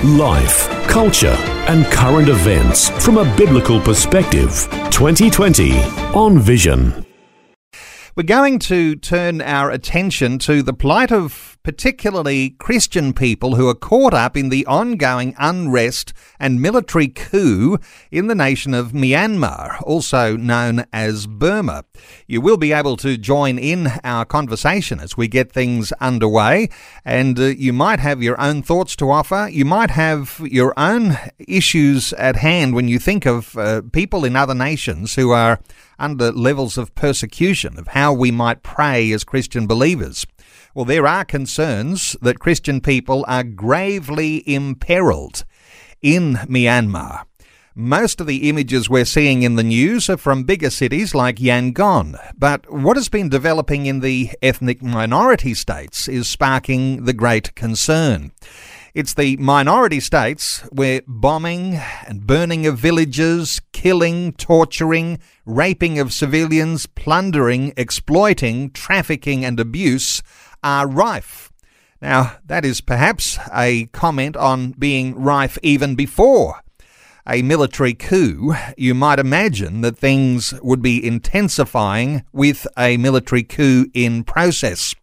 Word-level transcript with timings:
Life, 0.00 0.68
culture, 0.88 1.36
and 1.68 1.86
current 1.86 2.28
events 2.28 2.88
from 3.04 3.18
a 3.18 3.36
biblical 3.36 3.80
perspective. 3.80 4.66
2020 4.90 5.78
on 6.12 6.40
Vision. 6.40 7.06
We're 8.16 8.24
going 8.24 8.58
to 8.60 8.96
turn 8.96 9.40
our 9.40 9.70
attention 9.70 10.40
to 10.40 10.60
the 10.64 10.72
plight 10.72 11.12
of 11.12 11.51
particularly 11.62 12.50
Christian 12.50 13.12
people 13.12 13.54
who 13.54 13.68
are 13.68 13.74
caught 13.74 14.14
up 14.14 14.36
in 14.36 14.48
the 14.48 14.66
ongoing 14.66 15.34
unrest 15.38 16.12
and 16.38 16.60
military 16.60 17.08
coup 17.08 17.78
in 18.10 18.26
the 18.26 18.34
nation 18.34 18.74
of 18.74 18.92
Myanmar, 18.92 19.80
also 19.82 20.36
known 20.36 20.84
as 20.92 21.26
Burma. 21.26 21.84
You 22.26 22.40
will 22.40 22.56
be 22.56 22.72
able 22.72 22.96
to 22.98 23.16
join 23.16 23.58
in 23.58 23.88
our 24.02 24.24
conversation 24.24 25.00
as 25.00 25.16
we 25.16 25.28
get 25.28 25.52
things 25.52 25.92
underway, 25.92 26.68
and 27.04 27.38
uh, 27.38 27.44
you 27.44 27.72
might 27.72 28.00
have 28.00 28.22
your 28.22 28.40
own 28.40 28.62
thoughts 28.62 28.96
to 28.96 29.10
offer. 29.10 29.48
You 29.50 29.64
might 29.64 29.90
have 29.90 30.40
your 30.44 30.74
own 30.76 31.16
issues 31.38 32.12
at 32.14 32.36
hand 32.36 32.74
when 32.74 32.88
you 32.88 32.98
think 32.98 33.26
of 33.26 33.56
uh, 33.56 33.82
people 33.92 34.24
in 34.24 34.36
other 34.36 34.54
nations 34.54 35.14
who 35.14 35.30
are 35.30 35.60
under 35.98 36.32
levels 36.32 36.76
of 36.76 36.94
persecution, 36.96 37.78
of 37.78 37.88
how 37.88 38.12
we 38.12 38.30
might 38.30 38.62
pray 38.62 39.12
as 39.12 39.22
Christian 39.22 39.66
believers. 39.66 40.26
Well, 40.74 40.86
there 40.86 41.06
are 41.06 41.26
concerns 41.26 42.16
that 42.22 42.38
Christian 42.38 42.80
people 42.80 43.26
are 43.28 43.44
gravely 43.44 44.42
imperiled 44.48 45.44
in 46.00 46.34
Myanmar. 46.48 47.24
Most 47.74 48.22
of 48.22 48.26
the 48.26 48.48
images 48.48 48.88
we're 48.88 49.04
seeing 49.04 49.42
in 49.42 49.56
the 49.56 49.62
news 49.62 50.08
are 50.08 50.16
from 50.16 50.44
bigger 50.44 50.70
cities 50.70 51.14
like 51.14 51.36
Yangon, 51.36 52.16
but 52.38 52.70
what 52.72 52.96
has 52.96 53.10
been 53.10 53.28
developing 53.28 53.84
in 53.84 54.00
the 54.00 54.30
ethnic 54.40 54.82
minority 54.82 55.52
states 55.52 56.08
is 56.08 56.26
sparking 56.26 57.04
the 57.04 57.14
great 57.14 57.54
concern. 57.54 58.32
It's 58.94 59.14
the 59.14 59.36
minority 59.38 60.00
states 60.00 60.60
where 60.70 61.00
bombing 61.06 61.80
and 62.06 62.26
burning 62.26 62.66
of 62.66 62.78
villages, 62.78 63.60
killing, 63.72 64.32
torturing, 64.34 65.18
raping 65.46 65.98
of 65.98 66.12
civilians, 66.12 66.84
plundering, 66.86 67.72
exploiting, 67.76 68.70
trafficking, 68.70 69.46
and 69.46 69.58
abuse 69.58 70.22
are 70.62 70.86
rife. 70.86 71.52
Now, 72.00 72.36
that 72.46 72.64
is 72.64 72.80
perhaps 72.80 73.38
a 73.52 73.86
comment 73.86 74.36
on 74.36 74.72
being 74.72 75.14
rife 75.14 75.58
even 75.62 75.94
before 75.94 76.62
a 77.26 77.42
military 77.42 77.94
coup. 77.94 78.54
You 78.76 78.94
might 78.94 79.18
imagine 79.18 79.80
that 79.82 79.98
things 79.98 80.54
would 80.62 80.82
be 80.82 81.04
intensifying 81.04 82.24
with 82.32 82.66
a 82.76 82.96
military 82.96 83.42
coup 83.42 83.86
in 83.94 84.24
process. 84.24 84.94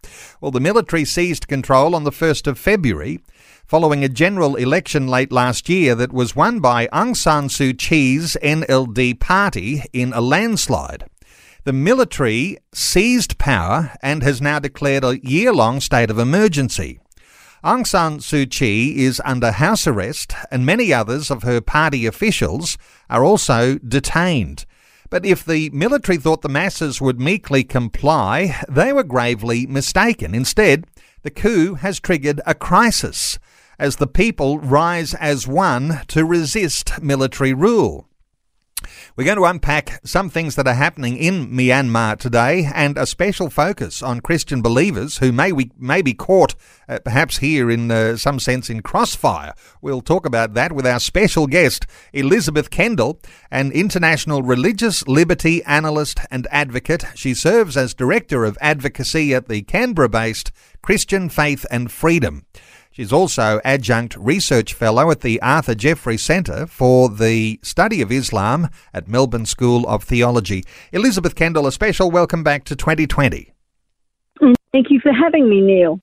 Well, 0.42 0.52
the 0.52 0.60
military 0.60 1.06
seized 1.06 1.48
control 1.48 1.96
on 1.96 2.04
the 2.04 2.12
1st 2.12 2.48
of 2.48 2.60
February 2.60 3.20
following 3.66 4.04
a 4.04 4.10
general 4.10 4.56
election 4.56 5.08
late 5.08 5.32
last 5.32 5.70
year 5.70 5.94
that 5.96 6.12
was 6.12 6.36
won 6.36 6.60
by 6.60 6.88
Aung 6.88 7.16
San 7.16 7.48
Suu 7.48 7.78
Kyi's 7.78 8.36
NLD 8.42 9.20
party 9.20 9.84
in 9.94 10.12
a 10.14 10.22
landslide. 10.22 11.06
The 11.70 11.74
military 11.74 12.58
seized 12.74 13.38
power 13.38 13.92
and 14.02 14.24
has 14.24 14.42
now 14.42 14.58
declared 14.58 15.04
a 15.04 15.24
year 15.24 15.54
long 15.54 15.82
state 15.82 16.10
of 16.10 16.18
emergency. 16.18 17.00
Aung 17.64 17.86
San 17.86 18.18
Suu 18.18 18.50
Kyi 18.50 19.04
is 19.04 19.22
under 19.24 19.52
house 19.52 19.86
arrest, 19.86 20.34
and 20.50 20.66
many 20.66 20.92
others 20.92 21.30
of 21.30 21.44
her 21.44 21.62
party 21.62 22.08
officials 22.08 22.76
are 23.08 23.24
also 23.24 23.78
detained. 23.88 24.66
But 25.12 25.28
if 25.28 25.46
the 25.46 25.70
military 25.70 26.18
thought 26.18 26.42
the 26.42 26.50
masses 26.50 27.02
would 27.02 27.20
meekly 27.20 27.64
comply, 27.64 28.60
they 28.68 28.92
were 28.92 29.04
gravely 29.04 29.68
mistaken. 29.68 30.34
Instead, 30.34 30.88
the 31.22 31.30
coup 31.30 31.76
has 31.76 32.00
triggered 32.00 32.42
a 32.48 32.56
crisis 32.56 33.38
as 33.78 33.98
the 33.98 34.08
people 34.08 34.58
rise 34.58 35.14
as 35.14 35.48
one 35.48 36.02
to 36.08 36.26
resist 36.26 37.00
military 37.00 37.54
rule. 37.54 38.09
We're 39.16 39.26
going 39.26 39.38
to 39.38 39.46
unpack 39.46 40.00
some 40.06 40.30
things 40.30 40.56
that 40.56 40.68
are 40.68 40.74
happening 40.74 41.18
in 41.18 41.50
Myanmar 41.50 42.18
today 42.18 42.70
and 42.74 42.98
a 42.98 43.06
special 43.06 43.50
focus 43.50 44.02
on 44.02 44.22
Christian 44.22 44.62
believers 44.62 45.18
who 45.18 45.32
may, 45.32 45.52
we, 45.52 45.72
may 45.78 46.02
be 46.02 46.14
caught 46.14 46.56
uh, 46.88 47.00
perhaps 47.00 47.38
here 47.38 47.70
in 47.70 47.92
uh, 47.92 48.18
some 48.18 48.40
sense 48.40 48.70
in 48.70 48.82
crossfire. 48.82 49.54
We'll 49.82 50.02
talk 50.02 50.26
about 50.26 50.54
that 50.54 50.72
with 50.72 50.88
our 50.88 51.00
special 51.00 51.48
guest, 51.48 51.86
Elizabeth 52.14 52.70
Kendall, 52.70 53.20
an 53.52 53.72
international 53.72 54.44
religious 54.44 55.08
liberty 55.08 55.64
analyst 55.64 56.20
and 56.32 56.48
advocate. 56.52 57.04
She 57.16 57.34
serves 57.34 57.78
as 57.78 57.94
Director 57.94 58.46
of 58.46 58.58
Advocacy 58.62 59.34
at 59.34 59.48
the 59.48 59.62
Canberra 59.62 60.10
based 60.10 60.52
Christian 60.82 61.30
Faith 61.30 61.66
and 61.70 61.92
Freedom. 61.92 62.46
She's 62.92 63.14
also 63.14 63.62
adjunct 63.64 64.16
research 64.18 64.74
fellow 64.74 65.12
at 65.12 65.22
the 65.22 65.42
Arthur 65.42 65.76
Jeffery 65.76 66.18
Centre 66.18 66.66
for 66.66 67.08
the 67.08 67.60
Study 67.62 68.02
of 68.02 68.12
Islam 68.12 68.70
at 68.94 69.08
Melbourne 69.08 69.46
School 69.46 69.88
of 69.88 70.04
Theology. 70.04 70.64
Elizabeth 70.92 71.36
Kendall, 71.36 71.68
a 71.68 71.72
special 71.72 72.10
welcome 72.10 72.44
back 72.44 72.64
to 72.66 72.76
2020. 72.76 73.54
Thank 74.72 74.90
you 74.90 75.00
for 75.00 75.12
having 75.14 75.50
me, 75.50 75.62
Neil. 75.62 76.02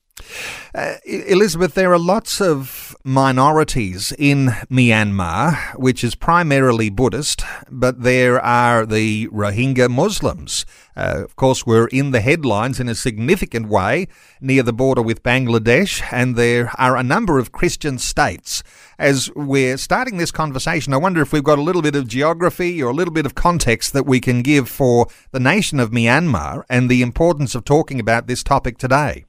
Uh, 0.74 0.94
Elizabeth, 1.04 1.74
there 1.74 1.92
are 1.92 1.98
lots 1.98 2.40
of 2.40 2.96
minorities 3.04 4.12
in 4.18 4.46
Myanmar, 4.70 5.74
which 5.76 6.02
is 6.02 6.14
primarily 6.14 6.90
Buddhist, 6.90 7.42
but 7.70 8.02
there 8.02 8.40
are 8.40 8.86
the 8.86 9.28
Rohingya 9.28 9.90
Muslims. 9.90 10.64
Uh, 10.96 11.22
of 11.24 11.36
course, 11.36 11.66
we're 11.66 11.88
in 11.88 12.10
the 12.10 12.20
headlines 12.20 12.80
in 12.80 12.88
a 12.88 12.94
significant 12.94 13.68
way 13.68 14.08
near 14.40 14.62
the 14.62 14.72
border 14.72 15.02
with 15.02 15.22
Bangladesh, 15.22 16.02
and 16.10 16.36
there 16.36 16.70
are 16.78 16.96
a 16.96 17.02
number 17.02 17.38
of 17.38 17.52
Christian 17.52 17.98
states. 17.98 18.62
As 18.98 19.30
we're 19.36 19.76
starting 19.76 20.16
this 20.16 20.30
conversation, 20.30 20.94
I 20.94 20.96
wonder 20.96 21.20
if 21.20 21.32
we've 21.32 21.44
got 21.44 21.58
a 21.58 21.62
little 21.62 21.82
bit 21.82 21.96
of 21.96 22.08
geography 22.08 22.82
or 22.82 22.90
a 22.90 22.94
little 22.94 23.12
bit 23.12 23.26
of 23.26 23.34
context 23.34 23.92
that 23.92 24.06
we 24.06 24.20
can 24.20 24.42
give 24.42 24.68
for 24.68 25.06
the 25.32 25.40
nation 25.40 25.78
of 25.80 25.90
Myanmar 25.90 26.64
and 26.70 26.88
the 26.88 27.02
importance 27.02 27.54
of 27.54 27.64
talking 27.64 28.00
about 28.00 28.26
this 28.26 28.42
topic 28.42 28.78
today. 28.78 29.26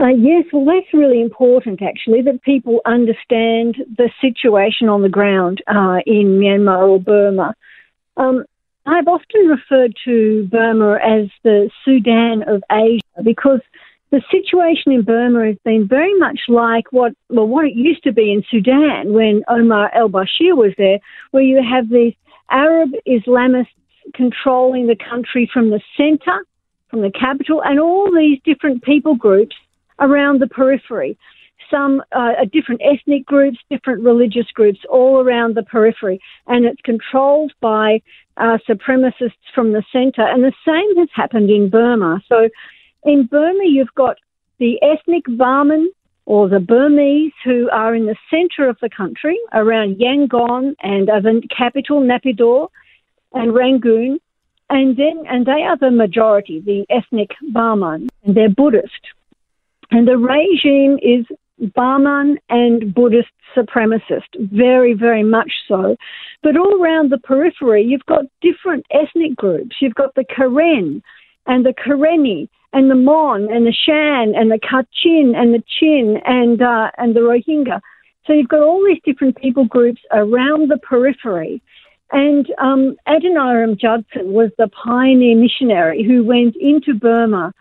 Uh, 0.00 0.08
yes, 0.08 0.44
well, 0.52 0.64
that's 0.64 0.92
really 0.92 1.20
important 1.22 1.80
actually 1.80 2.20
that 2.22 2.42
people 2.42 2.80
understand 2.84 3.76
the 3.96 4.10
situation 4.20 4.88
on 4.88 5.02
the 5.02 5.08
ground 5.08 5.62
uh, 5.68 5.98
in 6.04 6.40
Myanmar 6.40 6.88
or 6.88 7.00
Burma. 7.00 7.54
Um, 8.16 8.44
I've 8.86 9.08
often 9.08 9.46
referred 9.46 9.94
to 10.04 10.46
Burma 10.50 10.96
as 10.96 11.28
the 11.42 11.70
Sudan 11.84 12.42
of 12.46 12.62
Asia 12.70 13.00
because 13.22 13.60
the 14.10 14.22
situation 14.30 14.92
in 14.92 15.02
Burma 15.02 15.46
has 15.46 15.56
been 15.64 15.88
very 15.88 16.16
much 16.18 16.40
like 16.48 16.92
what 16.92 17.14
well 17.30 17.48
what 17.48 17.64
it 17.64 17.74
used 17.74 18.04
to 18.04 18.12
be 18.12 18.30
in 18.30 18.44
Sudan 18.50 19.12
when 19.12 19.42
Omar 19.48 19.90
al-Bashir 19.94 20.54
was 20.54 20.72
there, 20.76 20.98
where 21.30 21.42
you 21.42 21.62
have 21.62 21.88
these 21.88 22.14
Arab 22.50 22.90
Islamists 23.08 23.68
controlling 24.14 24.86
the 24.86 24.96
country 24.96 25.50
from 25.52 25.70
the 25.70 25.80
centre, 25.96 26.46
from 26.88 27.00
the 27.00 27.10
capital, 27.10 27.62
and 27.64 27.80
all 27.80 28.14
these 28.14 28.38
different 28.44 28.82
people 28.82 29.14
groups 29.14 29.56
around 29.98 30.40
the 30.40 30.46
periphery. 30.46 31.16
Some 31.70 32.02
uh, 32.12 32.32
different 32.52 32.82
ethnic 32.84 33.24
groups, 33.24 33.58
different 33.70 34.02
religious 34.02 34.46
groups, 34.54 34.80
all 34.88 35.20
around 35.20 35.56
the 35.56 35.62
periphery, 35.62 36.20
and 36.46 36.64
it's 36.64 36.80
controlled 36.82 37.52
by 37.60 38.02
uh, 38.36 38.58
supremacists 38.68 39.32
from 39.54 39.72
the 39.72 39.82
centre. 39.92 40.22
And 40.22 40.42
the 40.42 40.52
same 40.66 40.96
has 40.98 41.08
happened 41.14 41.50
in 41.50 41.70
Burma. 41.70 42.22
So, 42.28 42.48
in 43.04 43.26
Burma, 43.26 43.64
you've 43.64 43.94
got 43.94 44.16
the 44.58 44.80
ethnic 44.82 45.24
Burman 45.36 45.90
or 46.26 46.48
the 46.48 46.60
Burmese 46.60 47.32
who 47.44 47.68
are 47.70 47.94
in 47.94 48.06
the 48.06 48.16
centre 48.30 48.68
of 48.68 48.78
the 48.80 48.88
country 48.88 49.38
around 49.52 49.96
Yangon 49.96 50.74
and 50.82 51.08
the 51.08 51.42
capital 51.56 52.00
Naypyidaw 52.00 52.68
and 53.32 53.54
Rangoon, 53.54 54.18
and 54.70 54.96
then 54.96 55.24
and 55.28 55.44
they 55.44 55.62
are 55.62 55.76
the 55.76 55.90
majority, 55.90 56.60
the 56.60 56.86
ethnic 56.88 57.30
Burman, 57.52 58.08
and 58.22 58.34
they're 58.34 58.48
Buddhist. 58.48 58.90
And 59.90 60.08
the 60.08 60.16
regime 60.16 60.98
is 61.02 61.26
Burman 61.74 62.38
and 62.48 62.94
Buddhist 62.94 63.28
supremacist, 63.56 64.28
very, 64.38 64.94
very 64.94 65.22
much 65.22 65.52
so. 65.68 65.96
But 66.42 66.56
all 66.56 66.82
around 66.82 67.10
the 67.10 67.18
periphery, 67.18 67.84
you've 67.84 68.06
got 68.06 68.24
different 68.40 68.84
ethnic 68.90 69.36
groups. 69.36 69.76
You've 69.80 69.94
got 69.94 70.14
the 70.14 70.24
Karen 70.24 71.02
and 71.46 71.64
the 71.64 71.74
Karenni 71.74 72.48
and 72.72 72.90
the 72.90 72.96
Mon 72.96 73.50
and 73.52 73.66
the 73.66 73.72
Shan 73.72 74.34
and 74.34 74.50
the 74.50 74.58
Kachin 74.58 75.36
and 75.36 75.54
the 75.54 75.62
Chin 75.78 76.20
and 76.24 76.60
uh, 76.60 76.90
and 76.98 77.14
the 77.14 77.20
Rohingya. 77.20 77.80
So 78.26 78.32
you've 78.32 78.48
got 78.48 78.62
all 78.62 78.84
these 78.84 79.00
different 79.04 79.36
people 79.36 79.66
groups 79.66 80.00
around 80.10 80.70
the 80.70 80.78
periphery, 80.78 81.62
And 82.10 82.46
um, 82.58 82.96
Adoniram 83.08 83.78
Judson 83.78 84.32
was 84.32 84.50
the 84.56 84.68
pioneer 84.68 85.36
missionary 85.36 86.04
who 86.04 86.24
went 86.24 86.56
into 86.56 86.94
Burma, 86.94 87.52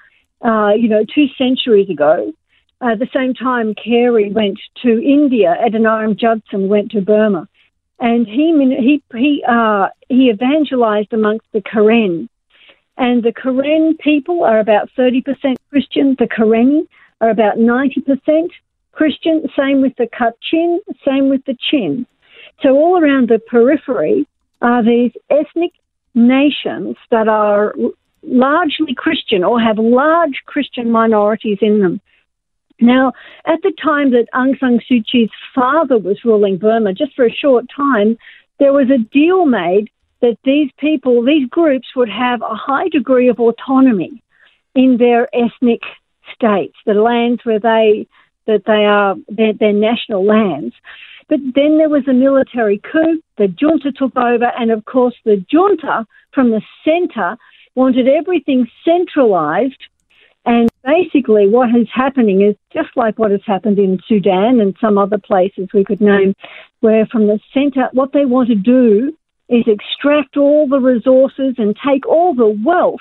uh, 0.41 0.71
you 0.75 0.87
know, 0.87 1.03
two 1.03 1.27
centuries 1.37 1.89
ago. 1.89 2.33
At 2.83 2.99
the 2.99 3.07
same 3.13 3.33
time, 3.33 3.75
Carey 3.75 4.29
went 4.29 4.59
to 4.81 5.01
India. 5.01 5.55
Adoniram 5.65 6.17
Judson 6.17 6.67
went 6.67 6.91
to 6.91 6.99
Burma, 6.99 7.47
and 8.01 8.27
he 8.27 8.51
he 8.87 9.01
he 9.17 9.43
uh, 9.47 9.87
he 10.09 10.29
evangelized 10.29 11.13
amongst 11.13 11.45
the 11.53 11.61
Karen, 11.61 12.27
and 12.97 13.23
the 13.23 13.31
Karen 13.31 13.95
people 13.97 14.43
are 14.43 14.59
about 14.59 14.89
thirty 14.97 15.21
percent 15.21 15.57
Christian. 15.69 16.17
The 16.19 16.27
Karenni 16.27 16.85
are 17.21 17.29
about 17.29 17.57
ninety 17.57 18.01
percent 18.01 18.51
Christian. 18.91 19.47
Same 19.55 19.81
with 19.81 19.95
the 19.95 20.07
Kachin. 20.07 20.79
Same 21.07 21.29
with 21.29 21.45
the 21.45 21.57
Chin. 21.71 22.05
So 22.61 22.75
all 22.75 23.01
around 23.01 23.29
the 23.29 23.39
periphery 23.39 24.27
are 24.61 24.83
these 24.83 25.13
ethnic 25.29 25.71
nations 26.15 26.97
that 27.11 27.29
are 27.29 27.73
largely 28.23 28.93
Christian 28.93 29.45
or 29.45 29.61
have 29.61 29.77
large 29.77 30.43
Christian 30.45 30.91
minorities 30.91 31.59
in 31.61 31.79
them. 31.79 32.01
Now, 32.79 33.13
at 33.45 33.61
the 33.61 33.71
time 33.81 34.11
that 34.11 34.27
Aung 34.33 34.59
San 34.59 34.79
Suu 34.79 35.03
Kyi's 35.09 35.29
father 35.53 35.97
was 35.97 36.25
ruling 36.25 36.57
Burma, 36.57 36.93
just 36.93 37.15
for 37.15 37.25
a 37.25 37.31
short 37.31 37.65
time, 37.75 38.17
there 38.59 38.73
was 38.73 38.89
a 38.89 38.97
deal 38.97 39.45
made 39.45 39.89
that 40.21 40.37
these 40.43 40.71
people, 40.79 41.23
these 41.23 41.47
groups, 41.49 41.89
would 41.95 42.09
have 42.09 42.41
a 42.41 42.55
high 42.55 42.87
degree 42.89 43.29
of 43.29 43.39
autonomy 43.39 44.21
in 44.75 44.97
their 44.97 45.27
ethnic 45.35 45.81
states, 46.33 46.75
the 46.85 46.93
lands 46.93 47.41
where 47.43 47.59
they 47.59 48.07
that 48.45 48.63
they 48.65 48.85
are 48.85 49.15
their, 49.29 49.53
their 49.53 49.73
national 49.73 50.25
lands. 50.25 50.75
But 51.29 51.39
then 51.55 51.77
there 51.77 51.89
was 51.89 52.07
a 52.07 52.13
military 52.13 52.79
coup, 52.79 53.21
the 53.37 53.47
junta 53.47 53.91
took 53.91 54.15
over, 54.17 54.51
and 54.59 54.71
of 54.71 54.85
course, 54.85 55.15
the 55.23 55.43
junta 55.49 56.05
from 56.33 56.51
the 56.51 56.61
centre 56.83 57.37
wanted 57.75 58.07
everything 58.07 58.67
centralised. 58.83 59.81
And 60.45 60.69
basically, 60.83 61.47
what 61.47 61.69
is 61.69 61.87
happening 61.93 62.41
is 62.41 62.55
just 62.73 62.89
like 62.95 63.17
what 63.17 63.31
has 63.31 63.41
happened 63.45 63.79
in 63.79 63.99
Sudan 64.07 64.59
and 64.59 64.75
some 64.81 64.97
other 64.97 65.17
places 65.17 65.69
we 65.73 65.85
could 65.85 66.01
name, 66.01 66.35
where 66.81 67.05
from 67.05 67.27
the 67.27 67.39
centre, 67.53 67.87
what 67.93 68.11
they 68.11 68.25
want 68.25 68.49
to 68.49 68.55
do 68.55 69.15
is 69.47 69.63
extract 69.67 70.35
all 70.35 70.67
the 70.67 70.79
resources 70.79 71.55
and 71.57 71.77
take 71.87 72.05
all 72.07 72.33
the 72.33 72.59
wealth 72.65 72.99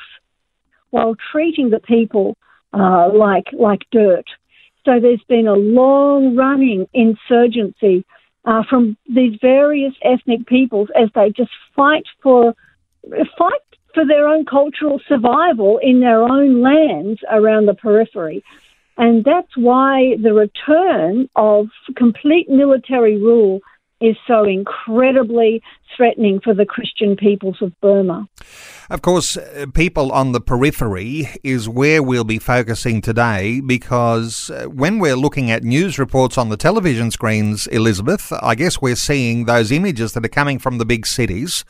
while 0.91 1.17
treating 1.33 1.71
the 1.71 1.81
people 1.81 2.37
uh, 2.73 3.11
like 3.12 3.47
like 3.53 3.83
dirt. 3.91 4.25
So 4.85 5.00
there's 5.00 5.23
been 5.29 5.47
a 5.47 5.55
long 5.55 6.37
running 6.37 6.87
insurgency 6.93 8.05
uh, 8.44 8.62
from 8.69 8.97
these 9.09 9.39
various 9.41 9.94
ethnic 10.03 10.47
peoples 10.47 10.89
as 11.00 11.09
they 11.15 11.31
just 11.31 11.53
fight 11.75 12.06
for 12.23 12.55
fight 13.39 13.61
for 13.94 14.06
their 14.06 14.29
own 14.29 14.44
cultural 14.44 15.00
survival 15.09 15.79
in 15.83 16.00
their 16.00 16.23
own 16.23 16.62
lands 16.62 17.21
around 17.31 17.67
the 17.67 17.75
periphery. 17.75 18.43
And 18.99 19.25
that's 19.25 19.56
why 19.56 20.17
the 20.23 20.35
return 20.35 21.29
of 21.37 21.69
complete 21.97 22.49
military 22.49 23.17
rule 23.17 23.61
is 24.00 24.17
so 24.27 24.44
incredibly 24.44 25.62
threatening 25.97 26.41
for 26.41 26.55
the 26.55 26.67
Christian 26.67 27.17
peoples 27.17 27.62
of 27.62 27.73
Burma. 27.81 28.29
Of 28.91 29.03
course, 29.03 29.37
uh, 29.37 29.67
people 29.75 30.11
on 30.11 30.33
the 30.33 30.41
periphery 30.41 31.29
is 31.44 31.69
where 31.69 32.03
we'll 32.03 32.25
be 32.25 32.39
focusing 32.39 33.00
today 33.00 33.61
because 33.61 34.50
uh, 34.50 34.65
when 34.65 34.99
we're 34.99 35.17
looking 35.17 35.50
at 35.50 35.62
news 35.62 35.99
reports 35.99 36.37
on 36.37 36.49
the 36.49 36.56
television 36.56 37.11
screens, 37.11 37.67
Elizabeth, 37.69 38.33
I 38.43 38.55
guess 38.55 38.83
we're 38.83 38.97
seeing 38.97 39.44
those 39.44 39.71
images 39.71 40.12
that 40.12 40.25
are 40.25 40.31
coming 40.31 40.59
from 40.59 40.79
the 40.79 40.85
big 40.85 41.06
cities 41.06 41.65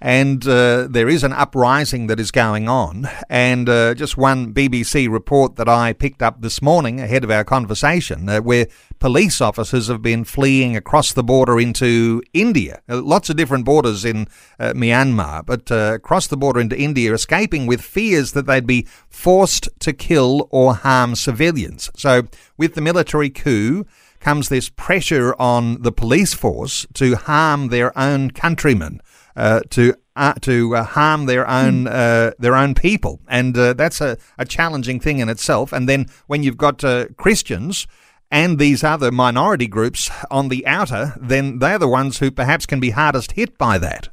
and 0.00 0.46
uh, 0.46 0.86
there 0.88 1.08
is 1.08 1.24
an 1.24 1.32
uprising 1.32 2.06
that 2.06 2.20
is 2.20 2.30
going 2.30 2.68
on. 2.68 3.08
And 3.28 3.68
uh, 3.68 3.94
just 3.94 4.16
one 4.16 4.54
BBC 4.54 5.10
report 5.10 5.56
that 5.56 5.68
I 5.68 5.92
picked 5.92 6.22
up 6.22 6.40
this 6.40 6.62
morning 6.62 7.00
ahead 7.00 7.24
of 7.24 7.30
our 7.30 7.44
conversation, 7.44 8.28
uh, 8.28 8.40
where 8.40 8.66
police 9.00 9.40
officers 9.40 9.88
have 9.88 10.02
been 10.02 10.24
fleeing 10.24 10.76
across 10.76 11.12
the 11.12 11.24
border 11.24 11.58
into 11.58 12.22
India. 12.32 12.80
Uh, 12.88 13.02
lots 13.02 13.28
of 13.28 13.36
different 13.36 13.64
borders 13.64 14.04
in 14.04 14.28
uh, 14.58 14.72
Myanmar, 14.72 15.44
but 15.44 15.70
uh, 15.70 15.94
across 15.94 16.26
the 16.26 16.36
border 16.36 16.60
into 16.60 16.78
India, 16.78 17.12
escaping 17.12 17.66
with 17.66 17.80
fears 17.80 18.32
that 18.32 18.46
they'd 18.46 18.66
be 18.66 18.86
forced 19.08 19.68
to 19.80 19.92
kill 19.92 20.48
or 20.50 20.74
harm 20.74 21.16
civilians. 21.16 21.90
So, 21.96 22.22
with 22.56 22.74
the 22.74 22.80
military 22.80 23.30
coup, 23.30 23.84
comes 24.20 24.48
this 24.48 24.68
pressure 24.68 25.34
on 25.38 25.82
the 25.82 25.92
police 25.92 26.34
force 26.34 26.86
to 26.94 27.14
harm 27.14 27.68
their 27.68 27.96
own 27.96 28.30
countrymen 28.32 29.00
uh, 29.38 29.60
to 29.70 29.94
uh, 30.16 30.34
to 30.34 30.74
uh, 30.74 30.82
harm 30.82 31.26
their 31.26 31.48
own 31.48 31.82
hmm. 31.82 31.88
uh, 31.90 32.30
their 32.38 32.56
own 32.56 32.74
people, 32.74 33.20
and 33.28 33.56
uh, 33.56 33.72
that's 33.72 34.00
a, 34.00 34.18
a 34.36 34.44
challenging 34.44 34.98
thing 34.98 35.20
in 35.20 35.28
itself. 35.28 35.72
And 35.72 35.88
then 35.88 36.06
when 36.26 36.42
you've 36.42 36.56
got 36.56 36.82
uh, 36.82 37.06
Christians 37.16 37.86
and 38.30 38.58
these 38.58 38.82
other 38.82 39.12
minority 39.12 39.68
groups 39.68 40.10
on 40.30 40.48
the 40.48 40.66
outer, 40.66 41.14
then 41.18 41.60
they're 41.60 41.78
the 41.78 41.88
ones 41.88 42.18
who 42.18 42.32
perhaps 42.32 42.66
can 42.66 42.80
be 42.80 42.90
hardest 42.90 43.32
hit 43.32 43.56
by 43.56 43.78
that. 43.78 44.08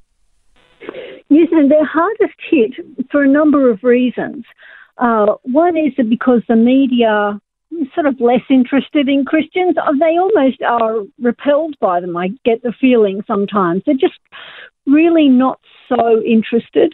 Yes, 1.28 1.50
and 1.51 1.71
they're 1.71 1.83
hardest 1.83 2.39
hit 2.50 2.74
for 3.12 3.24
a 3.24 3.28
number 3.28 3.69
of 3.71 3.83
reasons. 3.83 4.45
one 4.98 5.75
is 5.75 5.94
because 6.07 6.44
the 6.48 6.56
media 6.56 7.42
sort 7.94 8.06
of 8.06 8.19
less 8.19 8.42
interested 8.50 9.10
in 9.10 9.25
Christians. 9.25 9.75
They 10.00 10.18
almost 10.18 10.62
are 10.62 11.04
repelled 11.19 11.75
by 11.80 12.00
them. 12.00 12.16
I 12.16 12.30
get 12.44 12.63
the 12.63 12.74
feeling 12.80 13.24
sometimes. 13.28 13.83
They're 13.86 13.95
just 13.95 14.19
really 14.86 15.30
not 15.30 15.60
so 15.90 16.22
interested. 16.22 16.94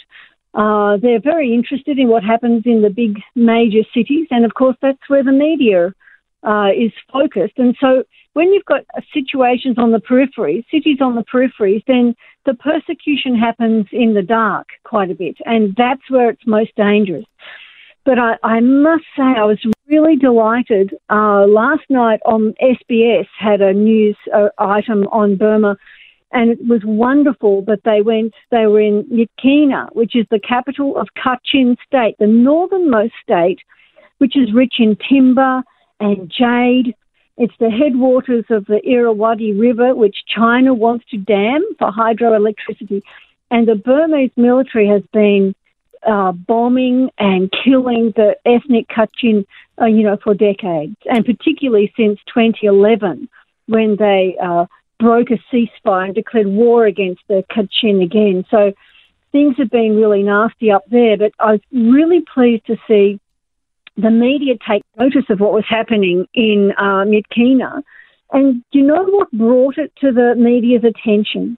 Uh, 0.53 0.97
they're 0.97 1.21
very 1.21 1.53
interested 1.53 1.97
in 1.97 2.09
what 2.09 2.23
happens 2.23 2.63
in 2.65 2.81
the 2.81 2.89
big 2.89 3.19
major 3.35 3.83
cities, 3.93 4.27
and 4.31 4.43
of 4.43 4.53
course, 4.53 4.75
that's 4.81 5.07
where 5.07 5.23
the 5.23 5.31
media 5.31 5.93
uh, 6.43 6.69
is 6.75 6.91
focused. 7.11 7.57
And 7.57 7.75
so, 7.79 8.03
when 8.33 8.51
you've 8.53 8.65
got 8.65 8.81
situations 9.13 9.77
on 9.77 9.91
the 9.91 9.99
periphery, 9.99 10.65
cities 10.71 10.97
on 11.01 11.15
the 11.15 11.23
peripheries, 11.23 11.83
then 11.87 12.15
the 12.45 12.53
persecution 12.53 13.37
happens 13.37 13.87
in 13.91 14.13
the 14.13 14.21
dark 14.21 14.67
quite 14.83 15.11
a 15.11 15.15
bit, 15.15 15.37
and 15.45 15.73
that's 15.77 16.09
where 16.09 16.29
it's 16.29 16.45
most 16.47 16.75
dangerous. 16.75 17.25
But 18.03 18.17
I, 18.17 18.35
I 18.43 18.59
must 18.61 19.03
say, 19.15 19.23
I 19.23 19.43
was 19.43 19.59
really 19.87 20.15
delighted. 20.15 20.93
Uh, 21.09 21.45
last 21.45 21.83
night 21.89 22.19
on 22.25 22.55
SBS 22.61 23.27
had 23.37 23.61
a 23.61 23.73
news 23.73 24.17
uh, 24.33 24.49
item 24.57 25.03
on 25.11 25.35
Burma 25.35 25.77
and 26.33 26.51
it 26.51 26.67
was 26.67 26.81
wonderful 26.85 27.63
that 27.63 27.83
they 27.83 28.01
went, 28.01 28.33
they 28.51 28.65
were 28.65 28.79
in 28.79 29.03
Myitkyina, 29.05 29.93
which 29.93 30.15
is 30.15 30.25
the 30.31 30.39
capital 30.39 30.97
of 30.97 31.09
Kachin 31.17 31.75
State, 31.85 32.15
the 32.19 32.27
northernmost 32.27 33.13
state, 33.21 33.59
which 34.19 34.37
is 34.37 34.53
rich 34.53 34.75
in 34.79 34.97
timber 35.09 35.61
and 35.99 36.29
jade. 36.29 36.95
It's 37.37 37.53
the 37.59 37.69
headwaters 37.69 38.45
of 38.49 38.65
the 38.65 38.79
Irrawaddy 38.87 39.53
River, 39.53 39.93
which 39.95 40.23
China 40.27 40.73
wants 40.73 41.05
to 41.11 41.17
dam 41.17 41.65
for 41.77 41.91
hydroelectricity. 41.91 43.01
And 43.49 43.67
the 43.67 43.75
Burmese 43.75 44.31
military 44.37 44.87
has 44.87 45.03
been 45.11 45.53
uh, 46.07 46.31
bombing 46.31 47.09
and 47.17 47.51
killing 47.63 48.13
the 48.15 48.35
ethnic 48.45 48.87
Kachin, 48.87 49.45
uh, 49.81 49.85
you 49.85 50.03
know, 50.03 50.17
for 50.23 50.33
decades, 50.33 50.95
and 51.05 51.25
particularly 51.25 51.93
since 51.97 52.19
2011 52.33 53.27
when 53.67 53.95
they 53.97 54.35
uh, 54.41 54.65
broke 55.01 55.29
a 55.31 55.39
ceasefire 55.51 56.05
and 56.05 56.15
declared 56.15 56.47
war 56.47 56.85
against 56.85 57.21
the 57.27 57.43
Kachin 57.51 58.03
again. 58.03 58.45
So 58.51 58.71
things 59.31 59.55
have 59.57 59.71
been 59.71 59.95
really 59.95 60.23
nasty 60.23 60.71
up 60.71 60.83
there. 60.89 61.17
But 61.17 61.33
I 61.39 61.53
was 61.53 61.61
really 61.71 62.23
pleased 62.33 62.67
to 62.67 62.77
see 62.87 63.19
the 63.97 64.11
media 64.11 64.53
take 64.67 64.83
notice 64.97 65.25
of 65.29 65.39
what 65.39 65.53
was 65.53 65.65
happening 65.67 66.27
in 66.33 66.71
uh, 66.77 67.03
Myitkyina. 67.05 67.81
And 68.31 68.63
do 68.71 68.79
you 68.79 68.85
know 68.85 69.03
what 69.03 69.31
brought 69.31 69.77
it 69.77 69.91
to 70.01 70.11
the 70.11 70.35
media's 70.37 70.83
attention? 70.83 71.57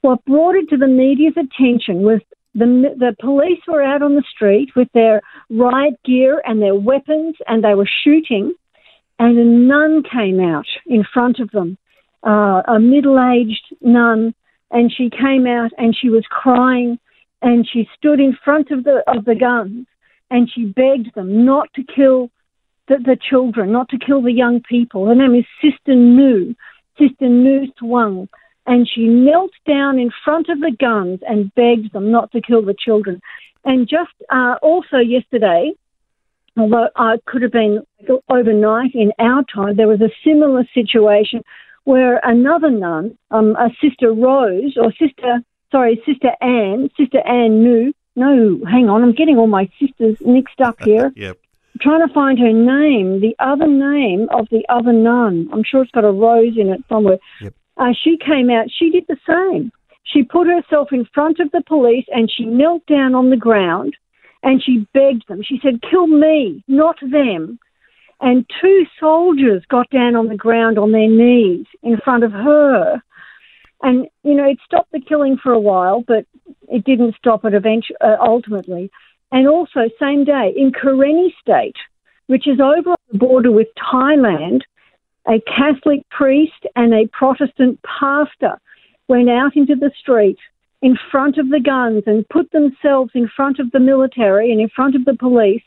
What 0.00 0.24
brought 0.24 0.54
it 0.54 0.68
to 0.70 0.76
the 0.76 0.86
media's 0.86 1.36
attention 1.36 2.02
was 2.02 2.20
the, 2.54 2.94
the 2.96 3.14
police 3.20 3.60
were 3.66 3.82
out 3.82 4.02
on 4.02 4.14
the 4.14 4.24
street 4.34 4.70
with 4.76 4.88
their 4.94 5.20
riot 5.50 5.94
gear 6.04 6.40
and 6.46 6.62
their 6.62 6.74
weapons 6.74 7.34
and 7.48 7.64
they 7.64 7.74
were 7.74 7.88
shooting, 8.04 8.54
and 9.18 9.38
a 9.38 9.44
nun 9.44 10.02
came 10.04 10.40
out 10.40 10.66
in 10.86 11.04
front 11.12 11.40
of 11.40 11.50
them 11.50 11.76
uh, 12.24 12.62
a 12.66 12.80
middle 12.80 13.18
aged 13.18 13.74
nun, 13.80 14.34
and 14.70 14.92
she 14.92 15.10
came 15.10 15.46
out 15.46 15.70
and 15.78 15.96
she 15.96 16.08
was 16.08 16.24
crying 16.28 16.98
and 17.42 17.68
she 17.70 17.88
stood 17.96 18.20
in 18.20 18.36
front 18.44 18.70
of 18.70 18.84
the, 18.84 19.02
of 19.06 19.24
the 19.24 19.34
guns 19.34 19.86
and 20.30 20.50
she 20.52 20.64
begged 20.64 21.14
them 21.14 21.44
not 21.44 21.72
to 21.74 21.82
kill 21.84 22.30
the, 22.88 22.96
the 22.96 23.16
children, 23.30 23.70
not 23.70 23.88
to 23.90 23.98
kill 23.98 24.22
the 24.22 24.32
young 24.32 24.60
people. 24.60 25.06
Her 25.06 25.14
name 25.14 25.34
is 25.34 25.44
Sister 25.62 25.94
Nu, 25.94 26.54
Sister 26.98 27.28
Nu 27.28 27.66
Swang. 27.78 28.28
And 28.66 28.88
she 28.88 29.06
knelt 29.06 29.50
down 29.66 29.98
in 29.98 30.10
front 30.24 30.48
of 30.48 30.58
the 30.58 30.74
guns 30.80 31.20
and 31.28 31.54
begged 31.54 31.92
them 31.92 32.10
not 32.10 32.32
to 32.32 32.40
kill 32.40 32.64
the 32.64 32.74
children. 32.74 33.20
And 33.64 33.86
just 33.86 34.12
uh, 34.30 34.54
also 34.62 34.96
yesterday, 34.96 35.72
although 36.56 36.88
it 36.98 37.24
could 37.26 37.42
have 37.42 37.52
been 37.52 37.82
overnight 38.30 38.94
in 38.94 39.12
our 39.18 39.44
time, 39.54 39.76
there 39.76 39.88
was 39.88 40.00
a 40.00 40.10
similar 40.24 40.64
situation 40.72 41.42
where 41.84 42.20
another 42.22 42.70
nun, 42.70 43.16
um, 43.30 43.56
a 43.56 43.70
Sister 43.80 44.12
Rose, 44.12 44.76
or 44.76 44.92
Sister, 44.92 45.42
sorry, 45.70 46.02
Sister 46.06 46.30
Anne, 46.40 46.90
Sister 46.98 47.20
Anne 47.26 47.62
knew. 47.62 47.92
No, 48.16 48.60
hang 48.70 48.88
on, 48.88 49.02
I'm 49.02 49.12
getting 49.12 49.38
all 49.38 49.46
my 49.46 49.68
sisters 49.80 50.16
mixed 50.20 50.60
up 50.60 50.80
here. 50.84 51.12
Yep. 51.16 51.38
trying 51.80 52.06
to 52.06 52.12
find 52.14 52.38
her 52.38 52.52
name, 52.52 53.20
the 53.20 53.34
other 53.38 53.66
name 53.66 54.28
of 54.30 54.48
the 54.50 54.64
other 54.68 54.92
nun. 54.92 55.48
I'm 55.52 55.64
sure 55.64 55.82
it's 55.82 55.90
got 55.90 56.04
a 56.04 56.12
rose 56.12 56.56
in 56.56 56.68
it 56.68 56.84
somewhere. 56.88 57.18
Yep. 57.40 57.54
Uh, 57.76 57.92
she 58.02 58.16
came 58.16 58.50
out, 58.50 58.66
she 58.70 58.90
did 58.90 59.04
the 59.08 59.18
same. 59.26 59.72
She 60.04 60.22
put 60.22 60.46
herself 60.46 60.88
in 60.92 61.06
front 61.12 61.40
of 61.40 61.50
the 61.50 61.62
police 61.66 62.04
and 62.08 62.30
she 62.30 62.44
knelt 62.44 62.86
down 62.86 63.14
on 63.14 63.30
the 63.30 63.36
ground 63.36 63.96
and 64.44 64.62
she 64.62 64.86
begged 64.92 65.26
them. 65.26 65.42
She 65.42 65.58
said, 65.62 65.82
Kill 65.82 66.06
me, 66.06 66.62
not 66.68 66.96
them. 67.00 67.58
And 68.24 68.46
two 68.58 68.86
soldiers 68.98 69.64
got 69.68 69.90
down 69.90 70.16
on 70.16 70.28
the 70.28 70.34
ground 70.34 70.78
on 70.78 70.92
their 70.92 71.10
knees 71.10 71.66
in 71.82 71.98
front 71.98 72.24
of 72.24 72.32
her. 72.32 73.02
And, 73.82 74.06
you 74.22 74.34
know, 74.34 74.48
it 74.48 74.56
stopped 74.64 74.92
the 74.92 75.00
killing 75.00 75.36
for 75.36 75.52
a 75.52 75.60
while, 75.60 76.02
but 76.08 76.24
it 76.70 76.84
didn't 76.84 77.16
stop 77.16 77.44
it 77.44 77.52
eventually, 77.52 77.98
uh, 78.00 78.16
ultimately. 78.18 78.90
And 79.30 79.46
also, 79.46 79.90
same 80.00 80.24
day, 80.24 80.54
in 80.56 80.72
Karenni 80.72 81.34
State, 81.38 81.76
which 82.26 82.48
is 82.48 82.60
over 82.60 82.92
on 82.92 82.96
the 83.12 83.18
border 83.18 83.52
with 83.52 83.68
Thailand, 83.92 84.62
a 85.28 85.38
Catholic 85.40 86.08
priest 86.08 86.64
and 86.74 86.94
a 86.94 87.06
Protestant 87.08 87.78
pastor 87.82 88.58
went 89.06 89.28
out 89.28 89.54
into 89.54 89.74
the 89.74 89.92
street 90.00 90.38
in 90.80 90.96
front 91.10 91.36
of 91.36 91.50
the 91.50 91.60
guns 91.60 92.04
and 92.06 92.26
put 92.30 92.50
themselves 92.52 93.10
in 93.14 93.28
front 93.28 93.58
of 93.58 93.70
the 93.72 93.80
military 93.80 94.50
and 94.50 94.62
in 94.62 94.70
front 94.70 94.94
of 94.94 95.04
the 95.04 95.14
police 95.14 95.62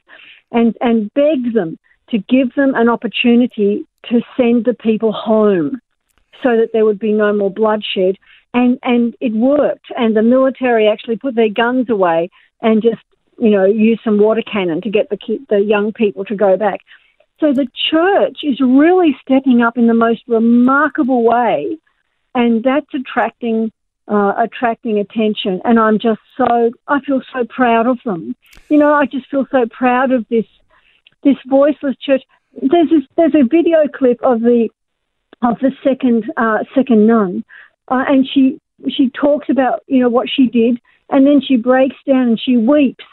and, 0.52 0.76
and 0.82 1.14
begged 1.14 1.54
them 1.54 1.78
to 2.10 2.18
give 2.18 2.54
them 2.56 2.74
an 2.76 2.90
opportunity 2.90 3.86
to 4.10 4.22
send 4.36 4.66
the 4.66 4.74
people 4.74 5.12
home 5.12 5.80
so 6.44 6.56
that 6.58 6.70
there 6.74 6.86
would 6.86 7.00
be 7.00 7.12
no 7.12 7.34
more 7.34 7.52
bloodshed. 7.52 8.18
And, 8.54 8.80
and 8.84 9.16
it 9.20 9.34
worked. 9.34 9.88
And 9.96 10.16
the 10.16 10.24
military 10.24 10.88
actually 10.88 11.18
put 11.18 11.36
their 11.36 11.50
guns 11.50 11.90
away 11.90 12.30
and 12.62 12.82
just, 12.82 13.02
you 13.38 13.50
know, 13.50 13.66
used 13.66 14.02
some 14.04 14.20
water 14.20 14.42
cannon 14.42 14.82
to 14.82 14.90
get 14.90 15.10
the, 15.10 15.18
the 15.50 15.60
young 15.60 15.94
people 15.94 16.26
to 16.26 16.36
go 16.36 16.58
back. 16.58 16.80
So 17.40 17.54
the 17.54 17.68
church 17.92 18.40
is 18.44 18.60
really 18.60 19.16
stepping 19.22 19.62
up 19.62 19.78
in 19.78 19.86
the 19.86 19.94
most 19.94 20.24
remarkable 20.28 21.24
way, 21.24 21.78
and 22.34 22.64
that's 22.64 22.92
attracting 22.96 23.72
uh, 24.08 24.34
attracting 24.38 24.98
attention. 24.98 25.62
And 25.64 25.80
I'm 25.80 26.00
just 26.00 26.22
so 26.36 26.72
I 26.88 27.00
feel 27.02 27.22
so 27.32 27.46
proud 27.46 27.86
of 27.86 28.00
them. 28.04 28.36
You 28.70 28.78
know, 28.78 28.92
I 28.92 29.06
just 29.06 29.30
feel 29.30 29.46
so 29.52 29.68
proud 29.68 30.12
of 30.12 30.28
this 30.30 30.46
this 31.24 31.38
voiceless 31.48 31.96
church. 32.00 32.24
There's 32.54 32.90
this, 32.90 33.04
there's 33.16 33.36
a 33.36 33.48
video 33.48 33.88
clip 33.94 34.20
of 34.24 34.42
the 34.42 34.70
of 35.42 35.60
the 35.60 35.72
second 35.84 36.26
uh, 36.38 36.60
second 36.76 37.06
nun, 37.08 37.44
uh, 37.90 38.04
and 38.08 38.28
she 38.28 38.60
she 38.90 39.10
talks 39.10 39.50
about 39.50 39.84
you 39.88 40.00
know 40.00 40.10
what 40.10 40.28
she 40.30 40.48
did, 40.48 40.80
and 41.10 41.26
then 41.26 41.42
she 41.46 41.58
breaks 41.58 41.98
down 42.06 42.30
and 42.30 42.40
she 42.40 42.58
weeps 42.58 43.06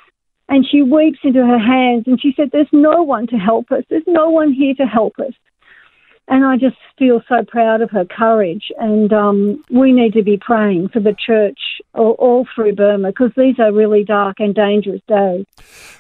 and 0.48 0.66
she 0.70 0.82
weeps 0.82 1.18
into 1.22 1.44
her 1.44 1.58
hands 1.58 2.04
and 2.06 2.20
she 2.20 2.32
said, 2.36 2.50
There's 2.52 2.66
no 2.72 3.02
one 3.02 3.26
to 3.28 3.36
help 3.36 3.70
us. 3.70 3.84
There's 3.88 4.04
no 4.06 4.30
one 4.30 4.52
here 4.52 4.74
to 4.74 4.84
help 4.84 5.18
us. 5.18 5.32
And 6.28 6.44
I 6.44 6.56
just 6.56 6.76
feel 6.98 7.22
so 7.28 7.44
proud 7.46 7.82
of 7.82 7.90
her 7.90 8.04
courage. 8.04 8.72
And 8.78 9.12
um, 9.12 9.62
we 9.70 9.92
need 9.92 10.14
to 10.14 10.22
be 10.22 10.38
praying 10.38 10.88
for 10.88 11.00
the 11.00 11.14
church 11.14 11.58
all, 11.94 12.12
all 12.12 12.46
through 12.54 12.74
Burma 12.74 13.08
because 13.08 13.32
these 13.36 13.58
are 13.58 13.72
really 13.72 14.04
dark 14.04 14.36
and 14.40 14.54
dangerous 14.54 15.02
days. 15.06 15.44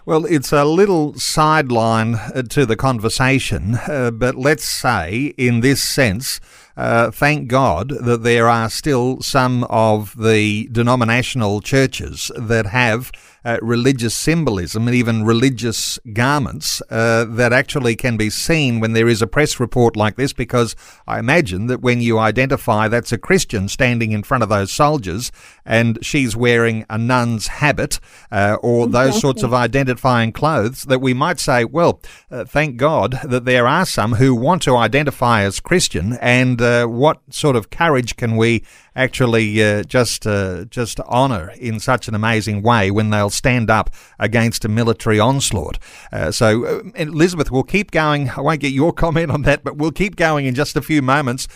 Well, 0.06 0.24
it's 0.24 0.52
a 0.52 0.64
little 0.64 1.14
sideline 1.14 2.14
uh, 2.14 2.42
to 2.50 2.64
the 2.64 2.76
conversation, 2.76 3.74
uh, 3.86 4.10
but 4.12 4.34
let's 4.34 4.64
say, 4.64 5.34
in 5.36 5.60
this 5.60 5.82
sense, 5.82 6.40
uh, 6.76 7.10
thank 7.10 7.48
God 7.48 7.88
that 7.88 8.22
there 8.22 8.48
are 8.48 8.68
still 8.68 9.20
some 9.20 9.64
of 9.64 10.16
the 10.16 10.68
denominational 10.72 11.60
churches 11.60 12.30
that 12.36 12.66
have 12.66 13.12
uh, 13.44 13.58
religious 13.60 14.14
symbolism 14.14 14.88
and 14.88 14.94
even 14.94 15.24
religious 15.24 15.98
garments 16.12 16.82
uh, 16.90 17.24
that 17.24 17.52
actually 17.52 17.94
can 17.94 18.16
be 18.16 18.30
seen 18.30 18.80
when 18.80 18.92
there 18.92 19.08
is 19.08 19.20
a 19.20 19.26
press 19.26 19.60
report 19.60 19.96
like 19.96 20.16
this. 20.16 20.32
Because 20.32 20.74
I 21.06 21.18
imagine 21.18 21.66
that 21.66 21.80
when 21.80 22.00
you 22.00 22.18
identify 22.18 22.88
that's 22.88 23.12
a 23.12 23.18
Christian 23.18 23.68
standing 23.68 24.12
in 24.12 24.22
front 24.22 24.42
of 24.42 24.48
those 24.48 24.72
soldiers 24.72 25.30
and 25.64 25.98
she's 26.02 26.36
wearing 26.36 26.84
a 26.88 26.98
nun's 26.98 27.46
habit 27.46 28.00
uh, 28.30 28.56
or 28.62 28.86
those 28.86 29.20
sorts 29.20 29.42
of 29.42 29.54
identifying 29.54 30.32
clothes, 30.32 30.82
that 30.84 31.00
we 31.00 31.14
might 31.14 31.38
say, 31.38 31.64
well, 31.64 32.00
uh, 32.30 32.44
thank 32.44 32.76
God 32.76 33.18
that 33.24 33.44
there 33.44 33.66
are 33.66 33.86
some 33.86 34.14
who 34.14 34.34
want 34.34 34.62
to 34.62 34.76
identify 34.76 35.42
as 35.42 35.60
Christian, 35.60 36.14
and 36.20 36.60
uh, 36.60 36.86
what 36.86 37.20
sort 37.30 37.56
of 37.56 37.70
courage 37.70 38.16
can 38.16 38.36
we 38.36 38.62
actually 38.96 39.62
uh, 39.62 39.82
just 39.82 40.26
uh, 40.26 40.64
just 40.66 41.00
honour 41.00 41.52
in 41.58 41.80
such 41.80 42.08
an 42.08 42.14
amazing 42.14 42.62
way 42.62 42.90
when 42.90 43.10
they'll 43.10 43.30
stand 43.30 43.70
up 43.70 43.90
against 44.18 44.64
a 44.64 44.68
military 44.68 45.18
onslaught. 45.18 45.78
Uh, 46.12 46.30
so, 46.30 46.64
uh, 46.64 46.82
Elizabeth, 46.94 47.50
we'll 47.50 47.62
keep 47.62 47.90
going. 47.90 48.30
I 48.30 48.40
won't 48.40 48.60
get 48.60 48.72
your 48.72 48.92
comment 49.04 49.30
on 49.30 49.42
that, 49.42 49.64
but 49.64 49.76
we'll 49.76 49.92
keep 49.92 50.16
going 50.16 50.46
in 50.46 50.54
just 50.54 50.76
a 50.76 50.82
few 50.82 51.02
moments. 51.02 51.48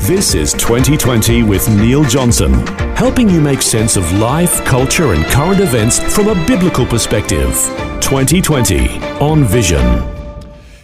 This 0.00 0.34
is 0.34 0.52
2020 0.52 1.42
with 1.42 1.68
Neil 1.68 2.04
Johnson, 2.04 2.52
helping 2.96 3.28
you 3.28 3.40
make 3.40 3.60
sense 3.60 3.96
of 3.96 4.10
life, 4.12 4.64
culture, 4.64 5.12
and 5.14 5.24
current 5.26 5.58
events 5.58 5.98
from 6.14 6.28
a 6.28 6.46
biblical 6.46 6.86
perspective. 6.86 7.52
2020 8.00 8.98
on 9.18 9.42
Vision. 9.42 9.82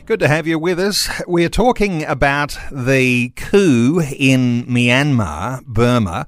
Good 0.06 0.18
to 0.20 0.26
have 0.26 0.48
you 0.48 0.58
with 0.58 0.80
us. 0.80 1.08
We're 1.28 1.48
talking 1.48 2.04
about 2.04 2.58
the 2.72 3.28
coup 3.36 4.00
in 4.00 4.64
Myanmar, 4.64 5.64
Burma, 5.66 6.26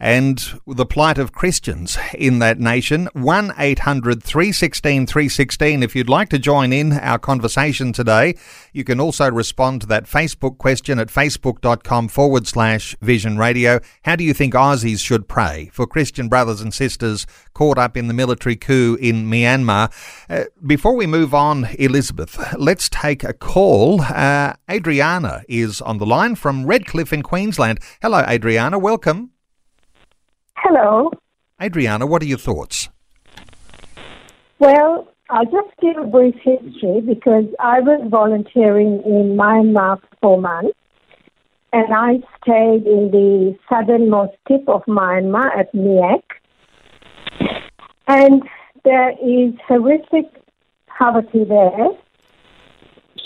and 0.00 0.58
the 0.66 0.86
plight 0.86 1.18
of 1.18 1.32
Christians 1.32 1.98
in 2.14 2.38
that 2.38 2.58
nation. 2.58 3.08
1 3.12 3.52
800 3.58 4.22
316 4.22 5.06
316. 5.06 5.82
If 5.82 5.94
you'd 5.94 6.08
like 6.08 6.30
to 6.30 6.38
join 6.38 6.72
in 6.72 6.92
our 6.94 7.18
conversation 7.18 7.92
today, 7.92 8.34
you 8.72 8.82
can 8.82 8.98
also 8.98 9.30
respond 9.30 9.82
to 9.82 9.86
that 9.88 10.04
Facebook 10.04 10.56
question 10.56 10.98
at 10.98 11.08
facebook.com 11.08 12.08
forward 12.08 12.46
slash 12.46 12.96
vision 13.02 13.36
radio. 13.36 13.80
How 14.04 14.16
do 14.16 14.24
you 14.24 14.32
think 14.32 14.54
Aussies 14.54 15.04
should 15.04 15.28
pray 15.28 15.70
for 15.72 15.86
Christian 15.86 16.28
brothers 16.28 16.62
and 16.62 16.72
sisters 16.72 17.26
caught 17.52 17.76
up 17.76 17.96
in 17.96 18.08
the 18.08 18.14
military 18.14 18.56
coup 18.56 18.96
in 19.00 19.26
Myanmar? 19.30 19.92
Uh, 20.30 20.44
before 20.66 20.96
we 20.96 21.06
move 21.06 21.34
on, 21.34 21.68
Elizabeth, 21.78 22.54
let's 22.56 22.88
take 22.88 23.22
a 23.22 23.34
call. 23.34 24.00
Uh, 24.00 24.54
Adriana 24.70 25.42
is 25.46 25.82
on 25.82 25.98
the 25.98 26.06
line 26.06 26.36
from 26.36 26.64
Redcliffe 26.64 27.12
in 27.12 27.22
Queensland. 27.22 27.80
Hello, 28.00 28.24
Adriana. 28.26 28.78
Welcome. 28.78 29.32
Hello. 30.62 31.10
Adriana, 31.60 32.06
what 32.06 32.22
are 32.22 32.26
your 32.26 32.38
thoughts? 32.38 32.90
Well, 34.58 35.08
I'll 35.30 35.44
just 35.44 35.70
give 35.80 35.96
a 35.96 36.06
brief 36.06 36.34
history 36.34 37.00
because 37.00 37.46
I 37.58 37.80
was 37.80 38.06
volunteering 38.10 39.02
in 39.06 39.36
Myanmar 39.38 40.00
for 40.00 40.08
four 40.20 40.40
months 40.40 40.76
and 41.72 41.94
I 41.94 42.18
stayed 42.42 42.86
in 42.86 43.10
the 43.10 43.56
southernmost 43.70 44.34
tip 44.48 44.68
of 44.68 44.82
Myanmar 44.84 45.56
at 45.58 45.72
Myeik. 45.72 46.24
And 48.06 48.42
there 48.84 49.12
is 49.12 49.54
horrific 49.66 50.26
poverty 50.86 51.44
there. 51.44 51.88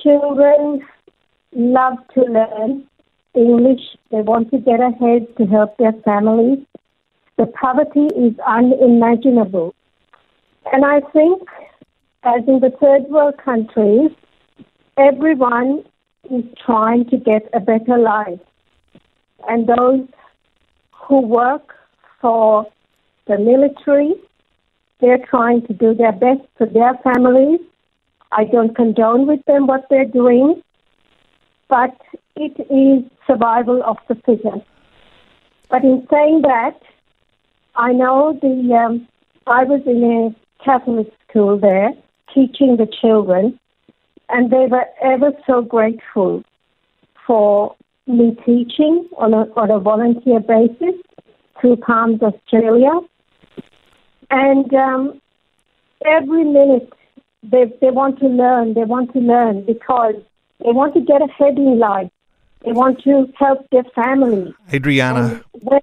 Children 0.02 0.86
love 1.52 1.98
to 2.14 2.20
learn 2.20 2.86
English. 3.34 3.80
They 4.10 4.20
want 4.20 4.52
to 4.52 4.58
get 4.58 4.80
ahead 4.80 5.36
to 5.38 5.46
help 5.46 5.76
their 5.78 5.94
families. 6.04 6.58
The 7.36 7.46
poverty 7.46 8.06
is 8.16 8.38
unimaginable. 8.46 9.74
And 10.72 10.84
I 10.84 11.00
think, 11.12 11.42
as 12.22 12.42
in 12.46 12.60
the 12.60 12.70
third 12.80 13.02
world 13.10 13.34
countries, 13.44 14.10
everyone 14.96 15.84
is 16.30 16.44
trying 16.64 17.08
to 17.10 17.16
get 17.16 17.48
a 17.52 17.60
better 17.60 17.98
life. 17.98 18.40
And 19.48 19.66
those 19.66 20.06
who 20.92 21.20
work 21.20 21.74
for 22.20 22.66
the 23.26 23.38
military, 23.38 24.14
they're 25.00 25.18
trying 25.18 25.66
to 25.66 25.74
do 25.74 25.94
their 25.94 26.12
best 26.12 26.42
for 26.56 26.66
their 26.66 26.94
families. 27.02 27.60
I 28.32 28.44
don't 28.44 28.74
condone 28.74 29.26
with 29.26 29.44
them 29.46 29.66
what 29.66 29.86
they're 29.90 30.04
doing, 30.04 30.62
but 31.68 31.94
it 32.36 32.58
is 32.70 33.10
survival 33.26 33.82
of 33.84 33.98
the 34.08 34.14
fittest. 34.14 34.66
But 35.68 35.84
in 35.84 36.06
saying 36.10 36.42
that, 36.42 36.80
I 37.76 37.92
know 37.92 38.38
the 38.40 38.74
um, 38.74 39.08
I 39.46 39.64
was 39.64 39.82
in 39.86 40.04
a 40.04 40.64
Catholic 40.64 41.12
school 41.28 41.58
there 41.58 41.90
teaching 42.32 42.76
the 42.76 42.86
children, 43.00 43.58
and 44.28 44.50
they 44.50 44.66
were 44.68 44.86
ever 45.02 45.32
so 45.46 45.62
grateful 45.62 46.42
for 47.26 47.74
me 48.06 48.36
teaching 48.44 49.08
on 49.16 49.34
a, 49.34 49.46
on 49.56 49.70
a 49.70 49.78
volunteer 49.78 50.40
basis 50.40 50.94
through 51.60 51.76
Palms, 51.76 52.20
Australia. 52.22 53.00
And 54.30 54.72
um, 54.74 55.20
every 56.04 56.44
minute 56.44 56.92
they, 57.42 57.64
they 57.80 57.90
want 57.90 58.18
to 58.20 58.26
learn, 58.26 58.74
they 58.74 58.84
want 58.84 59.12
to 59.12 59.20
learn 59.20 59.64
because 59.64 60.14
they 60.60 60.72
want 60.72 60.94
to 60.94 61.00
get 61.00 61.22
ahead 61.22 61.56
in 61.56 61.78
life. 61.78 62.10
They 62.64 62.72
want 62.72 63.02
to 63.04 63.26
help 63.38 63.68
their 63.70 63.84
family. 63.94 64.54
Adriana, 64.72 65.42
When, 65.60 65.80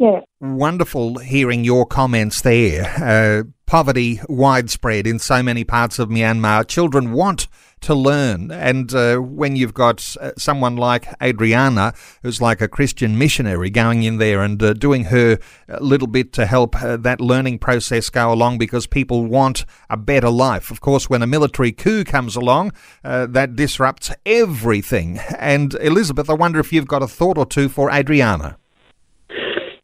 Yeah. 0.00 0.20
Wonderful 0.40 1.18
hearing 1.18 1.64
your 1.64 1.84
comments 1.84 2.40
there. 2.42 2.94
Uh, 3.02 3.42
poverty 3.66 4.20
widespread 4.28 5.08
in 5.08 5.18
so 5.18 5.42
many 5.42 5.64
parts 5.64 5.98
of 5.98 6.08
Myanmar. 6.08 6.68
Children 6.68 7.10
want 7.10 7.48
to 7.80 7.96
learn. 7.96 8.52
And 8.52 8.94
uh, 8.94 9.16
when 9.16 9.56
you've 9.56 9.74
got 9.74 10.14
uh, 10.20 10.30
someone 10.38 10.76
like 10.76 11.08
Adriana, 11.20 11.94
who's 12.22 12.40
like 12.40 12.60
a 12.60 12.68
Christian 12.68 13.18
missionary, 13.18 13.70
going 13.70 14.04
in 14.04 14.18
there 14.18 14.40
and 14.40 14.62
uh, 14.62 14.72
doing 14.72 15.06
her 15.06 15.40
little 15.80 16.06
bit 16.06 16.32
to 16.34 16.46
help 16.46 16.80
uh, 16.80 16.96
that 16.98 17.20
learning 17.20 17.58
process 17.58 18.08
go 18.08 18.32
along 18.32 18.58
because 18.58 18.86
people 18.86 19.26
want 19.26 19.64
a 19.90 19.96
better 19.96 20.30
life. 20.30 20.70
Of 20.70 20.80
course, 20.80 21.10
when 21.10 21.22
a 21.22 21.26
military 21.26 21.72
coup 21.72 22.04
comes 22.04 22.36
along, 22.36 22.70
uh, 23.02 23.26
that 23.26 23.56
disrupts 23.56 24.12
everything. 24.24 25.18
And 25.36 25.74
Elizabeth, 25.80 26.30
I 26.30 26.34
wonder 26.34 26.60
if 26.60 26.72
you've 26.72 26.86
got 26.86 27.02
a 27.02 27.08
thought 27.08 27.36
or 27.36 27.46
two 27.46 27.68
for 27.68 27.90
Adriana. 27.90 28.58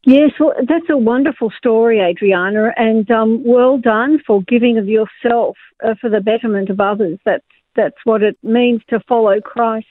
Yes, 0.07 0.33
well, 0.39 0.53
that's 0.69 0.91
a 0.91 0.99
wonderful 0.99 1.51
story, 1.57 2.01
Adriana, 2.01 2.73
and 2.77 3.11
um, 3.11 3.43
well 3.43 3.79
done 3.79 4.21
for 4.27 4.43
giving 4.43 4.77
of 4.77 4.87
yourself 4.87 5.57
uh, 5.83 5.95
for 5.99 6.11
the 6.11 6.21
betterment 6.21 6.69
of 6.69 6.79
others. 6.79 7.19
That's 7.25 7.45
that's 7.75 7.97
what 8.05 8.23
it 8.23 8.37
means 8.43 8.83
to 8.91 9.01
follow 9.09 9.41
Christ. 9.41 9.87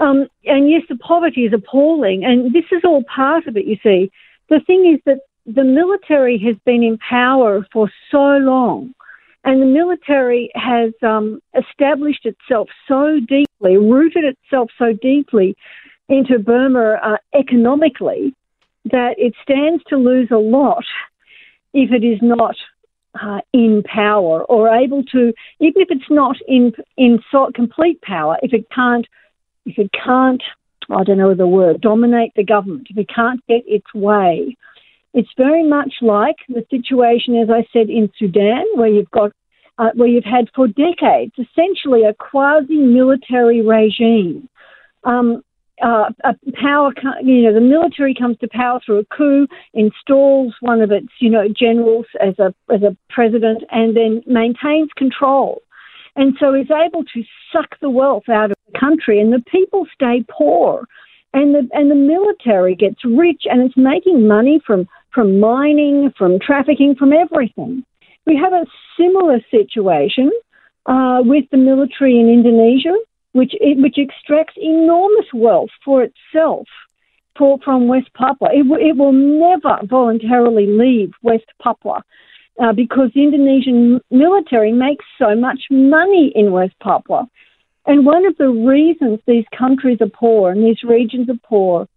Um, 0.00 0.26
and 0.44 0.68
yes, 0.68 0.82
the 0.88 0.96
poverty 0.96 1.42
is 1.42 1.52
appalling, 1.52 2.24
and 2.24 2.52
this 2.52 2.64
is 2.72 2.82
all 2.84 3.04
part 3.04 3.46
of 3.46 3.56
it. 3.56 3.66
You 3.66 3.76
see, 3.82 4.10
the 4.48 4.60
thing 4.66 4.92
is 4.92 5.00
that 5.06 5.20
the 5.46 5.64
military 5.64 6.36
has 6.38 6.56
been 6.66 6.82
in 6.82 6.98
power 6.98 7.64
for 7.72 7.90
so 8.10 8.38
long, 8.38 8.92
and 9.44 9.62
the 9.62 9.66
military 9.66 10.50
has 10.56 10.92
um, 11.02 11.40
established 11.56 12.26
itself 12.26 12.68
so 12.88 13.20
deeply, 13.20 13.76
rooted 13.76 14.24
itself 14.24 14.70
so 14.76 14.92
deeply 15.00 15.54
into 16.08 16.40
Burma 16.40 16.98
uh, 17.02 17.16
economically 17.38 18.34
that 18.84 19.14
it 19.18 19.34
stands 19.42 19.82
to 19.84 19.96
lose 19.96 20.28
a 20.30 20.36
lot 20.36 20.84
if 21.72 21.92
it 21.92 22.04
is 22.04 22.18
not 22.22 22.56
uh, 23.20 23.40
in 23.52 23.82
power 23.84 24.44
or 24.44 24.68
able 24.68 25.02
to, 25.04 25.32
even 25.60 25.82
if 25.82 25.88
it's 25.90 26.10
not 26.10 26.36
in 26.46 26.72
in 26.96 27.20
so, 27.30 27.50
complete 27.54 28.00
power, 28.02 28.36
if 28.42 28.52
it 28.52 28.66
can't, 28.70 29.06
if 29.66 29.78
it 29.78 29.90
can't, 29.92 30.42
I 30.90 31.04
don't 31.04 31.18
know 31.18 31.34
the 31.34 31.46
word, 31.46 31.80
dominate 31.80 32.32
the 32.34 32.44
government, 32.44 32.88
if 32.90 32.96
it 32.96 33.08
can't 33.14 33.44
get 33.46 33.62
its 33.66 33.92
way, 33.94 34.56
it's 35.12 35.30
very 35.36 35.68
much 35.68 35.94
like 36.00 36.36
the 36.48 36.64
situation, 36.70 37.36
as 37.36 37.50
I 37.50 37.66
said, 37.72 37.90
in 37.90 38.10
Sudan, 38.18 38.64
where 38.74 38.88
you've 38.88 39.10
got. 39.10 39.32
Uh, 39.78 39.88
where 39.94 40.08
you've 40.08 40.24
had 40.24 40.46
for 40.54 40.68
decades 40.68 41.32
essentially 41.38 42.04
a 42.04 42.12
quasi 42.12 42.76
military 42.76 43.62
regime 43.62 44.46
um, 45.04 45.42
uh, 45.82 46.10
a 46.24 46.34
power, 46.60 46.92
you 47.22 47.42
know, 47.42 47.54
the 47.54 47.60
military 47.60 48.14
comes 48.14 48.36
to 48.38 48.48
power 48.48 48.80
through 48.84 48.98
a 48.98 49.04
coup, 49.16 49.46
installs 49.74 50.54
one 50.60 50.80
of 50.80 50.90
its, 50.90 51.08
you 51.20 51.30
know, 51.30 51.46
generals 51.48 52.06
as 52.20 52.38
a 52.38 52.54
as 52.72 52.82
a 52.82 52.96
president, 53.08 53.62
and 53.70 53.96
then 53.96 54.22
maintains 54.26 54.90
control, 54.96 55.62
and 56.16 56.36
so 56.38 56.54
is 56.54 56.70
able 56.70 57.04
to 57.04 57.22
suck 57.52 57.78
the 57.80 57.90
wealth 57.90 58.28
out 58.28 58.50
of 58.50 58.56
the 58.72 58.78
country, 58.78 59.20
and 59.20 59.32
the 59.32 59.42
people 59.50 59.86
stay 59.94 60.24
poor, 60.30 60.84
and 61.32 61.54
the 61.54 61.68
and 61.72 61.90
the 61.90 61.94
military 61.94 62.74
gets 62.74 63.04
rich, 63.04 63.42
and 63.44 63.62
it's 63.62 63.76
making 63.76 64.26
money 64.26 64.60
from 64.66 64.86
from 65.14 65.40
mining, 65.40 66.12
from 66.16 66.38
trafficking, 66.38 66.94
from 66.94 67.12
everything. 67.12 67.84
We 68.26 68.36
have 68.36 68.52
a 68.52 68.66
similar 68.96 69.40
situation 69.50 70.30
uh, 70.86 71.20
with 71.24 71.44
the 71.50 71.56
military 71.56 72.20
in 72.20 72.28
Indonesia 72.28 72.94
which 73.32 73.54
which 73.60 73.98
extracts 73.98 74.54
enormous 74.56 75.26
wealth 75.32 75.70
for 75.84 76.02
itself 76.02 76.66
for, 77.36 77.58
from 77.64 77.88
West 77.88 78.12
Papua. 78.14 78.50
It, 78.52 78.66
it 78.80 78.96
will 78.96 79.12
never 79.12 79.78
voluntarily 79.84 80.66
leave 80.66 81.12
West 81.22 81.46
Papua 81.62 82.02
uh, 82.60 82.72
because 82.72 83.10
the 83.14 83.22
Indonesian 83.22 84.00
military 84.10 84.72
makes 84.72 85.04
so 85.18 85.34
much 85.34 85.64
money 85.70 86.32
in 86.34 86.52
West 86.52 86.74
Papua. 86.80 87.28
And 87.86 88.04
one 88.04 88.26
of 88.26 88.36
the 88.36 88.48
reasons 88.48 89.20
these 89.26 89.46
countries 89.56 89.98
are 90.00 90.08
poor 90.08 90.50
and 90.50 90.62
these 90.62 90.82
regions 90.82 91.28
are 91.28 91.40
poor 91.42 91.88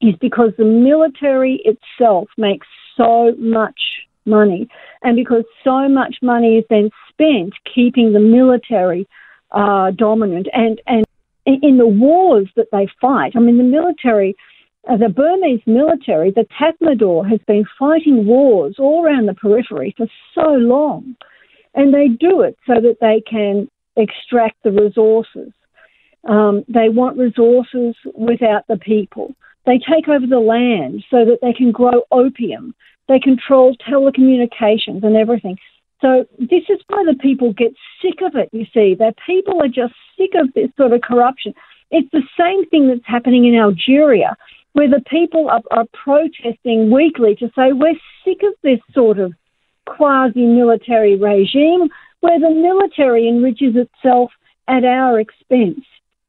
is 0.00 0.16
because 0.20 0.50
the 0.58 0.64
military 0.64 1.62
itself 1.64 2.28
makes 2.36 2.66
so 2.96 3.32
much 3.38 3.80
money 4.24 4.68
and 5.02 5.16
because 5.16 5.44
so 5.64 5.88
much 5.88 6.16
money 6.22 6.58
is 6.58 6.64
then 6.68 6.90
spent 7.08 7.52
keeping 7.72 8.12
the 8.12 8.20
military 8.20 9.06
uh, 9.52 9.90
dominant. 9.92 10.48
And, 10.52 10.80
and 10.86 11.04
in 11.46 11.78
the 11.78 11.86
wars 11.86 12.48
that 12.56 12.68
they 12.72 12.88
fight, 13.00 13.32
I 13.34 13.40
mean, 13.40 13.58
the 13.58 13.64
military, 13.64 14.36
uh, 14.88 14.96
the 14.96 15.08
Burmese 15.08 15.62
military, 15.66 16.30
the 16.30 16.46
Tatmadaw, 16.60 17.28
has 17.28 17.40
been 17.46 17.64
fighting 17.78 18.26
wars 18.26 18.76
all 18.78 19.04
around 19.04 19.26
the 19.26 19.34
periphery 19.34 19.94
for 19.96 20.06
so 20.34 20.52
long. 20.52 21.16
And 21.74 21.94
they 21.94 22.08
do 22.08 22.42
it 22.42 22.56
so 22.66 22.74
that 22.74 22.98
they 23.00 23.22
can 23.28 23.68
extract 23.96 24.62
the 24.62 24.70
resources. 24.72 25.52
Um, 26.28 26.64
they 26.68 26.88
want 26.88 27.18
resources 27.18 27.96
without 28.14 28.66
the 28.68 28.76
people. 28.76 29.34
They 29.66 29.78
take 29.78 30.08
over 30.08 30.26
the 30.26 30.40
land 30.40 31.04
so 31.10 31.24
that 31.24 31.38
they 31.40 31.52
can 31.52 31.72
grow 31.72 32.02
opium. 32.10 32.74
They 33.08 33.18
control 33.18 33.76
telecommunications 33.88 35.02
and 35.02 35.16
everything. 35.16 35.58
So 36.02 36.26
this 36.38 36.64
is 36.68 36.80
why 36.88 37.04
the 37.06 37.16
people 37.18 37.52
get 37.52 37.72
sick 38.02 38.20
of 38.26 38.34
it, 38.34 38.50
you 38.52 38.66
see. 38.74 38.96
That 38.98 39.14
people 39.24 39.62
are 39.62 39.68
just 39.68 39.94
sick 40.18 40.32
of 40.34 40.52
this 40.52 40.68
sort 40.76 40.92
of 40.92 41.00
corruption. 41.00 41.54
It's 41.90 42.10
the 42.10 42.24
same 42.38 42.68
thing 42.68 42.88
that's 42.88 43.06
happening 43.06 43.46
in 43.46 43.54
Algeria, 43.54 44.36
where 44.72 44.90
the 44.90 45.02
people 45.08 45.48
are, 45.48 45.62
are 45.70 45.86
protesting 45.92 46.90
weekly 46.90 47.36
to 47.36 47.46
say, 47.54 47.72
we're 47.72 47.94
sick 48.24 48.42
of 48.42 48.54
this 48.62 48.80
sort 48.92 49.20
of 49.20 49.32
quasi 49.86 50.44
military 50.44 51.16
regime 51.16 51.88
where 52.20 52.40
the 52.40 52.50
military 52.50 53.28
enriches 53.28 53.76
itself 53.76 54.32
at 54.68 54.84
our 54.84 55.20
expense. 55.20 55.84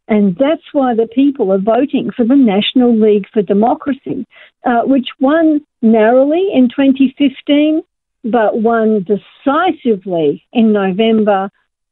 And 0.08 0.36
that's 0.38 0.64
why 0.74 0.94
the 0.96 1.08
people 1.08 1.52
are 1.52 1.60
voting 1.60 2.12
for 2.16 2.26
the 2.26 2.36
National 2.36 2.96
League 2.96 3.26
for 3.34 3.42
Democracy, 3.42 4.28
uh, 4.66 4.82
which 4.84 5.08
won 5.20 5.62
narrowly 5.82 6.50
in 6.54 6.68
2015 6.68 7.82
but 8.24 8.62
won 8.62 9.04
decisively 9.04 10.44
in 10.54 10.72
November 10.72 11.50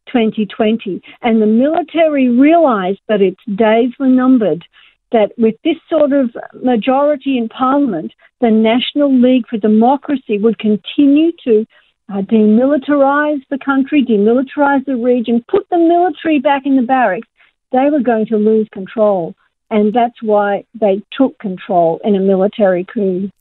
2020. 0.07 1.01
And 1.21 1.41
the 1.41 1.45
military 1.45 2.29
realised 2.29 3.01
that 3.07 3.21
its 3.21 3.39
days 3.55 3.91
were 3.99 4.07
numbered, 4.07 4.63
that 5.11 5.31
with 5.37 5.55
this 5.63 5.77
sort 5.89 6.13
of 6.13 6.35
majority 6.61 7.37
in 7.37 7.49
Parliament, 7.49 8.13
the 8.39 8.49
National 8.49 9.13
League 9.13 9.47
for 9.47 9.57
Democracy 9.57 10.37
would 10.37 10.57
continue 10.57 11.31
to 11.43 11.65
uh, 12.09 12.21
demilitarize 12.21 13.41
the 13.49 13.59
country, 13.63 14.03
demilitarize 14.03 14.85
the 14.85 14.97
region, 14.97 15.43
put 15.47 15.67
the 15.69 15.77
military 15.77 16.39
back 16.39 16.65
in 16.65 16.75
the 16.75 16.81
barracks. 16.81 17.27
They 17.71 17.89
were 17.89 18.01
going 18.01 18.25
to 18.27 18.37
lose 18.37 18.67
control 18.73 19.35
and 19.71 19.93
that's 19.93 20.21
why 20.21 20.65
they 20.79 21.01
took 21.17 21.39
control 21.39 22.01
in 22.03 22.15
a 22.15 22.19
military 22.19 22.83
coup. 22.83 23.31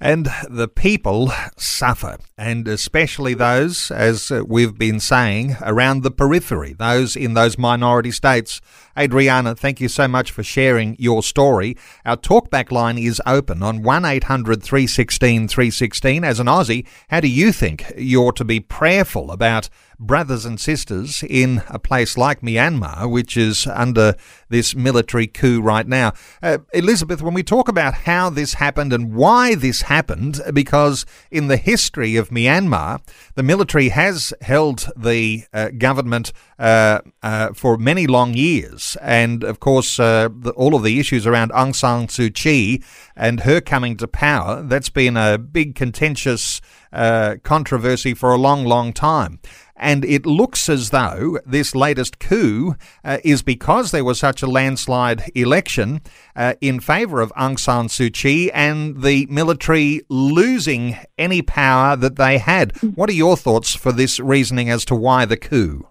And 0.00 0.28
the 0.48 0.68
people 0.68 1.32
suffer, 1.56 2.18
and 2.36 2.68
especially 2.68 3.34
those, 3.34 3.90
as 3.90 4.30
we've 4.30 4.76
been 4.76 5.00
saying, 5.00 5.56
around 5.62 6.02
the 6.02 6.10
periphery, 6.10 6.74
those 6.74 7.16
in 7.16 7.34
those 7.34 7.56
minority 7.56 8.10
states. 8.10 8.60
Adriana, 8.98 9.54
thank 9.54 9.80
you 9.80 9.88
so 9.88 10.08
much 10.08 10.30
for 10.30 10.42
sharing 10.42 10.96
your 10.98 11.22
story. 11.22 11.76
Our 12.04 12.16
talkback 12.16 12.70
line 12.70 12.98
is 12.98 13.20
open 13.26 13.62
on 13.62 13.82
1800 13.82 14.62
316 14.62 15.48
316. 15.48 16.24
As 16.24 16.40
an 16.40 16.46
Aussie, 16.46 16.86
how 17.08 17.20
do 17.20 17.28
you 17.28 17.52
think 17.52 17.92
you're 17.96 18.32
to 18.32 18.44
be 18.44 18.60
prayerful 18.60 19.30
about 19.30 19.68
brothers 19.98 20.44
and 20.44 20.60
sisters 20.60 21.24
in 21.28 21.62
a 21.68 21.78
place 21.78 22.16
like 22.16 22.40
Myanmar, 22.40 23.10
which 23.10 23.36
is 23.36 23.66
under 23.66 24.14
this 24.48 24.74
military 24.74 25.26
coup 25.26 25.60
right 25.60 25.86
now. 25.86 26.12
Uh, 26.42 26.58
Elizabeth, 26.72 27.22
when 27.22 27.34
we 27.34 27.42
talk 27.42 27.68
about 27.68 27.94
how 27.94 28.30
this 28.30 28.54
happened 28.54 28.92
and 28.92 29.14
why 29.14 29.54
this 29.54 29.82
happened, 29.86 30.40
because 30.52 31.04
in 31.30 31.48
the 31.48 31.56
history 31.56 32.16
of 32.16 32.30
Myanmar, 32.30 33.00
the 33.34 33.42
military 33.42 33.88
has 33.88 34.32
held 34.40 34.88
the 34.96 35.44
uh, 35.52 35.70
government 35.70 36.32
uh, 36.58 37.00
uh 37.22 37.52
for 37.52 37.76
many 37.76 38.06
long 38.06 38.34
years. 38.34 38.96
And 39.02 39.44
of 39.44 39.58
course, 39.60 39.98
uh, 39.98 40.28
the, 40.32 40.52
all 40.52 40.74
of 40.74 40.82
the 40.82 40.98
issues 41.00 41.26
around 41.26 41.50
Aung 41.52 41.74
San 41.74 42.06
Suu 42.06 42.32
Kyi 42.32 42.82
and 43.16 43.40
her 43.40 43.60
coming 43.60 43.96
to 43.96 44.08
power, 44.08 44.62
that's 44.62 44.90
been 44.90 45.16
a 45.16 45.38
big 45.38 45.74
contentious 45.74 46.60
uh, 46.92 47.36
controversy 47.42 48.14
for 48.14 48.32
a 48.32 48.38
long, 48.38 48.64
long 48.64 48.92
time. 48.92 49.38
And 49.76 50.04
it 50.04 50.24
looks 50.24 50.68
as 50.68 50.90
though 50.90 51.38
this 51.44 51.74
latest 51.74 52.18
coup 52.18 52.76
uh, 53.04 53.18
is 53.22 53.42
because 53.42 53.90
there 53.90 54.04
was 54.04 54.18
such 54.18 54.42
a 54.42 54.46
landslide 54.46 55.30
election 55.34 56.00
uh, 56.34 56.54
in 56.60 56.80
favour 56.80 57.20
of 57.20 57.32
Aung 57.34 57.58
San 57.58 57.88
Suu 57.88 58.12
Kyi 58.12 58.50
and 58.52 59.02
the 59.02 59.26
military 59.26 60.00
losing 60.08 60.96
any 61.18 61.42
power 61.42 61.94
that 61.96 62.16
they 62.16 62.38
had. 62.38 62.74
What 62.94 63.10
are 63.10 63.14
your 63.14 63.36
thoughts 63.36 63.74
for 63.74 63.92
this 63.92 64.18
reasoning 64.18 64.70
as 64.70 64.84
to 64.86 64.94
why 64.94 65.26
the 65.26 65.36
coup? 65.36 65.86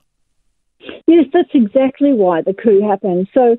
Yes, 1.07 1.25
that's 1.31 1.49
exactly 1.53 2.13
why 2.13 2.41
the 2.41 2.53
coup 2.53 2.81
happened. 2.87 3.27
So, 3.33 3.57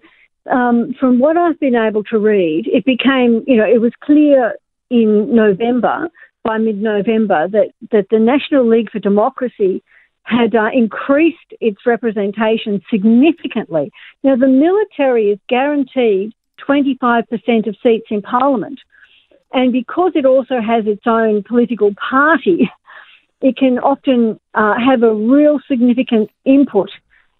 um, 0.51 0.95
from 0.99 1.19
what 1.19 1.37
I've 1.37 1.59
been 1.61 1.75
able 1.75 2.03
to 2.05 2.19
read, 2.19 2.67
it 2.67 2.85
became, 2.85 3.45
you 3.47 3.57
know, 3.57 3.65
it 3.65 3.81
was 3.81 3.93
clear 4.03 4.55
in 4.91 5.35
November, 5.35 6.09
by 6.45 6.59
mid 6.59 6.81
November, 6.81 7.49
that, 7.49 7.71
that 7.91 8.07
the 8.11 8.19
National 8.19 8.69
League 8.69 8.91
for 8.91 8.99
Democracy 8.99 9.83
had 10.27 10.55
uh, 10.57 10.71
increased 10.73 11.55
its 11.61 11.87
representation 11.87 12.83
significantly. 12.91 13.93
Now, 14.25 14.35
the 14.35 14.49
military 14.49 15.31
is 15.31 15.39
guaranteed 15.49 16.33
25% 16.69 17.67
of 17.67 17.77
seats 17.83 18.07
in 18.11 18.23
Parliament. 18.23 18.81
And 19.53 19.73
because 19.73 20.13
it 20.17 20.27
also 20.27 20.61
has 20.61 20.87
its 20.87 21.07
own 21.07 21.45
political 21.45 21.95
party, 21.95 22.71
it 23.41 23.57
can 23.57 23.79
often 23.79 24.41
uh, 24.55 24.75
have 24.79 25.05
a 25.05 25.15
real 25.15 25.61
significant 25.69 26.31
input, 26.45 26.91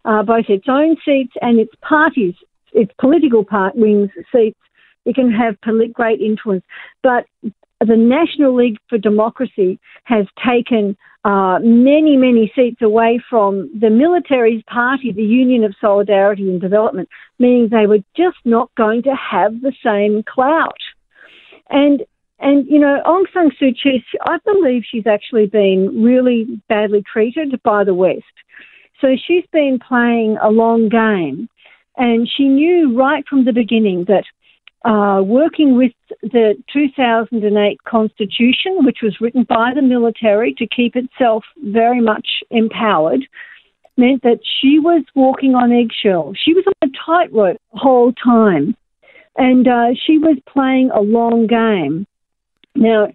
uh, 0.05 0.23
both 0.23 0.49
its 0.49 0.67
own 0.69 0.97
seats 1.05 1.33
and 1.43 1.59
its 1.59 1.75
parties, 1.83 2.35
its 2.73 2.93
political 3.01 3.45
part 3.45 3.75
wings 3.75 4.11
seats. 4.33 4.59
It 5.05 5.17
can 5.17 5.33
have 5.33 5.57
great 5.93 6.21
influence. 6.21 6.65
But 7.03 7.27
the 7.81 7.97
National 7.97 8.55
League 8.55 8.79
for 8.89 8.99
Democracy 8.99 9.79
has 10.05 10.27
taken 10.45 10.97
uh, 11.25 11.59
many, 11.61 12.17
many 12.17 12.53
seats 12.55 12.81
away 12.81 13.21
from 13.29 13.69
the 13.79 13.91
military's 13.91 14.63
party, 14.73 15.13
the 15.13 15.23
Union 15.23 15.65
of 15.65 15.75
Solidarity 15.81 16.49
and 16.49 16.61
Development, 16.61 17.09
meaning 17.39 17.69
they 17.69 17.87
were 17.87 17.99
just 18.17 18.39
not 18.45 18.71
going 18.77 19.03
to 19.03 19.15
have 19.15 19.61
the 19.61 19.73
same 19.85 20.23
clout. 20.23 20.79
And 21.69 22.03
and 22.39 22.67
you 22.69 22.79
know, 22.79 23.01
Aung 23.05 23.25
San 23.33 23.51
Suu 23.51 23.75
Kyi, 23.83 24.05
I 24.27 24.39
believe 24.45 24.83
she's 24.89 25.07
actually 25.07 25.47
been 25.47 26.03
really 26.03 26.61
badly 26.69 27.03
treated 27.03 27.61
by 27.63 27.83
the 27.83 27.95
West. 27.95 28.25
So 29.01 29.17
she's 29.27 29.45
been 29.53 29.79
playing 29.79 30.37
a 30.41 30.51
long 30.51 30.89
game, 30.89 31.49
and 31.97 32.29
she 32.29 32.45
knew 32.45 32.97
right 32.97 33.25
from 33.29 33.45
the 33.45 33.53
beginning 33.53 34.05
that 34.09 34.25
uh, 34.85 35.21
working 35.25 35.77
with 35.77 35.93
the 36.23 36.55
2008 36.73 37.83
Constitution, 37.85 38.85
which 38.85 38.99
was 39.03 39.21
written 39.21 39.45
by 39.45 39.73
the 39.75 39.83
military 39.83 40.55
to 40.55 40.67
keep 40.67 40.95
itself 40.95 41.45
very 41.65 42.01
much 42.01 42.29
empowered, 42.51 43.27
meant 43.97 44.23
that 44.23 44.41
she 44.61 44.79
was 44.79 45.05
walking 45.15 45.55
on 45.55 45.73
eggshells. 45.73 46.37
She 46.43 46.55
was 46.55 46.65
on 46.67 46.89
a 46.89 46.93
tightrope 47.05 47.59
the 47.73 47.79
whole 47.79 48.13
time, 48.13 48.77
and 49.37 49.67
uh, 49.67 49.89
she 50.07 50.19
was 50.19 50.39
playing 50.47 50.91
a 50.91 51.01
long 51.01 51.47
game. 51.47 52.07
Now, 52.75 53.09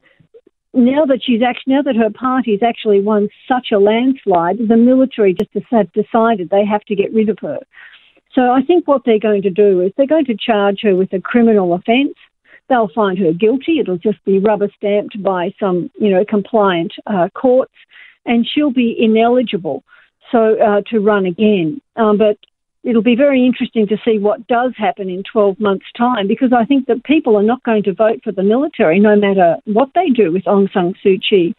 now 0.74 1.06
that 1.06 1.21
she's 1.24 1.41
actually 1.41 1.76
now 1.76 1.82
that 1.84 1.95
her 1.95 2.10
party's 2.10 2.63
actually 2.63 3.02
won 3.02 3.30
such 3.47 3.67
a 3.71 3.80
landslide, 3.80 4.58
the 4.58 4.78
military 4.78 5.34
just 5.34 5.54
decided 5.93 6.50
they 6.50 6.65
have 6.65 6.84
to 6.86 6.95
get 6.95 7.13
rid 7.13 7.30
of 7.30 7.38
her. 7.41 7.60
So 8.34 8.52
I 8.52 8.62
think 8.62 8.88
what 8.88 9.04
they're 9.06 9.20
going 9.20 9.41
to 9.41 9.50
do 9.50 9.82
is 9.82 9.91
they're 9.98 10.08
going 10.08 10.26
to 10.26 10.38
charge 10.38 10.80
her 10.84 10.96
with 10.96 11.12
a 11.13 11.20
criminal 11.20 11.74
offence. 11.74 12.15
They'll 12.70 12.88
find 12.88 13.17
her 13.20 13.34
guilty. 13.34 13.80
It'll 13.80 13.98
just 13.98 14.24
be 14.24 14.39
rubber 14.39 14.70
stamped 14.78 15.22
by 15.22 15.54
some, 15.60 15.91
you 16.00 16.10
know, 16.10 16.24
compliant 16.24 16.94
uh, 17.06 17.28
courts, 17.34 17.74
and 18.26 18.48
she'll 18.48 18.72
be 18.72 18.96
ineligible 18.98 19.84
so 20.32 20.58
uh, 20.60 20.82
to 20.89 21.00
run 21.00 21.26
again. 21.26 21.82
Um, 21.98 22.17
but 22.17 22.38
it'll 22.84 23.02
be 23.02 23.15
very 23.15 23.46
interesting 23.46 23.88
to 23.88 23.98
see 24.06 24.17
what 24.17 24.48
does 24.48 24.74
happen 24.78 25.10
in 25.10 25.24
12 25.24 25.60
months' 25.60 25.86
time 25.98 26.28
because 26.28 26.54
I 26.54 26.65
think 26.65 26.88
that 26.88 27.04
people 27.04 27.38
are 27.38 27.44
not 27.44 27.62
going 27.63 27.84
to 27.84 27.94
vote 27.94 28.22
for 28.24 28.32
the 28.32 28.44
military 28.44 29.00
no 29.00 29.15
matter 29.15 29.58
what 29.65 29.89
they 29.94 30.10
do 30.10 30.32
with 30.32 30.44
Aung 30.46 30.72
San 30.72 30.94
Suu 31.04 31.20
Kyi. 31.22 31.54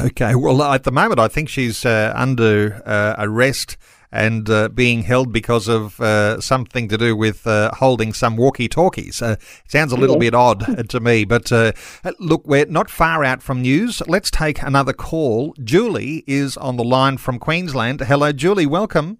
Okay, 0.00 0.34
well, 0.34 0.60
at 0.62 0.82
the 0.84 0.90
moment, 0.90 1.20
I 1.20 1.28
think 1.28 1.48
she's 1.48 1.86
uh, 1.86 2.12
under 2.16 2.82
uh, 2.84 3.14
arrest 3.18 3.76
and 4.10 4.48
uh, 4.48 4.68
being 4.68 5.02
held 5.02 5.32
because 5.32 5.68
of 5.68 6.00
uh, 6.00 6.40
something 6.40 6.88
to 6.88 6.96
do 6.96 7.14
with 7.14 7.46
uh, 7.46 7.70
holding 7.74 8.12
some 8.12 8.36
walkie 8.36 8.68
talkies. 8.68 9.20
Uh, 9.20 9.36
sounds 9.66 9.92
a 9.92 9.96
little 9.96 10.18
bit 10.18 10.34
odd 10.34 10.88
to 10.88 11.00
me, 11.00 11.24
but 11.24 11.52
uh, 11.52 11.72
look, 12.18 12.46
we're 12.46 12.66
not 12.66 12.90
far 12.90 13.24
out 13.24 13.42
from 13.42 13.62
news. 13.62 14.02
Let's 14.06 14.30
take 14.30 14.62
another 14.62 14.92
call. 14.92 15.54
Julie 15.62 16.24
is 16.26 16.56
on 16.56 16.76
the 16.76 16.84
line 16.84 17.18
from 17.18 17.38
Queensland. 17.38 18.00
Hello, 18.00 18.32
Julie, 18.32 18.66
welcome. 18.66 19.18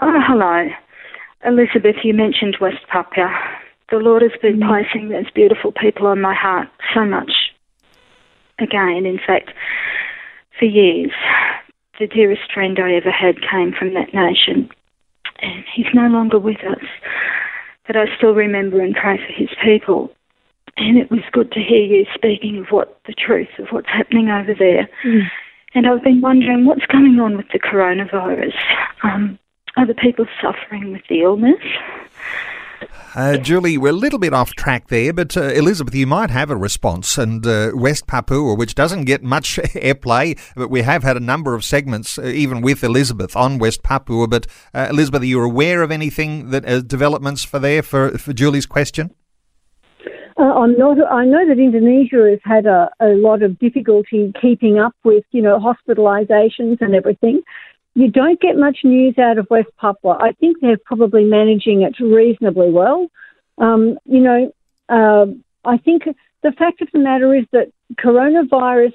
Oh, 0.00 0.20
hello. 0.26 0.68
Elizabeth, 1.44 1.96
you 2.04 2.14
mentioned 2.14 2.56
West 2.60 2.86
Papua. 2.90 3.30
The 3.90 3.96
Lord 3.96 4.22
has 4.22 4.32
been 4.40 4.60
mm. 4.60 4.68
placing 4.68 5.08
those 5.08 5.30
beautiful 5.34 5.72
people 5.72 6.06
on 6.06 6.20
my 6.20 6.34
heart 6.34 6.68
so 6.94 7.04
much. 7.04 7.32
Again, 8.58 9.04
in 9.06 9.18
fact, 9.26 9.50
for 10.58 10.66
years 10.66 11.12
the 12.00 12.06
dearest 12.06 12.52
friend 12.52 12.78
I 12.80 12.94
ever 12.94 13.10
had 13.12 13.36
came 13.48 13.72
from 13.78 13.94
that 13.94 14.12
nation. 14.12 14.68
And 15.42 15.64
he's 15.72 15.94
no 15.94 16.08
longer 16.08 16.38
with 16.38 16.64
us. 16.64 16.84
But 17.86 17.96
I 17.96 18.06
still 18.16 18.34
remember 18.34 18.80
and 18.80 18.94
pray 18.94 19.18
for 19.18 19.32
his 19.32 19.50
people. 19.62 20.10
And 20.76 20.96
it 20.96 21.10
was 21.10 21.20
good 21.32 21.52
to 21.52 21.60
hear 21.60 21.84
you 21.84 22.06
speaking 22.14 22.58
of 22.58 22.68
what 22.70 22.98
the 23.06 23.12
truth 23.12 23.58
of 23.58 23.68
what's 23.70 23.88
happening 23.88 24.28
over 24.28 24.54
there. 24.54 24.88
Mm. 25.04 25.26
And 25.74 25.86
I've 25.86 26.02
been 26.02 26.20
wondering 26.20 26.64
what's 26.64 26.86
going 26.86 27.20
on 27.20 27.36
with 27.36 27.46
the 27.52 27.58
coronavirus. 27.58 28.54
Um, 29.02 29.38
are 29.76 29.86
the 29.86 29.94
people 29.94 30.26
suffering 30.42 30.92
with 30.92 31.02
the 31.08 31.20
illness? 31.22 31.60
Uh, 33.14 33.36
Julie, 33.36 33.76
we're 33.76 33.88
a 33.88 33.92
little 33.92 34.18
bit 34.18 34.32
off 34.32 34.52
track 34.54 34.88
there, 34.88 35.12
but 35.12 35.36
uh, 35.36 35.42
Elizabeth, 35.42 35.94
you 35.94 36.06
might 36.06 36.30
have 36.30 36.50
a 36.50 36.56
response. 36.56 37.18
And 37.18 37.44
uh, 37.46 37.72
West 37.74 38.06
Papua, 38.06 38.54
which 38.54 38.74
doesn't 38.74 39.04
get 39.04 39.22
much 39.22 39.56
airplay, 39.74 40.38
but 40.54 40.70
we 40.70 40.82
have 40.82 41.02
had 41.02 41.16
a 41.16 41.20
number 41.20 41.54
of 41.54 41.64
segments, 41.64 42.18
uh, 42.18 42.22
even 42.22 42.60
with 42.60 42.84
Elizabeth, 42.84 43.34
on 43.34 43.58
West 43.58 43.82
Papua. 43.82 44.28
But 44.28 44.46
uh, 44.74 44.86
Elizabeth, 44.90 45.22
are 45.22 45.26
you 45.26 45.42
aware 45.42 45.82
of 45.82 45.90
anything 45.90 46.50
that 46.50 46.64
uh, 46.64 46.80
developments 46.80 47.44
for 47.44 47.58
there 47.58 47.82
for, 47.82 48.16
for 48.16 48.32
Julie's 48.32 48.66
question? 48.66 49.14
I'm 50.38 50.78
not. 50.78 50.96
I 51.10 51.26
know 51.26 51.46
that 51.46 51.58
Indonesia 51.58 52.30
has 52.30 52.38
had 52.44 52.64
a, 52.64 52.88
a 52.98 53.08
lot 53.08 53.42
of 53.42 53.58
difficulty 53.58 54.32
keeping 54.40 54.78
up 54.78 54.94
with, 55.04 55.24
you 55.32 55.42
know, 55.42 55.58
hospitalisations 55.58 56.80
and 56.80 56.94
everything 56.94 57.42
you 57.94 58.10
don't 58.10 58.40
get 58.40 58.56
much 58.56 58.78
news 58.84 59.18
out 59.18 59.38
of 59.38 59.48
West 59.50 59.70
Papua. 59.78 60.16
I 60.20 60.32
think 60.32 60.60
they're 60.60 60.78
probably 60.84 61.24
managing 61.24 61.82
it 61.82 61.98
reasonably 62.00 62.70
well. 62.70 63.08
Um, 63.58 63.98
you 64.04 64.20
know, 64.20 64.52
uh, 64.88 65.26
I 65.64 65.76
think 65.78 66.04
the 66.42 66.52
fact 66.52 66.80
of 66.82 66.88
the 66.92 66.98
matter 66.98 67.34
is 67.34 67.44
that 67.52 67.72
coronavirus 67.98 68.94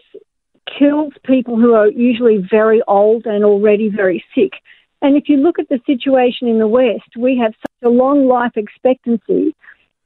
kills 0.80 1.14
people 1.24 1.58
who 1.58 1.74
are 1.74 1.88
usually 1.88 2.38
very 2.38 2.82
old 2.88 3.26
and 3.26 3.44
already 3.44 3.90
very 3.90 4.24
sick. 4.34 4.54
And 5.02 5.16
if 5.16 5.30
you 5.30 5.38
look 5.38 5.60
at 5.60 5.70
the 5.70 5.80
situation 5.86 6.48
in 6.48 6.58
the 6.58 6.68
West, 6.68 7.16
we 7.18 7.38
have 7.38 7.54
such 7.60 7.88
a 7.88 7.90
long 7.90 8.28
life 8.28 8.54
expectancy 8.56 9.56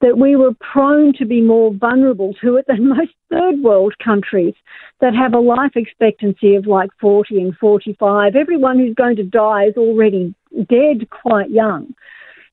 that 0.02 0.18
we 0.18 0.36
were 0.36 0.54
prone 0.60 1.14
to 1.14 1.26
be 1.26 1.42
more 1.42 1.74
vulnerable 1.74 2.34
to 2.42 2.56
it 2.56 2.66
than 2.68 2.90
most 2.98 3.12
third 3.30 3.62
world 3.62 3.94
countries 4.04 4.54
that 5.02 5.14
have 5.14 5.34
a 5.34 5.40
life 5.40 5.76
expectancy 5.76 6.56
of 6.56 6.66
like 6.66 6.90
40 7.00 7.42
and 7.42 7.56
45. 7.58 8.36
Everyone 8.36 8.80
who's 8.80 8.96
going 8.96 9.18
to 9.18 9.24
die 9.24 9.66
is 9.66 9.78
already 9.78 10.34
dead 10.56 11.10
quite 11.10 11.50
young. 11.50 11.94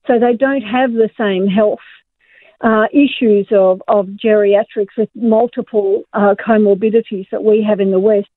So 0.06 0.18
they 0.18 0.36
don't 0.36 0.62
have 0.62 0.92
the 0.92 1.10
same 1.18 1.46
health 1.46 1.80
uh, 2.60 2.86
issues 2.92 3.48
of, 3.52 3.82
of 3.88 4.06
geriatrics 4.06 4.96
with 4.96 5.08
multiple 5.14 6.02
uh, 6.12 6.34
comorbidities 6.34 7.28
that 7.30 7.44
we 7.44 7.64
have 7.68 7.80
in 7.80 7.90
the 7.90 7.98
West. 7.98 8.28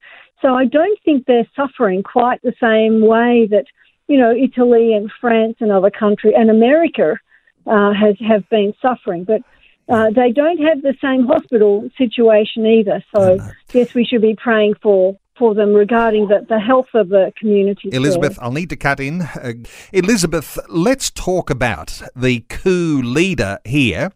So 0.41 0.53
I 0.53 0.65
don't 0.65 0.99
think 1.03 1.25
they're 1.25 1.47
suffering 1.55 2.03
quite 2.03 2.41
the 2.41 2.53
same 2.61 3.05
way 3.05 3.47
that, 3.51 3.65
you 4.07 4.17
know, 4.17 4.31
Italy 4.31 4.93
and 4.93 5.11
France 5.21 5.57
and 5.59 5.71
other 5.71 5.91
countries 5.91 6.33
and 6.35 6.49
America 6.49 7.17
uh, 7.69 7.93
has 7.93 8.15
have 8.19 8.47
been 8.49 8.73
suffering, 8.81 9.23
but. 9.23 9.41
Uh, 9.91 10.11
they 10.11 10.31
don't 10.31 10.59
have 10.59 10.83
the 10.83 10.93
same 11.01 11.25
hospital 11.25 11.89
situation 11.97 12.63
either. 12.63 13.03
So, 13.11 13.37
no. 13.37 13.51
yes, 13.73 13.95
we 13.95 14.05
should 14.05 14.21
be 14.21 14.35
praying 14.35 14.75
for 14.83 15.17
for 15.39 15.55
them 15.55 15.73
regarding 15.73 16.27
the, 16.27 16.45
the 16.47 16.59
health 16.59 16.89
of 16.93 17.09
the 17.09 17.33
community. 17.39 17.89
Elizabeth, 17.91 18.35
there. 18.35 18.43
I'll 18.43 18.51
need 18.51 18.69
to 18.69 18.75
cut 18.75 18.99
in. 18.99 19.21
Uh, 19.21 19.53
Elizabeth, 19.91 20.59
let's 20.67 21.09
talk 21.09 21.49
about 21.49 22.03
the 22.15 22.41
coup 22.41 23.01
leader 23.01 23.57
here. 23.65 24.11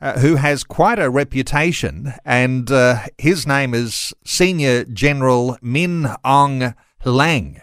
Uh, 0.00 0.20
who 0.20 0.36
has 0.36 0.62
quite 0.62 1.00
a 1.00 1.10
reputation, 1.10 2.14
and 2.24 2.70
uh, 2.70 3.00
his 3.18 3.48
name 3.48 3.74
is 3.74 4.14
Senior 4.24 4.84
General 4.84 5.58
Min 5.60 6.04
Aung 6.24 6.76
Hlaing. 7.04 7.60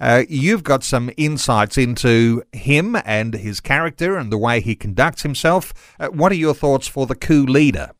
Uh, 0.00 0.24
you've 0.28 0.62
got 0.62 0.84
some 0.84 1.10
insights 1.16 1.76
into 1.76 2.42
him 2.52 2.96
and 3.04 3.34
his 3.34 3.60
character 3.60 4.16
and 4.16 4.30
the 4.30 4.38
way 4.38 4.60
he 4.60 4.74
conducts 4.76 5.22
himself. 5.22 5.72
Uh, 5.98 6.08
what 6.08 6.30
are 6.30 6.36
your 6.36 6.54
thoughts 6.54 6.86
for 6.86 7.06
the 7.06 7.14
coup 7.14 7.44
leader? 7.44 7.90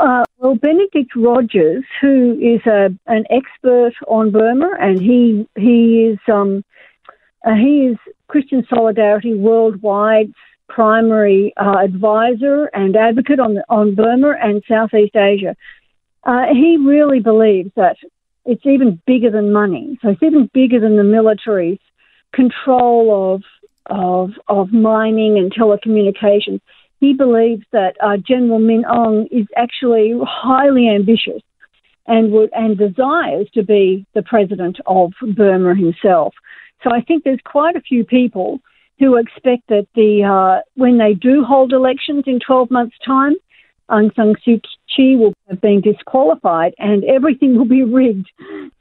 Uh, 0.00 0.24
well, 0.38 0.54
Benedict 0.56 1.14
Rogers, 1.14 1.84
who 2.00 2.38
is 2.40 2.60
a, 2.66 2.88
an 3.06 3.24
expert 3.30 3.92
on 4.08 4.32
Burma, 4.32 4.70
and 4.80 4.98
he 4.98 5.46
he 5.56 6.10
is 6.10 6.18
um, 6.32 6.64
uh, 7.44 7.54
he 7.54 7.92
is 7.92 7.98
Christian 8.26 8.66
Solidarity 8.68 9.34
Worldwide's 9.34 10.34
primary 10.68 11.52
uh, 11.56 11.78
advisor 11.84 12.64
and 12.72 12.96
advocate 12.96 13.38
on 13.38 13.58
on 13.68 13.94
Burma 13.94 14.34
and 14.42 14.62
Southeast 14.66 15.14
Asia. 15.14 15.54
Uh, 16.24 16.46
he 16.52 16.78
really 16.78 17.20
believes 17.20 17.70
that 17.76 17.96
it's 18.44 18.66
even 18.66 19.00
bigger 19.06 19.30
than 19.30 19.52
money. 19.52 19.98
So 20.02 20.10
it's 20.10 20.22
even 20.22 20.50
bigger 20.52 20.80
than 20.80 20.96
the 20.96 21.04
military's 21.04 21.78
control 22.32 23.34
of 23.34 23.42
of 23.86 24.30
of 24.48 24.72
mining 24.72 25.38
and 25.38 25.52
telecommunications. 25.52 26.60
he 27.00 27.12
believes 27.12 27.64
that 27.72 27.96
uh, 28.00 28.16
General 28.16 28.60
Min 28.60 28.84
Aung 28.84 29.26
is 29.30 29.46
actually 29.56 30.14
highly 30.22 30.88
ambitious 30.88 31.42
and 32.06 32.32
would 32.32 32.50
and 32.52 32.78
desires 32.78 33.48
to 33.54 33.62
be 33.62 34.06
the 34.14 34.22
president 34.22 34.78
of 34.86 35.12
Burma 35.36 35.74
himself. 35.74 36.34
So 36.82 36.90
I 36.92 37.00
think 37.00 37.24
there's 37.24 37.40
quite 37.44 37.76
a 37.76 37.80
few 37.80 38.04
people 38.04 38.60
who 38.98 39.16
expect 39.16 39.68
that 39.68 39.86
the 39.94 40.24
uh, 40.24 40.62
when 40.74 40.98
they 40.98 41.14
do 41.14 41.44
hold 41.44 41.72
elections 41.72 42.24
in 42.26 42.38
12 42.38 42.70
months' 42.70 42.96
time, 43.04 43.34
Aung 43.90 44.14
San 44.14 44.34
Suu 44.46 44.60
Kyi 44.94 45.16
will 45.16 45.34
have 45.48 45.60
been 45.60 45.80
disqualified 45.80 46.74
and 46.78 47.04
everything 47.04 47.56
will 47.56 47.64
be 47.64 47.82
rigged 47.82 48.30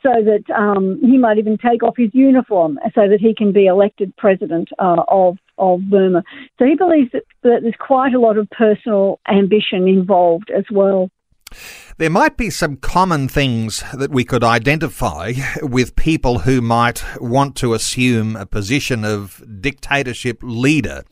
so 0.04 0.12
that 0.24 0.44
um, 0.56 1.00
he 1.02 1.18
might 1.18 1.38
even 1.38 1.58
take 1.58 1.84
off 1.84 1.96
his 1.98 2.10
uniform 2.14 2.80
so 2.96 3.08
that 3.08 3.20
he 3.20 3.34
can 3.36 3.52
be 3.52 3.66
elected 3.66 4.16
president 4.18 4.70
uh, 4.80 5.04
of, 5.08 5.38
of 5.58 5.82
Burma. 5.90 6.24
So 6.60 6.66
he 6.66 6.76
believes 6.76 7.12
that, 7.14 7.24
that 7.44 7.60
there's 7.62 7.76
quite 7.80 8.14
a 8.14 8.20
lot 8.20 8.38
of 8.38 8.50
personal 8.50 9.20
ambition 9.28 9.88
involved 9.88 10.50
as 10.50 10.66
well. 10.72 11.10
There 11.98 12.10
might 12.10 12.38
be 12.38 12.50
some 12.50 12.78
common 12.78 13.28
things 13.28 13.84
that 13.94 14.12
we 14.12 14.24
could 14.24 14.44
identify 14.44 15.34
with 15.62 15.96
people 15.96 16.40
who 16.40 16.62
might 16.62 17.04
want 17.20 17.56
to 17.58 17.74
assume 17.74 18.36
a 18.36 18.46
position 18.46 19.04
of 19.04 19.44
dictatorship 19.60 20.40
leader. 20.42 21.04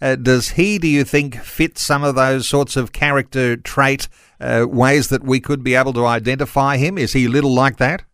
Uh, 0.00 0.16
does 0.16 0.50
he, 0.50 0.78
do 0.78 0.88
you 0.88 1.04
think, 1.04 1.36
fit 1.36 1.76
some 1.78 2.04
of 2.04 2.14
those 2.14 2.48
sorts 2.48 2.76
of 2.76 2.92
character 2.92 3.56
trait 3.56 4.08
uh, 4.40 4.66
ways 4.68 5.08
that 5.08 5.24
we 5.24 5.40
could 5.40 5.64
be 5.64 5.74
able 5.74 5.92
to 5.92 6.06
identify 6.06 6.76
him? 6.76 6.96
Is 6.98 7.12
he 7.12 7.26
little 7.26 7.54
like 7.54 7.76
that? 7.78 8.04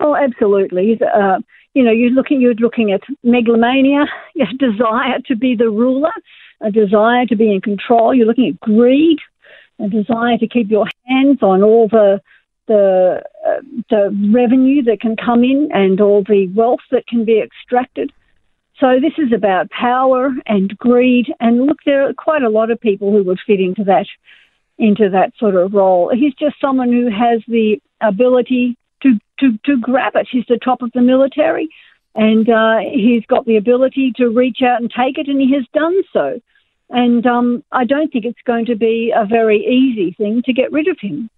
Oh, 0.00 0.16
absolutely. 0.16 0.98
Uh, 1.00 1.38
you 1.74 1.82
know, 1.82 1.92
you're 1.92 2.10
looking, 2.10 2.40
you're 2.40 2.54
looking 2.54 2.92
at 2.92 3.02
megalomania, 3.22 4.04
a 4.36 4.54
desire 4.56 5.18
to 5.26 5.36
be 5.36 5.54
the 5.56 5.70
ruler, 5.70 6.12
a 6.60 6.70
desire 6.70 7.26
to 7.26 7.36
be 7.36 7.52
in 7.52 7.60
control. 7.60 8.14
You're 8.14 8.26
looking 8.26 8.48
at 8.48 8.60
greed, 8.60 9.18
a 9.82 9.88
desire 9.88 10.38
to 10.38 10.46
keep 10.46 10.70
your 10.70 10.86
hands 11.06 11.42
on 11.42 11.62
all 11.62 11.88
the 11.88 12.20
the 12.68 13.22
uh, 13.46 13.60
the 13.90 14.30
revenue 14.32 14.82
that 14.84 15.00
can 15.00 15.16
come 15.16 15.42
in 15.42 15.68
and 15.72 16.00
all 16.00 16.22
the 16.22 16.46
wealth 16.54 16.80
that 16.90 17.06
can 17.06 17.24
be 17.24 17.40
extracted. 17.40 18.12
So 18.78 18.98
this 19.00 19.12
is 19.18 19.32
about 19.32 19.70
power 19.70 20.30
and 20.46 20.76
greed. 20.78 21.26
And 21.40 21.66
look, 21.66 21.78
there 21.84 22.08
are 22.08 22.14
quite 22.14 22.42
a 22.42 22.48
lot 22.48 22.70
of 22.70 22.80
people 22.80 23.12
who 23.12 23.22
would 23.24 23.40
fit 23.46 23.60
into 23.60 23.84
that 23.84 24.06
into 24.78 25.10
that 25.10 25.32
sort 25.38 25.54
of 25.54 25.72
role. 25.72 26.10
He's 26.14 26.34
just 26.34 26.60
someone 26.60 26.90
who 26.92 27.10
has 27.10 27.42
the 27.48 27.80
ability 28.00 28.76
to 29.02 29.18
to, 29.40 29.58
to 29.64 29.78
grab 29.78 30.14
it. 30.14 30.28
He's 30.30 30.46
the 30.48 30.58
top 30.58 30.82
of 30.82 30.92
the 30.92 31.02
military, 31.02 31.68
and 32.14 32.48
uh, 32.48 32.78
he's 32.78 33.24
got 33.26 33.44
the 33.44 33.56
ability 33.56 34.12
to 34.16 34.28
reach 34.28 34.62
out 34.62 34.80
and 34.80 34.90
take 34.90 35.18
it, 35.18 35.28
and 35.28 35.40
he 35.40 35.52
has 35.54 35.64
done 35.72 36.02
so. 36.12 36.40
And 36.92 37.26
um, 37.26 37.64
I 37.72 37.84
don't 37.84 38.12
think 38.12 38.26
it's 38.26 38.42
going 38.46 38.66
to 38.66 38.76
be 38.76 39.12
a 39.16 39.24
very 39.24 39.58
easy 39.58 40.14
thing 40.16 40.42
to 40.44 40.52
get 40.52 40.70
rid 40.70 40.88
of 40.88 40.98
him. 41.00 41.30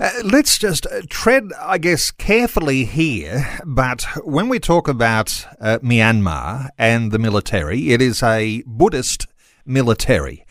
Uh, 0.00 0.10
let's 0.24 0.58
just 0.58 0.86
uh, 0.86 1.02
tread, 1.08 1.50
I 1.60 1.78
guess, 1.78 2.10
carefully 2.10 2.84
here. 2.84 3.46
But 3.64 4.02
when 4.24 4.48
we 4.48 4.58
talk 4.58 4.88
about 4.88 5.46
uh, 5.60 5.78
Myanmar 5.80 6.70
and 6.78 7.12
the 7.12 7.18
military, 7.18 7.92
it 7.92 8.02
is 8.02 8.22
a 8.22 8.64
Buddhist 8.66 9.26
military. 9.66 10.44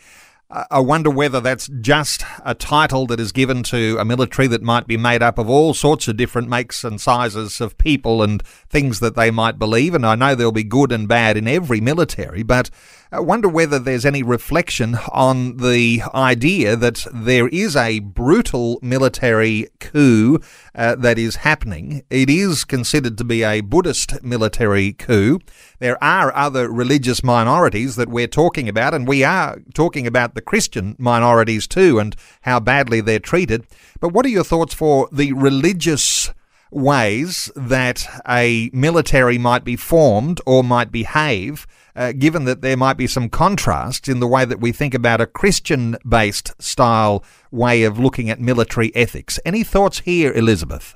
I 0.70 0.78
wonder 0.78 1.10
whether 1.10 1.40
that's 1.40 1.68
just 1.80 2.22
a 2.44 2.54
title 2.54 3.06
that 3.06 3.18
is 3.18 3.32
given 3.32 3.64
to 3.64 3.96
a 3.98 4.04
military 4.04 4.46
that 4.48 4.62
might 4.62 4.86
be 4.86 4.96
made 4.96 5.20
up 5.20 5.36
of 5.36 5.50
all 5.50 5.74
sorts 5.74 6.06
of 6.06 6.16
different 6.16 6.48
makes 6.48 6.84
and 6.84 7.00
sizes 7.00 7.60
of 7.60 7.76
people 7.76 8.22
and 8.22 8.40
things 8.68 9.00
that 9.00 9.16
they 9.16 9.32
might 9.32 9.58
believe. 9.58 9.94
And 9.94 10.06
I 10.06 10.14
know 10.14 10.36
there'll 10.36 10.52
be 10.52 10.62
good 10.62 10.92
and 10.92 11.08
bad 11.08 11.36
in 11.36 11.48
every 11.48 11.80
military, 11.80 12.44
but 12.44 12.70
I 13.12 13.20
wonder 13.20 13.48
whether 13.48 13.78
there's 13.78 14.06
any 14.06 14.22
reflection 14.22 14.96
on 15.12 15.58
the 15.58 16.02
idea 16.14 16.74
that 16.74 17.06
there 17.12 17.48
is 17.48 17.76
a 17.76 17.98
brutal 18.00 18.78
military 18.82 19.68
coup 19.78 20.40
uh, 20.74 20.94
that 20.96 21.18
is 21.18 21.36
happening. 21.36 22.02
It 22.08 22.30
is 22.30 22.64
considered 22.64 23.18
to 23.18 23.24
be 23.24 23.44
a 23.44 23.60
Buddhist 23.60 24.22
military 24.24 24.94
coup. 24.94 25.38
There 25.80 26.02
are 26.02 26.34
other 26.34 26.70
religious 26.70 27.22
minorities 27.22 27.96
that 27.96 28.08
we're 28.08 28.26
talking 28.26 28.68
about, 28.68 28.94
and 28.94 29.06
we 29.06 29.22
are 29.22 29.58
talking 29.74 30.06
about 30.06 30.34
the 30.34 30.42
Christian 30.42 30.96
minorities 30.98 31.66
too 31.66 31.98
and 31.98 32.16
how 32.42 32.58
badly 32.58 33.02
they're 33.02 33.18
treated. 33.18 33.66
But 34.00 34.12
what 34.12 34.24
are 34.24 34.30
your 34.30 34.44
thoughts 34.44 34.74
for 34.74 35.08
the 35.12 35.32
religious? 35.34 36.30
ways 36.70 37.52
that 37.54 38.04
a 38.28 38.68
military 38.72 39.38
might 39.38 39.62
be 39.62 39.76
formed 39.76 40.40
or 40.44 40.64
might 40.64 40.90
behave 40.90 41.68
uh, 41.96 42.12
given 42.12 42.44
that 42.44 42.60
there 42.60 42.76
might 42.76 42.96
be 42.96 43.06
some 43.06 43.28
contrasts 43.28 44.08
in 44.08 44.20
the 44.20 44.26
way 44.26 44.44
that 44.44 44.60
we 44.60 44.72
think 44.72 44.94
about 44.94 45.20
a 45.20 45.26
Christian 45.26 45.96
based 46.08 46.60
style 46.62 47.24
way 47.50 47.84
of 47.84 47.98
looking 47.98 48.30
at 48.30 48.40
military 48.40 48.94
ethics. 48.94 49.38
Any 49.44 49.62
thoughts 49.62 50.00
here, 50.00 50.32
Elizabeth? 50.32 50.94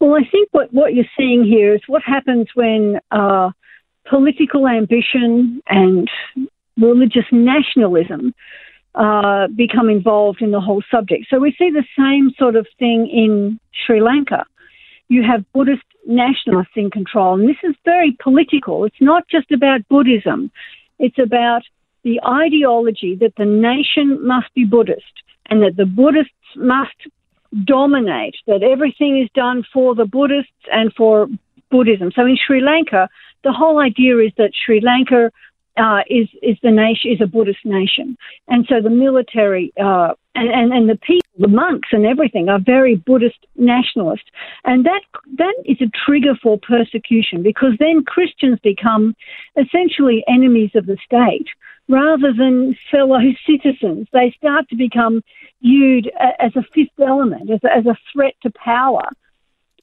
Well, 0.00 0.14
I 0.14 0.28
think 0.30 0.48
what, 0.52 0.72
what 0.72 0.94
you're 0.94 1.04
seeing 1.16 1.44
here 1.44 1.74
is 1.74 1.80
what 1.86 2.02
happens 2.02 2.46
when 2.54 3.00
uh, 3.10 3.50
political 4.08 4.66
ambition 4.66 5.60
and 5.68 6.08
religious 6.76 7.24
nationalism 7.32 8.34
uh, 8.94 9.48
become 9.48 9.88
involved 9.88 10.40
in 10.42 10.50
the 10.50 10.60
whole 10.60 10.82
subject. 10.90 11.26
So 11.30 11.38
we 11.38 11.54
see 11.58 11.70
the 11.70 11.84
same 11.96 12.30
sort 12.38 12.56
of 12.56 12.66
thing 12.78 13.08
in 13.12 13.60
Sri 13.86 14.00
Lanka. 14.00 14.44
You 15.08 15.22
have 15.22 15.50
Buddhist 15.52 15.82
nationalists 16.06 16.76
in 16.76 16.90
control. 16.90 17.38
And 17.38 17.48
this 17.48 17.56
is 17.62 17.74
very 17.84 18.16
political. 18.22 18.84
It's 18.84 19.00
not 19.00 19.28
just 19.28 19.50
about 19.52 19.86
Buddhism, 19.88 20.50
it's 20.98 21.18
about 21.18 21.62
the 22.02 22.20
ideology 22.26 23.16
that 23.16 23.34
the 23.36 23.44
nation 23.44 24.26
must 24.26 24.52
be 24.54 24.64
Buddhist 24.64 25.04
and 25.46 25.62
that 25.62 25.76
the 25.76 25.86
Buddhists 25.86 26.32
must 26.56 26.96
dominate, 27.64 28.36
that 28.46 28.62
everything 28.62 29.20
is 29.20 29.28
done 29.34 29.64
for 29.72 29.94
the 29.94 30.04
Buddhists 30.04 30.52
and 30.70 30.92
for 30.94 31.28
Buddhism. 31.70 32.12
So 32.14 32.26
in 32.26 32.36
Sri 32.36 32.60
Lanka, 32.60 33.08
the 33.44 33.52
whole 33.52 33.80
idea 33.80 34.18
is 34.18 34.32
that 34.36 34.52
Sri 34.54 34.80
Lanka 34.80 35.30
uh, 35.78 36.00
is 36.08 36.28
is 36.42 36.56
the 36.62 36.70
nation 36.70 37.12
is 37.12 37.20
a 37.20 37.26
Buddhist 37.26 37.64
nation, 37.64 38.16
and 38.48 38.66
so 38.68 38.80
the 38.80 38.90
military 38.90 39.72
uh, 39.80 40.14
and, 40.34 40.50
and 40.50 40.72
and 40.72 40.88
the 40.88 40.96
people, 40.96 41.28
the 41.38 41.48
monks 41.48 41.88
and 41.92 42.04
everything 42.04 42.48
are 42.48 42.60
very 42.60 42.96
Buddhist 42.96 43.46
nationalist, 43.56 44.24
and 44.64 44.84
that 44.84 45.02
that 45.36 45.54
is 45.64 45.80
a 45.80 45.90
trigger 46.04 46.34
for 46.42 46.58
persecution 46.58 47.42
because 47.42 47.72
then 47.78 48.04
Christians 48.04 48.58
become 48.62 49.14
essentially 49.56 50.24
enemies 50.28 50.70
of 50.74 50.86
the 50.86 50.98
state 51.04 51.46
rather 51.88 52.32
than 52.32 52.76
fellow 52.90 53.18
citizens. 53.46 54.08
They 54.12 54.34
start 54.36 54.68
to 54.68 54.76
become 54.76 55.22
viewed 55.62 56.10
as 56.38 56.52
a 56.56 56.62
fifth 56.74 56.98
element, 57.00 57.50
as 57.50 57.60
a, 57.64 57.76
as 57.76 57.86
a 57.86 57.96
threat 58.12 58.34
to 58.42 58.50
power. 58.50 59.08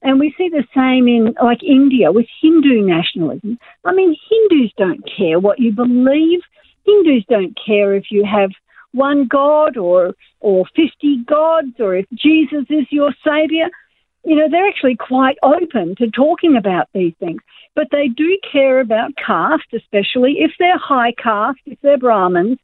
And 0.06 0.20
we 0.20 0.36
see 0.38 0.50
the 0.50 0.64
same 0.76 1.08
in 1.08 1.34
like 1.44 1.64
India 1.64 2.12
with 2.12 2.28
Hindu 2.40 2.86
nationalism. 2.86 3.58
I 3.84 3.92
mean, 3.92 4.16
Hindus 4.30 4.72
don't 4.78 5.04
care 5.18 5.40
what 5.40 5.58
you 5.58 5.72
believe. 5.72 6.42
Hindus 6.86 7.26
don't 7.28 7.58
care 7.66 7.96
if 7.96 8.12
you 8.12 8.24
have 8.24 8.52
one 8.92 9.26
God 9.26 9.78
or 9.78 10.14
or 10.42 10.66
50 10.76 11.24
gods 11.26 11.80
or 11.80 11.96
if 11.96 12.06
Jesus 12.14 12.66
is 12.70 12.86
your 12.92 13.16
savior. 13.26 13.66
You 14.24 14.36
know, 14.36 14.48
they're 14.48 14.68
actually 14.68 14.96
quite 14.96 15.38
open 15.42 15.96
to 15.96 16.12
talking 16.12 16.56
about 16.56 16.88
these 16.94 17.16
things. 17.20 17.42
But 17.74 17.88
they 17.92 18.08
do 18.08 18.38
care 18.52 18.82
about 18.82 19.18
caste, 19.18 19.74
especially 19.74 20.36
if 20.38 20.52
they're 20.60 20.78
high 20.78 21.14
caste, 21.14 21.62
if 21.66 21.80
they're 21.82 21.98
Brahmins. 21.98 22.60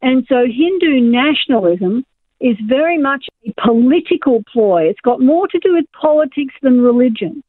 And 0.00 0.24
so 0.26 0.46
Hindu 0.46 1.00
nationalism 1.00 2.06
is 2.40 2.56
very 2.66 2.98
much 2.98 3.26
a 3.46 3.52
political 3.60 4.42
ploy. 4.52 4.84
It's 4.84 5.00
got 5.00 5.20
more 5.20 5.48
to 5.48 5.58
do 5.58 5.74
with 5.74 5.86
politics 5.92 6.54
than 6.62 6.80
religion. 6.80 7.42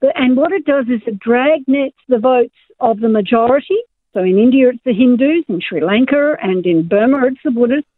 And 0.00 0.36
what 0.36 0.52
it 0.52 0.64
does 0.64 0.86
is 0.86 1.00
it 1.06 1.18
dragnets 1.18 1.94
the 2.08 2.18
votes 2.18 2.54
of 2.78 3.00
the 3.00 3.08
majority. 3.08 3.78
So 4.14 4.20
in 4.20 4.38
India, 4.38 4.70
it's 4.70 4.84
the 4.84 4.94
Hindus, 4.94 5.44
in 5.48 5.60
Sri 5.60 5.82
Lanka 5.84 6.36
and 6.40 6.64
in 6.64 6.86
Burma, 6.86 7.26
it's 7.26 7.40
the 7.44 7.50
Buddhists. 7.50 7.90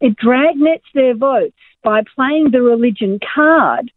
It 0.00 0.16
dragnets 0.18 0.82
their 0.94 1.14
votes 1.14 1.56
by 1.82 2.02
playing 2.14 2.50
the 2.50 2.62
religion 2.62 3.20
card. 3.34 3.90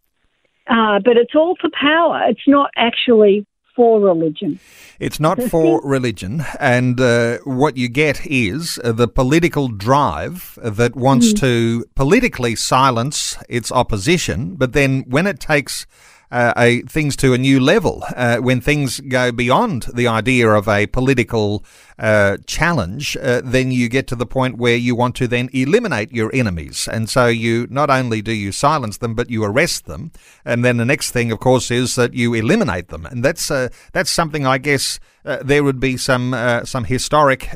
Uh, 0.67 0.99
but 1.03 1.17
it's 1.17 1.33
all 1.33 1.55
for 1.59 1.69
power. 1.71 2.21
It's 2.29 2.47
not 2.47 2.69
actually 2.75 3.45
for 3.79 4.01
religion. 4.01 4.59
It's 4.99 5.21
not 5.21 5.41
for 5.41 5.79
religion, 5.85 6.43
and 6.59 6.99
uh, 6.99 7.37
what 7.45 7.77
you 7.77 7.87
get 7.87 8.27
is 8.27 8.77
uh, 8.83 8.91
the 8.91 9.07
political 9.07 9.69
drive 9.69 10.59
that 10.61 10.97
wants 10.97 11.31
mm. 11.31 11.39
to 11.39 11.85
politically 11.95 12.55
silence 12.57 13.37
its 13.47 13.71
opposition, 13.71 14.55
but 14.55 14.73
then 14.73 15.05
when 15.07 15.25
it 15.25 15.39
takes 15.39 15.87
uh, 16.31 16.53
a, 16.55 16.81
things 16.83 17.15
to 17.17 17.33
a 17.33 17.37
new 17.37 17.59
level. 17.59 18.03
Uh, 18.15 18.37
when 18.37 18.61
things 18.61 18.99
go 19.01 19.31
beyond 19.31 19.87
the 19.93 20.07
idea 20.07 20.49
of 20.49 20.67
a 20.67 20.87
political 20.87 21.63
uh, 21.97 22.37
challenge, 22.45 23.17
uh, 23.17 23.41
then 23.43 23.71
you 23.71 23.89
get 23.89 24.07
to 24.07 24.15
the 24.15 24.25
point 24.25 24.57
where 24.57 24.75
you 24.75 24.95
want 24.95 25.15
to 25.15 25.27
then 25.27 25.49
eliminate 25.53 26.11
your 26.11 26.33
enemies. 26.33 26.87
And 26.91 27.09
so 27.09 27.27
you 27.27 27.67
not 27.69 27.89
only 27.89 28.21
do 28.21 28.31
you 28.31 28.51
silence 28.51 28.97
them, 28.97 29.15
but 29.15 29.29
you 29.29 29.43
arrest 29.43 29.85
them. 29.85 30.11
And 30.45 30.63
then 30.63 30.77
the 30.77 30.85
next 30.85 31.11
thing, 31.11 31.31
of 31.31 31.39
course, 31.39 31.71
is 31.71 31.95
that 31.95 32.13
you 32.13 32.33
eliminate 32.33 32.89
them. 32.89 33.05
And 33.05 33.23
that's 33.23 33.49
uh, 33.49 33.69
that's 33.91 34.11
something 34.11 34.45
I 34.45 34.59
guess 34.59 34.99
uh, 35.25 35.39
there 35.43 35.63
would 35.63 35.79
be 35.79 35.97
some 35.97 36.35
some 36.63 36.85
historic 36.85 37.49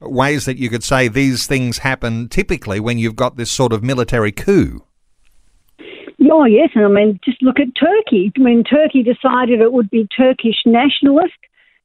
ways 0.00 0.44
that 0.44 0.56
you 0.56 0.70
could 0.70 0.84
say 0.84 1.08
these 1.08 1.46
things 1.46 1.78
happen 1.78 2.28
typically 2.28 2.80
when 2.80 2.98
you've 2.98 3.16
got 3.16 3.36
this 3.36 3.50
sort 3.50 3.72
of 3.72 3.82
military 3.82 4.32
coup. 4.32 4.84
Oh 6.30 6.44
yes, 6.44 6.70
and 6.76 6.84
I 6.84 6.88
mean 6.88 7.18
just 7.24 7.42
look 7.42 7.58
at 7.58 7.74
Turkey. 7.74 8.32
When 8.38 8.62
Turkey 8.62 9.02
decided 9.02 9.60
it 9.60 9.72
would 9.72 9.90
be 9.90 10.06
Turkish 10.16 10.62
nationalist, 10.64 11.34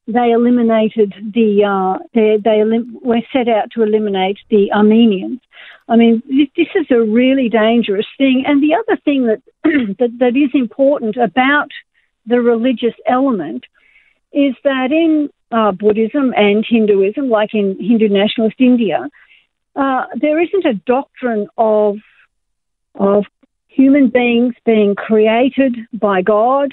they 0.06 0.30
eliminated 0.30 1.12
the 1.34 1.64
uh, 1.64 1.98
they 2.14 2.38
they 2.42 2.60
elim- 2.60 2.96
were 3.02 3.22
set 3.32 3.48
out 3.48 3.72
to 3.72 3.82
eliminate 3.82 4.38
the 4.48 4.72
Armenians. 4.72 5.40
I 5.88 5.96
mean, 5.96 6.22
this, 6.28 6.48
this 6.56 6.68
is 6.76 6.86
a 6.90 7.00
really 7.00 7.48
dangerous 7.48 8.06
thing. 8.18 8.44
And 8.46 8.62
the 8.62 8.74
other 8.74 9.00
thing 9.04 9.26
that, 9.26 9.42
that 9.98 10.16
that 10.20 10.36
is 10.36 10.50
important 10.54 11.16
about 11.16 11.70
the 12.24 12.40
religious 12.40 12.94
element 13.06 13.64
is 14.32 14.54
that 14.62 14.92
in 14.92 15.28
uh, 15.50 15.72
Buddhism 15.72 16.32
and 16.36 16.64
Hinduism, 16.68 17.28
like 17.28 17.50
in 17.52 17.76
Hindu 17.80 18.08
nationalist 18.08 18.60
India, 18.60 19.08
uh, 19.74 20.04
there 20.20 20.40
isn't 20.40 20.64
a 20.64 20.74
doctrine 20.74 21.48
of 21.58 21.96
of 22.94 23.24
human 23.76 24.08
beings 24.08 24.54
being 24.64 24.94
created 24.94 25.76
by 25.92 26.22
God 26.22 26.72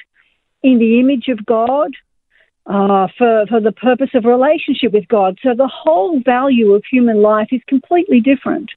in 0.63 0.79
the 0.79 0.99
image 0.99 1.27
of 1.27 1.45
God 1.45 1.91
uh, 2.65 3.07
for, 3.17 3.45
for 3.47 3.59
the 3.59 3.73
purpose 3.73 4.11
of 4.13 4.23
relationship 4.23 4.93
with 4.93 5.07
God. 5.09 5.37
So 5.43 5.53
the 5.53 5.67
whole 5.67 6.21
value 6.21 6.73
of 6.73 6.83
human 6.89 7.21
life 7.21 7.49
is 7.51 7.61
completely 7.67 8.21
different. 8.21 8.71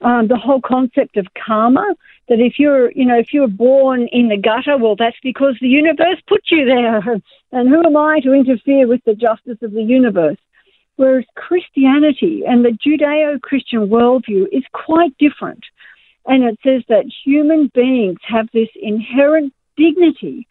Um, 0.00 0.28
the 0.28 0.36
whole 0.36 0.60
concept 0.60 1.16
of 1.16 1.26
karma, 1.34 1.96
that 2.28 2.38
if 2.38 2.60
you're, 2.60 2.92
you 2.92 3.04
know, 3.04 3.18
if 3.18 3.32
you're 3.32 3.48
born 3.48 4.06
in 4.12 4.28
the 4.28 4.36
gutter, 4.36 4.78
well, 4.78 4.94
that's 4.94 5.16
because 5.24 5.56
the 5.60 5.66
universe 5.68 6.20
put 6.28 6.42
you 6.50 6.64
there. 6.64 7.20
And 7.50 7.66
who 7.66 7.82
am 7.82 7.96
I 7.96 8.20
to 8.20 8.34
interfere 8.34 8.86
with 8.86 9.02
the 9.06 9.14
justice 9.14 9.56
of 9.62 9.72
the 9.72 9.82
universe? 9.82 10.36
Whereas 10.96 11.24
Christianity 11.34 12.42
and 12.46 12.62
the 12.62 12.76
Judeo 12.84 13.40
Christian 13.40 13.88
worldview 13.88 14.48
is 14.52 14.64
quite 14.74 15.16
different. 15.16 15.64
And 16.28 16.44
it 16.44 16.58
says 16.62 16.82
that 16.88 17.10
human 17.24 17.70
beings 17.74 18.18
have 18.28 18.48
this 18.52 18.68
inherent 18.80 19.52
dignity 19.76 20.46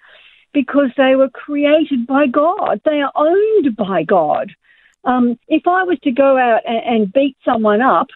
because 0.51 0.89
they 0.97 1.15
were 1.15 1.29
created 1.29 2.07
by 2.07 2.25
God. 2.25 2.81
They 2.83 2.99
are 2.99 3.11
owned 3.15 3.75
by 3.77 4.03
God. 4.03 4.51
Um, 5.03 5.39
if 5.47 5.67
I 5.67 5.83
was 5.83 5.99
to 6.03 6.11
go 6.11 6.37
out 6.37 6.61
and, 6.65 7.03
and 7.03 7.13
beat 7.13 7.37
someone 7.45 7.81
up, 7.81 8.07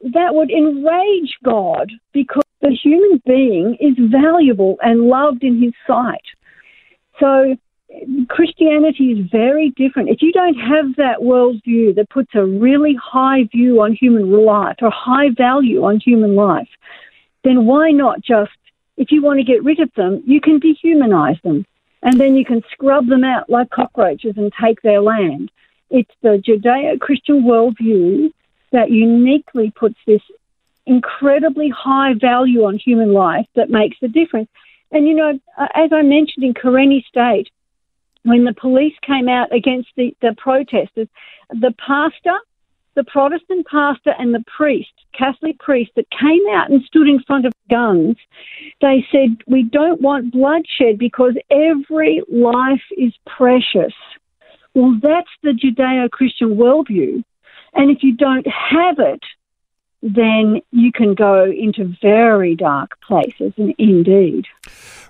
that 0.00 0.34
would 0.34 0.50
enrage 0.50 1.36
God 1.44 1.90
because 2.12 2.44
the 2.60 2.70
human 2.70 3.20
being 3.26 3.76
is 3.80 3.96
valuable 4.10 4.78
and 4.80 5.08
loved 5.08 5.42
in 5.42 5.60
his 5.60 5.72
sight. 5.86 6.24
So 7.18 7.56
Christianity 8.28 9.12
is 9.12 9.30
very 9.30 9.70
different. 9.76 10.08
If 10.08 10.22
you 10.22 10.32
don't 10.32 10.54
have 10.54 10.96
that 10.96 11.18
worldview 11.20 11.94
that 11.96 12.10
puts 12.10 12.34
a 12.34 12.44
really 12.44 12.94
high 12.94 13.44
view 13.44 13.82
on 13.82 13.92
human 13.92 14.30
life 14.30 14.76
or 14.80 14.90
high 14.90 15.30
value 15.36 15.84
on 15.84 16.00
human 16.00 16.34
life, 16.34 16.68
then 17.44 17.66
why 17.66 17.90
not 17.90 18.20
just, 18.20 18.50
if 18.96 19.10
you 19.10 19.22
want 19.22 19.38
to 19.38 19.44
get 19.44 19.64
rid 19.64 19.80
of 19.80 19.90
them, 19.94 20.22
you 20.26 20.40
can 20.40 20.60
dehumanize 20.60 21.40
them 21.42 21.66
and 22.02 22.20
then 22.20 22.36
you 22.36 22.44
can 22.44 22.62
scrub 22.72 23.06
them 23.06 23.24
out 23.24 23.48
like 23.48 23.70
cockroaches 23.70 24.34
and 24.36 24.52
take 24.60 24.82
their 24.82 25.00
land. 25.00 25.50
It's 25.90 26.10
the 26.22 26.42
Judeo 26.46 26.98
Christian 26.98 27.42
worldview 27.42 28.32
that 28.72 28.90
uniquely 28.90 29.70
puts 29.70 29.96
this 30.06 30.22
incredibly 30.86 31.68
high 31.68 32.14
value 32.14 32.64
on 32.64 32.78
human 32.78 33.12
life 33.12 33.46
that 33.54 33.70
makes 33.70 33.96
the 34.00 34.08
difference. 34.08 34.48
And 34.90 35.06
you 35.06 35.14
know, 35.14 35.38
as 35.74 35.92
I 35.92 36.02
mentioned 36.02 36.44
in 36.44 36.54
Karenni 36.54 37.04
State, 37.04 37.48
when 38.24 38.44
the 38.44 38.54
police 38.54 38.94
came 39.06 39.28
out 39.28 39.54
against 39.54 39.88
the, 39.96 40.14
the 40.20 40.34
protesters, 40.38 41.08
the 41.50 41.74
pastor 41.78 42.38
the 42.94 43.04
Protestant 43.04 43.66
pastor 43.66 44.14
and 44.18 44.34
the 44.34 44.44
priest, 44.54 44.92
Catholic 45.16 45.58
priest, 45.58 45.92
that 45.96 46.06
came 46.10 46.42
out 46.50 46.70
and 46.70 46.82
stood 46.84 47.08
in 47.08 47.22
front 47.22 47.46
of 47.46 47.52
guns, 47.70 48.16
they 48.80 49.04
said, 49.10 49.36
We 49.46 49.62
don't 49.62 50.00
want 50.00 50.32
bloodshed 50.32 50.98
because 50.98 51.34
every 51.50 52.22
life 52.30 52.82
is 52.96 53.12
precious. 53.26 53.94
Well, 54.74 54.98
that's 55.02 55.30
the 55.42 55.50
Judeo 55.50 56.10
Christian 56.10 56.56
worldview. 56.56 57.24
And 57.74 57.90
if 57.90 58.02
you 58.02 58.14
don't 58.14 58.46
have 58.46 58.98
it, 58.98 59.22
then 60.02 60.60
you 60.72 60.90
can 60.92 61.14
go 61.14 61.44
into 61.44 61.94
very 62.02 62.56
dark 62.56 63.00
places, 63.00 63.52
indeed. 63.78 64.46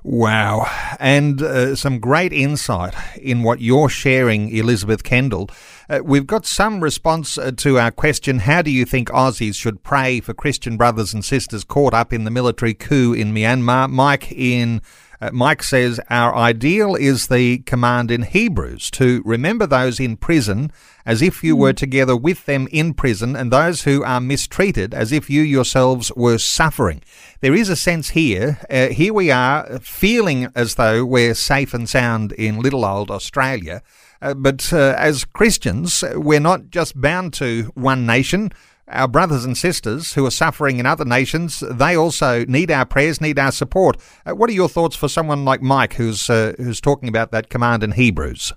Wow. 0.05 0.69
And 0.99 1.41
uh, 1.41 1.77
some 1.77 2.01
great 2.01 2.33
insight 2.33 2.95
in 3.17 3.43
what 3.43 3.61
you're 3.61 3.89
sharing, 3.89 4.51
Elizabeth 4.51 5.05
Kendall. 5.05 5.49
Uh, 5.89 6.01
we've 6.05 6.27
got 6.27 6.45
some 6.45 6.83
response 6.83 7.39
uh, 7.39 7.53
to 7.57 7.79
our 7.79 7.91
question 7.91 8.41
How 8.41 8.63
do 8.63 8.71
you 8.71 8.85
think 8.85 9.09
Aussies 9.11 9.55
should 9.55 9.83
pray 9.83 10.21
for 10.21 10.35
Christian 10.35 10.77
brothers 10.77 11.15
and 11.15 11.25
sisters 11.25 11.65
caught 11.65 11.95
up 11.95 12.13
in 12.13 12.25
the 12.25 12.31
military 12.31 12.75
coup 12.75 13.13
in 13.13 13.33
Myanmar? 13.33 13.89
Mike 13.89 14.33
in 14.33 14.83
uh, 15.23 15.31
Mike 15.33 15.63
says, 15.63 16.01
Our 16.11 16.35
ideal 16.35 16.97
is 16.97 17.29
the 17.29 17.59
command 17.59 18.11
in 18.11 18.23
Hebrews 18.23 18.91
to 18.93 19.23
remember 19.25 19.69
those 19.69 20.01
in 20.01 20.17
prison 20.17 20.73
as 21.07 21.23
if 21.23 21.45
you 21.45 21.55
were 21.55 21.71
hmm. 21.71 21.77
together 21.77 22.17
with 22.17 22.45
them 22.47 22.67
in 22.73 22.93
prison, 22.93 23.37
and 23.37 23.53
those 23.53 23.83
who 23.83 24.03
are 24.03 24.21
mistreated 24.21 24.93
as 24.93 25.13
if 25.13 25.31
you 25.31 25.43
yourselves 25.43 26.11
were 26.17 26.39
suffering. 26.39 27.03
There 27.41 27.55
is 27.55 27.69
a 27.69 27.77
sense 27.77 28.11
here, 28.11 28.59
uh, 28.69 28.89
here 28.89 29.15
we 29.15 29.31
are 29.31 29.79
feeling 29.79 30.49
as 30.57 30.75
though 30.75 31.05
we're 31.05 31.35
safe 31.35 31.73
and 31.73 31.89
sound 31.89 32.33
in 32.33 32.61
little 32.61 32.85
old 32.85 33.11
Australia. 33.11 33.83
Uh, 34.21 34.35
but 34.35 34.73
uh, 34.73 34.95
as 34.99 35.25
Christians, 35.25 36.03
we're 36.15 36.41
not 36.41 36.71
just 36.71 37.01
bound 37.01 37.33
to 37.35 37.71
one 37.75 38.07
nation 38.07 38.53
our 38.93 39.09
brothers 39.09 39.45
and 39.45 39.57
sisters 39.57 40.15
who 40.15 40.25
are 40.27 40.31
suffering 40.31 40.79
in 40.79 40.87
other 40.87 41.05
nations, 41.05 41.61
they 41.61 41.97
also 41.97 42.45
need 42.47 42.71
our 42.71 42.85
prayers, 42.85 43.21
need 43.21 43.39
our 43.39 43.53
support. 43.53 43.97
Uh, 44.25 44.35
what 44.35 44.51
are 44.51 44.55
your 44.55 44.69
thoughts 44.69 44.97
for 44.97 45.09
someone 45.09 45.45
like 45.45 45.63
Mike 45.63 45.95
who's, 45.95 46.29
uh, 46.29 46.55
who's 46.57 46.81
talking 46.81 47.09
about 47.09 47.31
that 47.31 47.49
command 47.49 47.83
in 47.83 47.93
Hebrews? 47.93 48.53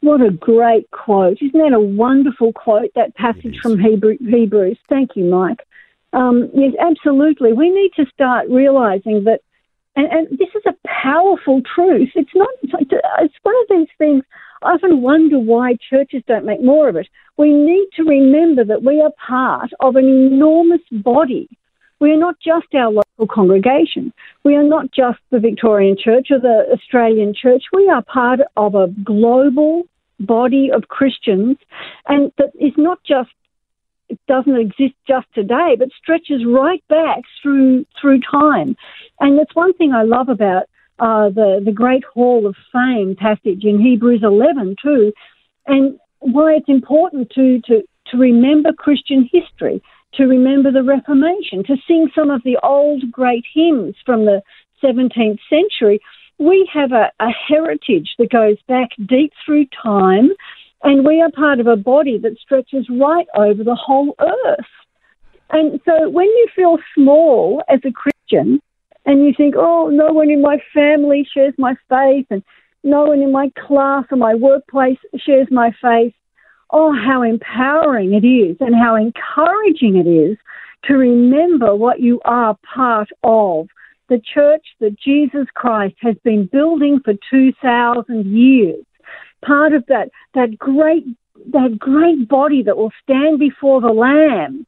What 0.00 0.20
a 0.20 0.30
great 0.30 0.90
quote. 0.90 1.38
Isn't 1.40 1.58
that 1.58 1.72
a 1.72 1.80
wonderful 1.80 2.52
quote, 2.52 2.90
that 2.94 3.14
passage 3.16 3.58
from 3.62 3.78
Hebrew, 3.78 4.18
Hebrews? 4.20 4.78
Thank 4.88 5.12
you, 5.16 5.24
Mike. 5.24 5.60
Um, 6.12 6.50
yes, 6.54 6.74
absolutely. 6.78 7.52
We 7.54 7.70
need 7.70 7.90
to 7.96 8.04
start 8.12 8.48
realizing 8.48 9.24
that, 9.24 9.40
and, 9.96 10.06
and 10.06 10.38
this 10.38 10.48
is 10.54 10.62
a 10.66 10.74
powerful 10.86 11.62
truth. 11.74 12.10
It's 12.14 12.30
not, 12.34 12.48
it's 12.62 13.34
one 13.42 13.54
of 13.62 13.66
these 13.70 13.88
things 13.96 14.22
I 14.22 14.24
often 14.64 15.02
wonder 15.02 15.38
why 15.38 15.76
churches 15.90 16.22
don't 16.26 16.44
make 16.44 16.62
more 16.62 16.88
of 16.88 16.96
it. 16.96 17.08
We 17.36 17.52
need 17.52 17.88
to 17.96 18.04
remember 18.04 18.64
that 18.64 18.82
we 18.82 19.00
are 19.00 19.12
part 19.26 19.70
of 19.80 19.96
an 19.96 20.06
enormous 20.06 20.82
body. 20.90 21.48
We 22.00 22.12
are 22.12 22.18
not 22.18 22.36
just 22.40 22.74
our 22.74 22.90
local 22.90 23.26
congregation. 23.28 24.12
We 24.44 24.56
are 24.56 24.64
not 24.64 24.90
just 24.92 25.18
the 25.30 25.38
Victorian 25.38 25.96
Church 26.02 26.28
or 26.30 26.40
the 26.40 26.66
Australian 26.72 27.34
Church. 27.34 27.64
We 27.72 27.88
are 27.88 28.02
part 28.02 28.40
of 28.56 28.74
a 28.74 28.88
global 29.04 29.84
body 30.20 30.70
of 30.72 30.88
Christians, 30.88 31.56
and 32.06 32.32
that 32.38 32.50
is 32.58 32.72
not 32.76 32.98
just 33.04 33.30
it 34.08 34.18
doesn't 34.28 34.56
exist 34.56 34.94
just 35.08 35.26
today, 35.34 35.76
but 35.78 35.88
stretches 35.96 36.44
right 36.46 36.82
back 36.88 37.22
through 37.42 37.86
through 38.00 38.20
time. 38.20 38.76
And 39.20 39.38
that's 39.38 39.54
one 39.54 39.72
thing 39.74 39.92
I 39.92 40.02
love 40.02 40.28
about 40.28 40.64
uh, 40.98 41.28
the, 41.28 41.60
the 41.64 41.72
Great 41.72 42.04
Hall 42.04 42.46
of 42.46 42.54
Fame 42.72 43.16
passage 43.18 43.64
in 43.64 43.80
Hebrews 43.80 44.22
11 44.22 44.76
too, 44.82 45.12
and 45.66 45.98
why 46.20 46.54
it's 46.54 46.68
important 46.68 47.30
to, 47.30 47.60
to, 47.66 47.82
to 48.10 48.16
remember 48.16 48.72
Christian 48.72 49.28
history, 49.30 49.82
to 50.14 50.24
remember 50.24 50.70
the 50.70 50.82
Reformation, 50.82 51.64
to 51.64 51.76
sing 51.86 52.10
some 52.14 52.30
of 52.30 52.42
the 52.44 52.58
old 52.62 53.10
great 53.10 53.44
hymns 53.52 53.96
from 54.06 54.24
the 54.24 54.40
17th 54.82 55.38
century. 55.50 56.00
We 56.38 56.68
have 56.72 56.92
a, 56.92 57.10
a 57.20 57.30
heritage 57.48 58.14
that 58.18 58.30
goes 58.30 58.56
back 58.68 58.90
deep 59.06 59.32
through 59.44 59.66
time, 59.82 60.30
and 60.82 61.06
we 61.06 61.20
are 61.20 61.30
part 61.30 61.60
of 61.60 61.66
a 61.66 61.76
body 61.76 62.18
that 62.18 62.38
stretches 62.38 62.86
right 62.90 63.26
over 63.36 63.64
the 63.64 63.74
whole 63.74 64.14
earth. 64.20 64.66
And 65.50 65.80
so 65.84 66.08
when 66.08 66.26
you 66.26 66.46
feel 66.54 66.78
small 66.94 67.62
as 67.68 67.80
a 67.84 67.92
Christian, 67.92 68.60
and 69.06 69.24
you 69.24 69.32
think, 69.36 69.54
oh, 69.56 69.88
no 69.88 70.12
one 70.12 70.30
in 70.30 70.40
my 70.40 70.58
family 70.72 71.26
shares 71.32 71.54
my 71.58 71.74
faith, 71.88 72.26
and 72.30 72.42
no 72.82 73.04
one 73.04 73.20
in 73.20 73.32
my 73.32 73.50
class 73.66 74.04
or 74.10 74.16
my 74.16 74.34
workplace 74.34 74.98
shares 75.16 75.48
my 75.50 75.70
faith. 75.80 76.14
Oh, 76.70 76.92
how 76.92 77.22
empowering 77.22 78.14
it 78.14 78.26
is, 78.26 78.56
and 78.60 78.74
how 78.74 78.94
encouraging 78.96 79.96
it 79.96 80.08
is 80.08 80.38
to 80.84 80.94
remember 80.94 81.74
what 81.74 82.00
you 82.00 82.20
are 82.24 82.56
part 82.74 83.10
of. 83.22 83.68
the 84.08 84.20
church 84.20 84.66
that 84.80 84.98
Jesus 84.98 85.46
Christ 85.54 85.96
has 86.00 86.16
been 86.24 86.46
building 86.46 87.00
for 87.04 87.14
2,000 87.30 88.26
years. 88.26 88.84
Part 89.44 89.72
of 89.72 89.84
that, 89.86 90.10
that 90.34 90.58
great, 90.58 91.04
that 91.52 91.78
great 91.78 92.28
body 92.28 92.62
that 92.62 92.76
will 92.76 92.92
stand 93.02 93.38
before 93.38 93.80
the 93.80 93.88
Lamb 93.88 94.66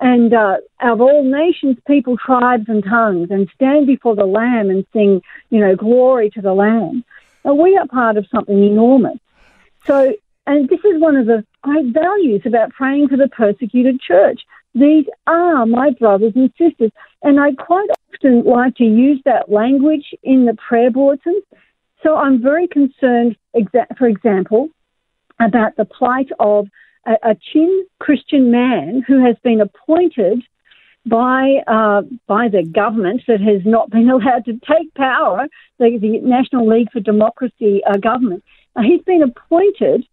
and 0.00 0.32
uh, 0.32 0.56
of 0.80 1.00
all 1.00 1.22
nations, 1.22 1.76
people, 1.86 2.16
tribes, 2.16 2.64
and 2.68 2.82
tongues, 2.82 3.30
and 3.30 3.48
stand 3.54 3.86
before 3.86 4.16
the 4.16 4.24
Lamb 4.24 4.70
and 4.70 4.86
sing, 4.92 5.22
you 5.50 5.60
know, 5.60 5.76
glory 5.76 6.30
to 6.30 6.40
the 6.40 6.54
Lamb. 6.54 7.04
We 7.44 7.76
are 7.76 7.86
part 7.86 8.16
of 8.16 8.26
something 8.34 8.62
enormous. 8.62 9.18
So, 9.86 10.14
and 10.46 10.68
this 10.68 10.80
is 10.80 11.00
one 11.00 11.16
of 11.16 11.26
the 11.26 11.44
great 11.62 11.92
values 11.92 12.42
about 12.46 12.70
praying 12.70 13.08
for 13.08 13.16
the 13.16 13.28
persecuted 13.28 14.00
church. 14.00 14.40
These 14.74 15.06
are 15.26 15.66
my 15.66 15.90
brothers 15.90 16.32
and 16.34 16.50
sisters. 16.56 16.92
And 17.22 17.38
I 17.38 17.52
quite 17.52 17.88
often 18.14 18.44
like 18.44 18.76
to 18.76 18.84
use 18.84 19.20
that 19.24 19.50
language 19.50 20.14
in 20.22 20.46
the 20.46 20.54
prayer 20.54 20.90
bulletins. 20.90 21.44
So 22.02 22.16
I'm 22.16 22.42
very 22.42 22.66
concerned, 22.68 23.36
for 23.98 24.06
example, 24.06 24.68
about 25.38 25.76
the 25.76 25.84
plight 25.84 26.30
of 26.38 26.68
a, 27.06 27.30
a 27.30 27.36
Chin 27.52 27.86
Christian 27.98 28.50
man 28.50 29.04
who 29.06 29.24
has 29.24 29.36
been 29.42 29.60
appointed 29.60 30.42
by 31.06 31.62
uh, 31.66 32.02
by 32.26 32.48
the 32.48 32.62
government 32.62 33.22
that 33.26 33.40
has 33.40 33.62
not 33.64 33.90
been 33.90 34.10
allowed 34.10 34.44
to 34.46 34.52
take 34.52 34.92
power, 34.94 35.46
the, 35.78 35.98
the 36.00 36.18
National 36.20 36.68
League 36.68 36.90
for 36.92 37.00
Democracy 37.00 37.82
uh, 37.86 37.96
government. 37.96 38.44
Uh, 38.76 38.82
he's 38.82 39.02
been 39.02 39.22
appointed 39.22 40.06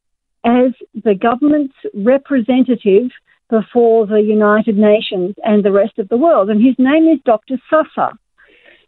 as 0.46 0.72
the 1.04 1.14
government's 1.14 1.76
representative 1.94 3.12
before 3.50 4.06
the 4.06 4.22
United 4.22 4.78
Nations 4.78 5.36
and 5.44 5.64
the 5.64 5.72
rest 5.72 6.00
of 6.00 6.10
the 6.10 6.18
world, 6.18 6.50
and 6.50 6.64
his 6.64 6.76
name 6.78 7.08
is 7.08 7.20
Dr. 7.26 7.58
Sasa, 7.70 8.18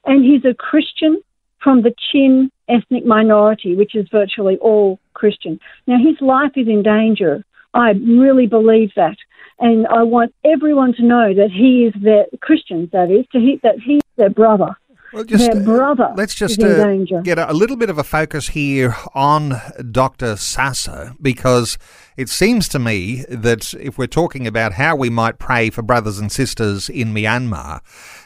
and 0.05 0.23
he's 0.23 0.43
a 0.45 0.53
Christian 0.53 1.21
from 1.63 1.81
the 1.81 1.93
Chin 2.11 2.51
ethnic 2.69 3.05
minority, 3.05 3.75
which 3.75 3.95
is 3.95 4.07
virtually 4.11 4.57
all 4.57 4.99
Christian. 5.13 5.59
Now 5.87 5.97
his 5.97 6.19
life 6.21 6.51
is 6.55 6.67
in 6.67 6.83
danger 6.83 7.43
I 7.73 7.91
really 7.91 8.47
believe 8.47 8.91
that. 8.95 9.17
And 9.59 9.87
I 9.87 10.03
want 10.03 10.33
everyone 10.45 10.93
to 10.93 11.03
know 11.03 11.33
that 11.33 11.49
he 11.51 11.85
is 11.85 12.01
their, 12.01 12.25
Christians 12.41 12.89
that 12.91 13.11
is, 13.11 13.25
to 13.33 13.39
he, 13.39 13.59
that 13.63 13.75
he's 13.79 14.01
their 14.15 14.29
brother. 14.29 14.75
Well, 15.11 15.23
just, 15.23 15.51
their 15.51 15.63
brother. 15.63 16.13
let's 16.15 16.35
just 16.35 16.61
uh, 16.61 16.93
get 17.23 17.39
a, 17.39 17.51
a, 17.51 17.53
little 17.53 17.75
bit 17.75 17.89
of 17.89 17.97
a 17.97 18.03
focus 18.03 18.49
here 18.49 18.95
on 19.15 19.59
Dr. 19.91 20.35
Sasa 20.35 21.15
because 21.19 21.79
it 22.15 22.29
seems 22.29 22.67
to 22.69 22.79
me 22.79 23.25
that 23.27 23.73
if 23.73 23.97
we're 23.97 24.05
talking 24.05 24.45
about 24.45 24.73
how 24.73 24.95
we 24.95 25.09
might 25.09 25.39
pray 25.39 25.71
for 25.71 25.81
brothers 25.81 26.19
and 26.19 26.31
sisters 26.31 26.89
in 26.89 27.11
Myanmar, 27.11 27.81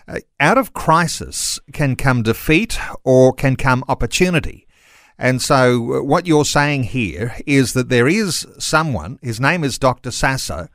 uh, 0.09 0.19
out 0.41 0.57
of 0.57 0.73
crisis 0.73 1.57
can 1.71 1.95
come 1.95 2.21
defeat 2.21 2.77
or 3.05 3.31
can 3.31 3.55
come 3.55 3.85
opportunity. 3.87 4.67
And 5.17 5.41
so, 5.41 5.95
uh, 5.95 6.03
what 6.03 6.25
you're 6.25 6.45
saying 6.45 6.83
here 6.83 7.35
is 7.45 7.73
that 7.73 7.89
there 7.89 8.07
is 8.07 8.47
someone, 8.57 9.19
his 9.21 9.39
name 9.39 9.63
is 9.63 9.77
Dr. 9.77 10.11
Sasa, 10.11 10.69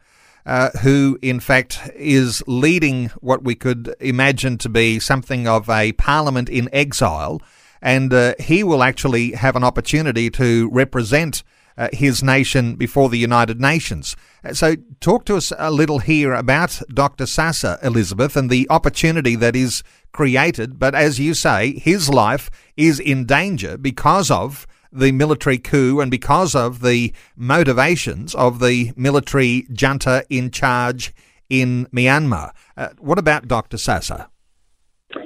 uh, 0.46 0.70
who 0.82 1.18
in 1.20 1.40
fact 1.40 1.90
is 1.94 2.42
leading 2.46 3.08
what 3.20 3.44
we 3.44 3.54
could 3.54 3.94
imagine 4.00 4.56
to 4.58 4.68
be 4.68 4.98
something 4.98 5.46
of 5.46 5.68
a 5.68 5.92
parliament 5.92 6.48
in 6.48 6.68
exile. 6.72 7.42
And 7.82 8.12
uh, 8.12 8.34
he 8.40 8.64
will 8.64 8.82
actually 8.82 9.32
have 9.32 9.56
an 9.56 9.64
opportunity 9.64 10.30
to 10.30 10.68
represent 10.72 11.42
uh, 11.76 11.88
his 11.92 12.22
nation 12.22 12.76
before 12.76 13.08
the 13.08 13.18
United 13.18 13.60
Nations. 13.60 14.16
So, 14.52 14.76
talk 15.00 15.24
to 15.26 15.36
us 15.36 15.52
a 15.58 15.70
little 15.70 15.98
here 15.98 16.32
about 16.32 16.80
Dr. 16.92 17.26
Sasa, 17.26 17.78
Elizabeth, 17.82 18.36
and 18.36 18.48
the 18.48 18.68
opportunity 18.70 19.34
that 19.34 19.56
is 19.56 19.82
created. 20.12 20.78
But 20.78 20.94
as 20.94 21.18
you 21.18 21.34
say, 21.34 21.78
his 21.78 22.08
life 22.08 22.48
is 22.76 23.00
in 23.00 23.26
danger 23.26 23.76
because 23.76 24.30
of 24.30 24.66
the 24.92 25.12
military 25.12 25.58
coup 25.58 26.00
and 26.00 26.10
because 26.10 26.54
of 26.54 26.80
the 26.82 27.12
motivations 27.36 28.34
of 28.34 28.60
the 28.60 28.92
military 28.96 29.66
junta 29.72 30.24
in 30.30 30.50
charge 30.50 31.12
in 31.50 31.86
Myanmar. 31.86 32.52
Uh, 32.76 32.90
what 32.98 33.18
about 33.18 33.48
Dr. 33.48 33.76
Sasa? 33.76 34.30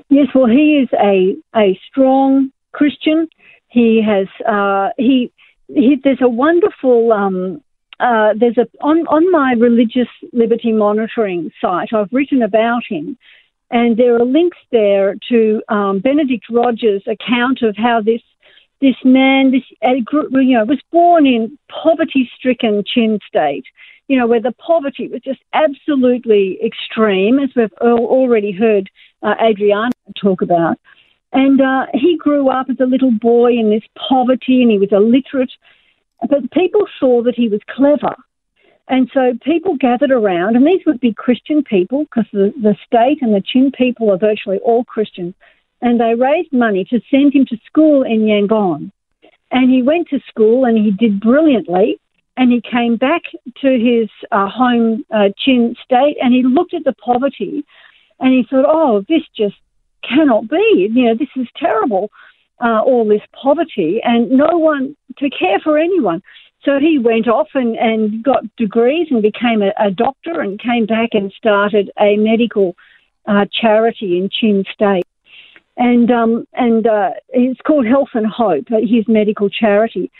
Yes, 0.09 0.29
well, 0.35 0.47
he 0.47 0.83
is 0.83 0.89
a, 0.95 1.37
a 1.59 1.79
strong 1.89 2.51
Christian. 2.73 3.29
He 3.69 4.03
has 4.07 4.27
uh, 4.47 4.91
he 4.97 5.33
he, 5.69 5.97
there's 6.03 6.21
a 6.21 6.29
wonderful 6.29 7.13
um, 7.13 7.63
uh, 8.03 8.35
there's 8.37 8.59
a 8.59 8.67
on 8.81 9.07
on 9.07 9.31
my 9.31 9.53
religious 9.53 10.09
liberty 10.33 10.73
monitoring 10.73 11.51
site. 11.61 11.93
I've 11.93 12.13
written 12.13 12.43
about 12.43 12.83
him, 12.89 13.17
and 13.71 13.97
there 13.97 14.17
are 14.17 14.25
links 14.25 14.59
there 14.71 15.17
to 15.29 15.63
um, 15.69 16.01
Benedict 16.01 16.45
Rogers' 16.51 17.05
account 17.07 17.63
of 17.63 17.77
how 17.77 18.01
this 18.03 18.23
this 18.81 18.97
man, 19.05 19.53
this 19.53 19.63
you 19.81 20.59
know, 20.59 20.65
was 20.65 20.81
born 20.91 21.25
in 21.25 21.57
poverty-stricken 21.71 22.83
Chin 22.85 23.21
state, 23.27 23.65
you 24.09 24.19
know, 24.19 24.27
where 24.27 24.43
the 24.43 24.53
poverty 24.53 25.07
was 25.07 25.21
just 25.23 25.41
absolutely 25.55 26.59
extreme, 26.65 27.39
as 27.39 27.51
we've 27.55 27.73
already 27.81 28.51
heard 28.51 28.91
uh, 29.23 29.35
Adriana 29.41 29.93
talk 30.21 30.43
about. 30.43 30.79
And 31.33 31.61
uh, 31.61 31.87
he 31.95 32.19
grew 32.19 32.49
up 32.51 32.67
as 32.69 32.77
a 32.81 32.87
little 32.87 33.13
boy 33.13 33.53
in 33.53 33.71
this 33.71 33.85
poverty 33.97 34.63
and 34.63 34.71
he 34.71 34.79
was 34.79 34.93
illiterate. 34.93 35.53
But 36.29 36.51
people 36.53 36.87
saw 36.99 37.23
that 37.23 37.35
he 37.35 37.49
was 37.49 37.61
clever. 37.69 38.15
And 38.89 39.11
so 39.15 39.33
people 39.43 39.77
gathered 39.77 40.11
around, 40.11 40.57
and 40.57 40.67
these 40.67 40.85
would 40.87 41.01
be 41.01 41.15
Christian 41.15 41.63
people 41.63 42.05
because 42.05 42.27
the, 42.33 42.53
the 42.61 42.77
state 42.87 43.23
and 43.23 43.35
the 43.35 43.41
Chin 43.41 43.71
people 43.73 44.11
are 44.11 44.19
virtually 44.19 44.59
all 44.59 44.85
Christians. 44.85 45.35
And 45.81 46.01
they 46.01 46.15
raised 46.15 46.53
money 46.53 46.85
to 46.87 47.01
send 47.11 47.35
him 47.35 47.47
to 47.47 47.57
school 47.67 48.03
in 48.03 48.21
Yangon. 48.21 48.93
And 49.51 49.71
he 49.71 49.83
went 49.83 50.09
to 50.09 50.21
school 50.29 50.65
and 50.65 50.77
he 50.77 50.91
did 50.91 51.21
brilliantly. 51.21 51.99
And 52.37 52.51
he 52.51 52.63
came 52.63 52.97
back 52.97 53.23
to 53.61 53.79
his 53.79 54.09
uh, 54.31 54.49
home 54.49 55.05
uh, 55.11 55.29
Chin 55.37 55.77
state 55.85 56.17
and 56.23 56.33
he 56.33 56.43
looked 56.43 56.73
at 56.73 56.85
the 56.85 56.95
poverty 56.95 57.65
and 58.19 58.33
he 58.33 58.45
thought, 58.49 58.65
oh, 58.67 59.05
this 59.09 59.23
just 59.37 59.57
cannot 60.03 60.49
be. 60.49 60.91
You 60.93 61.05
know, 61.05 61.15
this 61.15 61.29
is 61.37 61.47
terrible, 61.57 62.11
uh, 62.63 62.81
all 62.81 63.07
this 63.07 63.23
poverty, 63.33 64.01
and 64.03 64.31
no 64.31 64.59
one 64.59 64.97
to 65.19 65.29
care 65.31 65.59
for 65.61 65.79
anyone. 65.79 66.23
So 66.65 66.79
he 66.79 66.99
went 66.99 67.27
off 67.27 67.49
and, 67.55 67.77
and 67.77 68.23
got 68.23 68.45
degrees 68.57 69.09
and 69.11 69.21
became 69.21 69.63
a, 69.63 69.73
a 69.79 69.91
doctor 69.91 70.41
and 70.41 70.61
came 70.61 70.87
back 70.87 71.11
and 71.13 71.33
started 71.33 71.91
a 72.01 72.17
medical 72.17 72.77
uh, 73.27 73.47
charity 73.53 74.19
in 74.19 74.31
Chin 74.31 74.65
State. 74.73 75.07
And 75.77 76.11
um, 76.11 76.47
and 76.53 76.87
uh, 76.87 77.11
it's 77.31 77.61
called 77.63 77.87
Health 77.87 78.11
and 78.15 78.27
Hope, 78.27 78.71
uh, 78.71 78.77
his 78.81 79.09
medical 79.09 79.49
charity. 79.49 80.11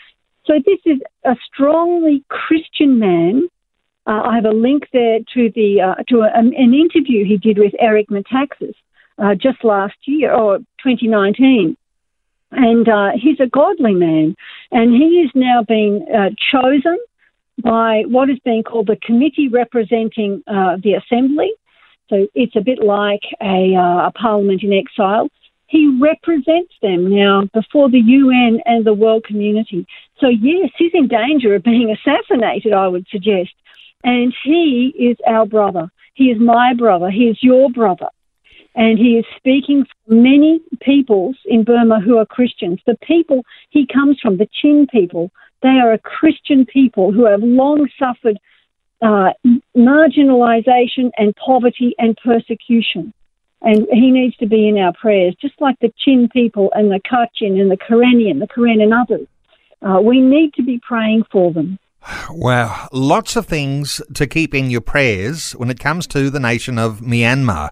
So 0.47 0.55
this 0.65 0.81
is 0.85 0.99
a 1.25 1.37
strongly 1.53 2.25
Christian 2.29 2.99
man. 2.99 3.49
Uh, 4.07 4.23
I 4.25 4.35
have 4.35 4.47
a 4.47 4.51
link 4.51 4.89
there 4.93 5.19
to 5.35 5.53
the 5.55 5.81
uh, 5.83 6.03
to 6.09 6.23
a, 6.23 6.31
an 6.35 6.55
interview 6.55 7.25
he 7.25 7.37
did 7.37 7.59
with 7.59 7.75
Eric 7.79 8.09
Metaxas, 8.09 8.75
uh, 9.19 9.35
just 9.35 9.63
last 9.63 9.95
year 10.07 10.33
or 10.33 10.59
2019. 10.83 11.77
And 12.53 12.87
uh, 12.87 13.13
he's 13.15 13.41
a 13.41 13.47
godly 13.47 13.95
man, 13.95 14.37
and 14.71 14.93
he 14.93 15.23
is 15.23 15.31
now 15.35 15.65
being 15.67 16.07
uh, 16.15 16.31
chosen 16.53 16.99
by 17.63 18.05
what 18.07 18.29
is 18.29 18.39
being 18.45 18.63
called 18.63 18.89
the 18.89 18.97
committee 18.97 19.49
representing 19.49 20.43
uh, 20.47 20.77
the 20.83 20.95
assembly. 20.95 21.51
So 22.09 22.29
it's 22.35 22.55
a 22.55 22.61
bit 22.61 22.83
like 22.85 23.23
a, 23.41 23.75
uh, 23.75 24.09
a 24.09 24.13
parliament 24.15 24.63
in 24.63 24.73
exile. 24.75 25.29
He 25.67 25.99
represents 25.99 26.75
them 26.83 27.09
now 27.09 27.49
before 27.55 27.89
the 27.89 28.01
UN 28.01 28.61
and 28.67 28.85
the 28.85 28.93
world 28.93 29.25
community. 29.25 29.87
So, 30.19 30.29
yes, 30.29 30.71
he's 30.77 30.93
in 30.93 31.09
danger 31.09 31.55
of 31.55 31.63
being 31.63 31.91
assassinated, 31.91 32.75
I 32.75 32.87
would 32.89 33.07
suggest. 33.11 33.55
And 34.05 34.35
he 34.45 34.93
is 34.99 35.17
our 35.27 35.47
brother. 35.47 35.91
He 36.13 36.25
is 36.25 36.39
my 36.39 36.75
brother. 36.75 37.11
He 37.11 37.29
is 37.29 37.39
your 37.41 37.71
brother 37.71 38.09
and 38.75 38.99
he 38.99 39.19
is 39.19 39.25
speaking 39.37 39.85
for 39.85 40.15
many 40.15 40.61
peoples 40.81 41.37
in 41.45 41.65
Burma 41.65 42.01
who 42.01 42.19
are 42.19 42.27
Christians. 42.27 42.81
The 42.87 42.97
people 43.03 43.45
he 43.71 43.87
comes 43.87 44.19
from, 44.21 44.39
the 44.39 44.49
Chin 44.61 44.87
people, 44.91 45.31
they 45.63 45.69
are 45.69 45.93
a 45.93 45.99
Christian 45.99 46.65
people 46.65 47.13
who 47.13 47.27
have 47.27 47.43
long 47.43 47.89
suffered 47.99 48.39
uh, 49.03 49.33
marginalization 49.77 51.11
and 51.17 51.35
poverty 51.37 51.95
and 51.99 52.17
persecution. 52.25 53.13
And 53.61 53.87
he 53.93 54.11
needs 54.11 54.37
to 54.39 54.47
be 54.47 54.69
in 54.69 54.79
our 54.79 54.93
prayers, 54.93 55.37
just 55.41 55.55
like 55.61 55.79
the 55.81 55.93
Chin 56.05 56.29
people 56.33 56.73
and 56.75 56.91
the 56.91 57.01
Kachin 57.01 57.61
and 57.61 57.71
the 57.71 57.77
Karenni, 57.77 58.37
the 58.39 58.49
Karen 58.49 58.81
and 58.81 58.93
others. 58.93 59.27
Uh, 59.83 60.01
we 60.01 60.21
need 60.21 60.55
to 60.55 60.63
be 60.63 60.81
praying 60.87 61.25
for 61.31 61.53
them. 61.53 61.79
Wow, 62.31 62.89
lots 62.93 63.37
of 63.37 63.47
things 63.47 64.01
to 64.15 64.27
keep 64.27 64.55
in 64.55 64.71
your 64.71 64.81
prayers 64.81 65.53
when 65.53 65.71
it 65.71 65.79
comes 65.79 66.07
to 66.09 66.31
the 66.31 66.41
nation 66.41 66.79
of 66.79 67.01
Myanmar. 67.01 67.71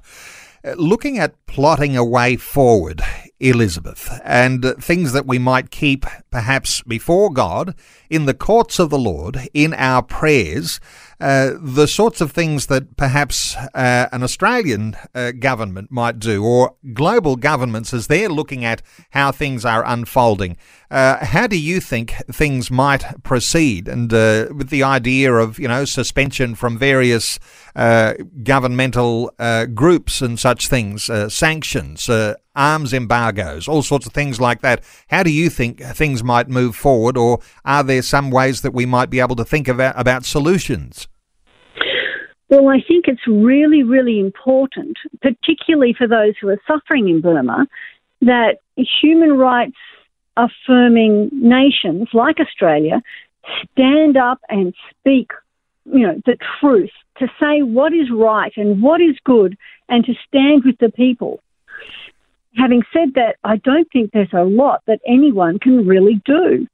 Looking 0.62 1.18
at 1.18 1.46
plotting 1.46 1.96
a 1.96 2.04
way 2.04 2.36
forward, 2.36 3.00
Elizabeth, 3.38 4.20
and 4.22 4.74
things 4.78 5.14
that 5.14 5.26
we 5.26 5.38
might 5.38 5.70
keep 5.70 6.04
perhaps 6.30 6.82
before 6.82 7.32
God, 7.32 7.74
in 8.11 8.26
the 8.26 8.34
courts 8.34 8.78
of 8.78 8.90
the 8.90 8.98
Lord, 8.98 9.48
in 9.54 9.72
our 9.72 10.02
prayers, 10.02 10.78
uh, 11.21 11.53
the 11.61 11.87
sorts 11.87 12.21
of 12.21 12.33
things 12.33 12.66
that 12.66 12.97
perhaps 12.97 13.57
uh, 13.57 14.09
an 14.12 14.23
Australian 14.23 14.97
uh, 15.14 15.33
government 15.33 15.91
might 15.91 16.18
do, 16.18 16.45
or 16.45 16.77
global 16.93 17.37
governments 17.37 17.93
as 17.93 18.07
they're 18.07 18.29
looking 18.29 18.64
at 18.64 18.83
how 19.11 19.31
things 19.31 19.64
are 19.64 19.85
unfolding. 19.85 20.57
Uh, 20.91 21.25
how 21.25 21.47
do 21.47 21.59
you 21.59 21.81
think 21.81 22.14
things 22.33 22.71
might 22.71 23.05
proceed? 23.23 23.87
And 23.87 24.12
uh, 24.12 24.49
with 24.55 24.71
the 24.71 24.83
idea 24.83 25.33
of 25.35 25.59
you 25.59 25.68
know 25.68 25.85
suspension 25.85 26.55
from 26.55 26.79
various 26.79 27.39
governmental 28.43 29.33
groups 29.75 30.21
and 30.21 30.39
such 30.39 30.68
things, 30.68 31.11
sanctions, 31.33 32.09
arms 32.61 32.92
embargoes, 32.92 33.66
all 33.66 33.82
sorts 33.82 34.06
of 34.06 34.12
things 34.12 34.40
like 34.40 34.61
that. 34.61 34.84
How 35.08 35.22
do 35.22 35.32
you 35.32 35.48
think 35.48 35.80
things 35.80 36.22
might 36.22 36.48
move 36.48 36.76
forward, 36.76 37.16
or 37.16 37.40
are 37.64 37.82
there 37.82 38.02
some 38.02 38.30
ways 38.30 38.61
that 38.61 38.74
we 38.74 38.84
might 38.86 39.08
be 39.08 39.20
able 39.20 39.36
to 39.36 39.44
think 39.44 39.66
about 39.68 39.98
about 39.98 40.24
solutions? 40.24 41.08
Well, 42.50 42.68
I 42.68 42.80
think 42.86 43.06
it's 43.06 43.26
really, 43.26 43.82
really 43.84 44.18
important, 44.18 44.96
particularly 45.22 45.94
for 45.96 46.08
those 46.08 46.34
who 46.40 46.48
are 46.48 46.61
suffering 46.66 47.08
in 47.08 47.20
Burma, 47.20 47.66
that 48.22 48.58
human 49.00 49.32
rights 49.38 49.76
affirming 50.36 51.30
nations 51.32 52.08
like 52.12 52.38
Australia 52.40 53.02
stand 53.62 54.16
up 54.16 54.40
and 54.48 54.74
speak, 54.90 55.30
you 55.84 56.06
know, 56.06 56.20
the 56.26 56.36
truth, 56.61 56.90
to 57.18 57.26
say 57.38 57.62
what 57.62 57.92
is 57.92 58.08
right 58.11 58.52
and 58.56 58.82
what 58.82 59.00
is 59.00 59.16
good, 59.24 59.56
and 59.88 60.04
to 60.04 60.14
stand 60.26 60.64
with 60.64 60.78
the 60.78 60.90
people. 60.90 61.40
Having 62.57 62.82
said 62.92 63.14
that, 63.14 63.36
I 63.44 63.57
don't 63.57 63.90
think 63.92 64.11
there's 64.11 64.32
a 64.32 64.44
lot 64.44 64.82
that 64.86 65.01
anyone 65.07 65.59
can 65.59 65.86
really 65.86 66.20
do. 66.24 66.66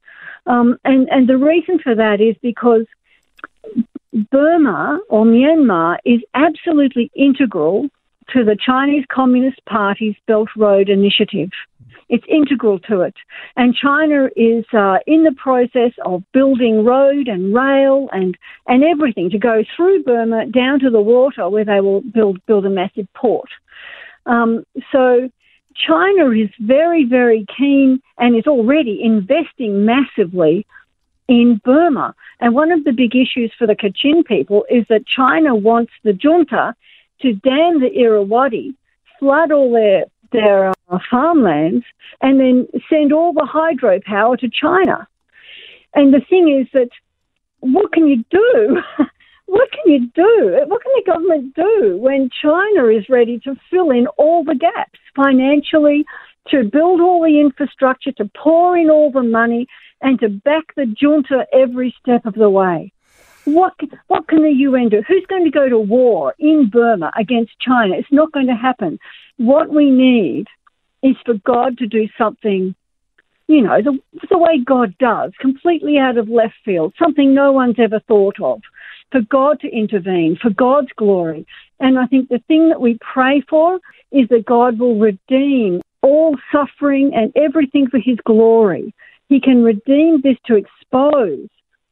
Um, 0.47 0.79
and, 0.85 1.09
and 1.11 1.29
the 1.29 1.37
reason 1.37 1.79
for 1.79 1.95
that 1.95 2.21
is 2.21 2.37
because 2.41 2.87
Burma 4.31 5.01
or 5.09 5.25
Myanmar 5.25 5.99
is 6.05 6.21
absolutely 6.35 7.11
integral 7.15 7.89
to 8.31 8.45
the 8.45 8.57
Chinese 8.57 9.05
Communist 9.11 9.65
Party's 9.67 10.17
Belt 10.27 10.49
Road 10.57 10.89
Initiative. 10.89 11.51
It's 12.09 12.25
integral 12.29 12.79
to 12.81 13.01
it. 13.01 13.15
And 13.57 13.75
China 13.75 14.29
is 14.37 14.65
uh, 14.73 14.99
in 15.07 15.25
the 15.25 15.35
process 15.37 15.93
of 16.05 16.23
building 16.33 16.85
road 16.85 17.27
and 17.27 17.53
rail 17.53 18.09
and, 18.13 18.39
and 18.69 18.85
everything 18.85 19.31
to 19.31 19.39
go 19.39 19.65
through 19.75 20.05
Burma 20.05 20.47
down 20.47 20.79
to 20.81 20.91
the 20.91 21.01
water 21.01 21.49
where 21.49 21.65
they 21.65 21.81
will 21.81 22.03
build, 22.03 22.45
build 22.47 22.65
a 22.65 22.71
massive 22.71 23.09
port. 23.15 23.49
Um, 24.25 24.65
so 24.93 25.29
China 25.87 26.31
is 26.31 26.51
very, 26.61 27.05
very 27.05 27.47
keen 27.57 28.01
and 28.19 28.37
is 28.37 28.47
already 28.47 29.03
investing 29.03 29.85
massively 29.85 30.67
in 31.29 31.61
Burma. 31.65 32.15
And 32.41 32.55
one 32.55 32.73
of 32.73 32.85
the 32.85 32.93
big 32.93 33.15
issues 33.15 33.53
for 33.59 33.67
the 33.67 33.75
Kachin 33.75 34.25
people 34.25 34.65
is 34.71 34.85
that 34.89 35.07
China 35.07 35.55
wants 35.55 35.93
the 36.03 36.13
junta 36.13 36.75
to 37.23 37.33
dam 37.33 37.81
the 37.81 37.91
Irrawaddy, 37.93 38.75
flood 39.19 39.51
all 39.51 39.73
their 39.73 40.05
their 40.33 40.71
uh, 40.89 40.99
farmlands, 41.09 41.85
and 42.21 42.41
then 42.41 42.67
send 42.91 43.13
all 43.13 43.33
the 43.33 43.49
hydropower 43.49 44.39
to 44.39 44.49
China. 44.51 45.07
And 45.95 46.13
the 46.13 46.21
thing 46.21 46.49
is 46.61 46.67
that 46.73 46.91
what 47.61 47.93
can 47.93 48.09
you 48.09 48.25
do? 48.31 48.83
what 49.47 49.71
can 49.71 49.93
you 49.93 50.01
do? 50.15 50.61
What 50.67 50.83
can 50.83 50.93
the 50.95 51.03
government 51.07 51.55
do 51.55 51.97
when 51.99 52.31
China 52.43 52.89
is 52.89 53.09
ready 53.09 53.39
to 53.41 53.55
fill 53.71 53.91
in 53.91 54.07
all 54.19 54.45
the 54.45 54.55
gaps 54.55 54.99
financially, 55.15 56.05
to 56.49 56.65
build 56.65 57.01
all 57.01 57.23
the 57.23 57.41
infrastructure, 57.41 58.13
to 58.13 58.31
pour 58.37 58.77
in 58.77 58.91
all 58.91 59.11
the 59.11 59.23
money, 59.23 59.67
and 60.01 60.19
to 60.21 60.29
back 60.29 60.75
the 60.77 60.87
junta 60.87 61.47
every 61.53 61.95
step 62.01 62.27
of 62.27 62.35
the 62.35 62.51
way. 62.51 62.93
What, 63.45 63.75
what 64.09 64.27
can 64.27 64.43
the 64.43 64.51
UN 64.51 64.89
do? 64.89 65.03
Who's 65.07 65.25
going 65.29 65.45
to 65.45 65.51
go 65.51 65.69
to 65.69 65.79
war 65.79 66.35
in 66.39 66.69
Burma 66.71 67.13
against 67.17 67.53
China? 67.61 67.95
It's 67.97 68.11
not 68.11 68.33
going 68.33 68.49
to 68.49 68.55
happen. 68.55 68.99
What 69.37 69.71
we 69.71 69.91
need 69.91 70.47
is 71.03 71.15
for 71.25 71.35
God 71.35 71.79
to 71.79 71.87
do 71.87 72.09
something, 72.19 72.75
you 73.49 73.63
know, 73.63 73.81
the, 73.81 73.99
the 74.29 74.39
way 74.39 74.59
God 74.65 74.97
does, 74.99 75.33
completely 75.41 75.99
out 75.99 76.19
of 76.19 76.29
left 76.29 76.55
field, 76.65 76.95
something 76.99 77.35
no 77.35 77.53
one's 77.53 77.79
ever 77.79 78.01
thought 78.01 78.41
of, 78.41 78.61
for 79.13 79.21
God 79.21 79.61
to 79.61 79.69
intervene, 79.69 80.37
for 80.41 80.51
God's 80.51 80.91
glory. 80.97 81.47
And 81.79 81.99
I 81.99 82.07
think 82.07 82.29
the 82.29 82.43
thing 82.49 82.69
that 82.71 82.81
we 82.81 82.99
pray 83.01 83.43
for 83.49 83.79
is 84.11 84.29
that 84.29 84.47
God 84.47 84.79
will 84.79 84.99
redeem 84.99 85.81
all 86.03 86.37
suffering 86.53 87.13
and 87.15 87.33
everything 87.37 87.89
for 87.89 87.99
his 87.99 88.19
glory. 88.25 88.95
He 89.29 89.41
can 89.41 89.63
redeem 89.63 90.21
this 90.23 90.37
to 90.47 90.57
expose 90.57 91.49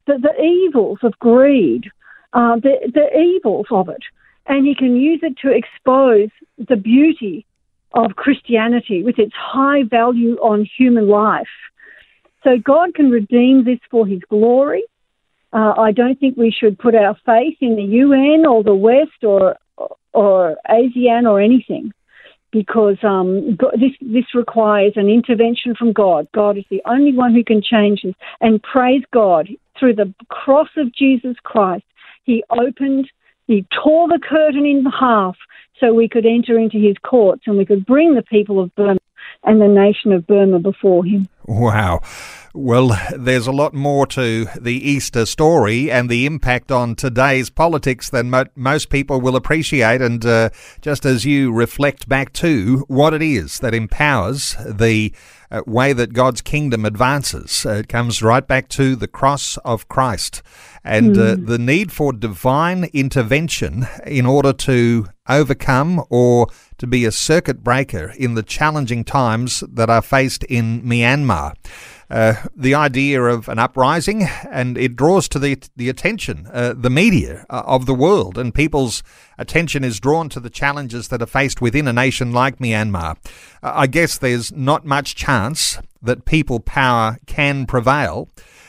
the, 0.07 0.19
the 0.19 0.43
evils 0.43 0.99
of 1.03 1.19
greed, 1.19 1.91
uh, 2.33 2.57
the, 2.57 2.91
the 2.93 3.17
evils 3.19 3.67
of 3.71 3.89
it, 3.89 4.03
and 4.47 4.67
he 4.67 4.75
can 4.75 4.97
use 4.97 5.21
it 5.23 5.37
to 5.39 5.51
expose 5.51 6.31
the 6.59 6.77
beauty 6.77 7.47
of 7.95 8.17
Christianity 8.17 9.03
with 9.03 9.19
its 9.19 9.33
high 9.35 9.85
value 9.89 10.37
on 10.37 10.69
human 10.77 11.09
life. 11.09 11.47
So 12.43 12.59
God 12.63 12.95
can 12.95 13.11
redeem 13.11 13.65
this 13.65 13.79
for 13.91 14.07
his 14.07 14.21
glory. 14.29 14.85
Uh, 15.53 15.75
I 15.79 15.93
don't 15.93 16.19
think 16.19 16.37
we 16.37 16.51
should 16.51 16.79
put 16.79 16.95
our 16.95 17.17
faith 17.25 17.57
in 17.61 17.77
the 17.77 17.83
UN 17.83 18.45
or 18.47 18.63
the 18.63 18.75
West 18.75 19.23
or 19.23 19.57
or 20.13 20.57
ASEAN 20.69 21.29
or 21.29 21.41
anything 21.41 21.93
because 22.53 22.97
um, 23.03 23.57
this 23.75 23.93
this 24.01 24.35
requires 24.35 24.93
an 24.97 25.09
intervention 25.09 25.75
from 25.77 25.93
God. 25.93 26.29
God 26.33 26.57
is 26.57 26.65
the 26.71 26.83
only 26.87 27.13
one 27.13 27.35
who 27.35 27.45
can 27.45 27.63
change 27.63 28.03
this. 28.03 28.15
And 28.41 28.63
praise 28.63 29.03
God, 29.13 29.49
through 29.79 29.95
the 29.95 30.13
cross 30.29 30.69
of 30.77 30.95
Jesus 30.95 31.37
Christ, 31.43 31.85
He 32.25 32.45
opened, 32.51 33.11
He 33.47 33.67
tore 33.83 34.09
the 34.09 34.21
curtain 34.23 34.67
in 34.67 34.85
half 34.87 35.37
so 35.81 35.93
we 35.93 36.09
could 36.09 36.27
enter 36.27 36.59
into 36.59 36.79
His 36.79 36.97
courts 37.03 37.43
and 37.47 37.57
we 37.57 37.65
could 37.65 37.87
bring 37.87 38.15
the 38.15 38.23
people 38.23 38.61
of 38.61 38.75
Burma 38.75 39.01
and 39.43 39.61
the 39.61 39.69
nation 39.69 40.13
of 40.13 40.27
Burma 40.27 40.59
before 40.59 41.05
Him. 41.05 41.29
Wow. 41.47 42.01
Well, 42.57 42.97
there's 43.13 43.49
a 43.49 43.53
lot 43.53 43.75
more 43.75 44.07
to 44.07 44.47
the 44.61 44.75
Easter 44.75 45.27
story 45.27 45.91
and 45.91 46.09
the 46.09 46.25
impact 46.25 46.71
on 46.71 46.95
today's 46.95 47.51
politics 47.51 48.09
than 48.09 48.31
mo- 48.31 48.45
most 48.55 48.91
people 48.91 49.21
will 49.21 49.35
appreciate. 49.35 50.01
And 50.01 50.25
uh, 50.25 50.51
just 50.81 51.05
as 51.05 51.25
you 51.25 51.53
reflect 51.53 52.09
back 52.09 52.33
to 52.35 52.85
what 52.87 53.13
it 53.13 53.23
is 53.23 53.59
that 53.59 53.75
empowers 53.75 54.55
the 54.65 55.13
uh, 55.51 55.63
way 55.67 55.93
that 55.95 56.13
God's 56.13 56.41
kingdom 56.41 56.85
advances, 56.85 57.67
uh, 57.67 57.71
it 57.71 57.89
comes 57.89 58.23
right 58.23 58.47
back 58.47 58.69
to 58.69 58.95
the 58.95 59.09
cross 59.09 59.57
of 59.65 59.89
Christ 59.89 60.41
and 60.85 61.17
mm. 61.17 61.47
the 61.47 61.59
need 61.59 61.91
for 61.91 62.13
divine 62.13 62.85
intervention 62.93 63.89
in 64.07 64.27
order 64.27 64.53
to 64.53 65.07
overcome 65.29 66.05
or 66.09 66.47
to 66.79 66.87
be 66.87 67.05
a 67.05 67.11
circuit 67.11 67.65
breaker 67.65 68.13
in 68.17 68.35
the 68.35 68.43
challenging 68.45 69.03
times 69.03 69.65
that 69.73 69.91
are 69.91 70.03
faced 70.03 70.45
in 70.45 70.83
Myanmar 70.83 71.34
uh, 72.11 72.35
the 72.55 72.75
idea 72.75 73.23
of 73.23 73.49
an 73.49 73.59
uprising, 73.59 74.29
and 74.51 74.77
it 74.79 74.97
draws 74.97 75.29
to 75.29 75.39
the 75.39 75.59
the 75.77 75.89
attention, 75.89 76.49
uh, 76.53 76.75
the 76.77 76.91
media 76.91 77.47
uh, 77.51 77.63
of 77.67 77.87
the 77.87 77.95
world, 77.95 78.39
and 78.39 78.55
people's 78.55 79.03
attention 79.39 79.85
is 79.85 80.01
drawn 80.01 80.29
to 80.29 80.41
the 80.41 80.51
challenges 80.51 81.09
that 81.09 81.23
are 81.23 81.27
faced 81.27 81.61
within 81.61 81.89
a 81.89 81.93
nation 81.93 82.33
like 82.33 82.59
Myanmar. 82.59 83.17
Uh, 83.63 83.73
I 83.75 83.87
guess 83.87 84.19
there's 84.19 84.53
not 84.53 84.85
much 84.85 85.15
chance 85.15 85.79
that 86.03 86.25
people 86.25 86.61
power 86.61 87.19
can 87.27 87.67
prevail 87.67 88.29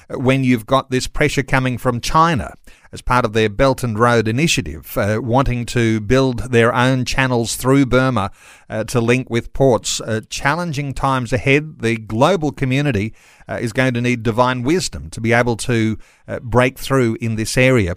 when 0.09 0.43
you've 0.43 0.65
got 0.65 0.89
this 0.89 1.07
pressure 1.07 1.43
coming 1.43 1.77
from 1.77 1.99
China 1.99 2.53
as 2.91 3.01
part 3.01 3.25
of 3.25 3.33
their 3.33 3.49
Belt 3.49 3.83
and 3.83 3.97
Road 3.97 4.27
initiative, 4.27 4.97
uh, 4.97 5.19
wanting 5.21 5.65
to 5.67 5.99
build 5.99 6.51
their 6.51 6.73
own 6.73 7.05
channels 7.05 7.55
through 7.55 7.85
Burma 7.85 8.31
uh, 8.69 8.83
to 8.85 9.01
link 9.01 9.29
with 9.29 9.53
ports. 9.53 10.01
Uh, 10.01 10.21
challenging 10.29 10.93
times 10.93 11.33
ahead. 11.33 11.79
The 11.79 11.97
global 11.97 12.51
community 12.51 13.13
uh, 13.47 13.59
is 13.61 13.73
going 13.73 13.93
to 13.93 14.01
need 14.01 14.23
divine 14.23 14.63
wisdom 14.63 15.09
to 15.11 15.21
be 15.21 15.33
able 15.33 15.57
to 15.57 15.97
uh, 16.27 16.39
break 16.39 16.77
through 16.77 17.17
in 17.21 17.35
this 17.35 17.57
area. 17.57 17.95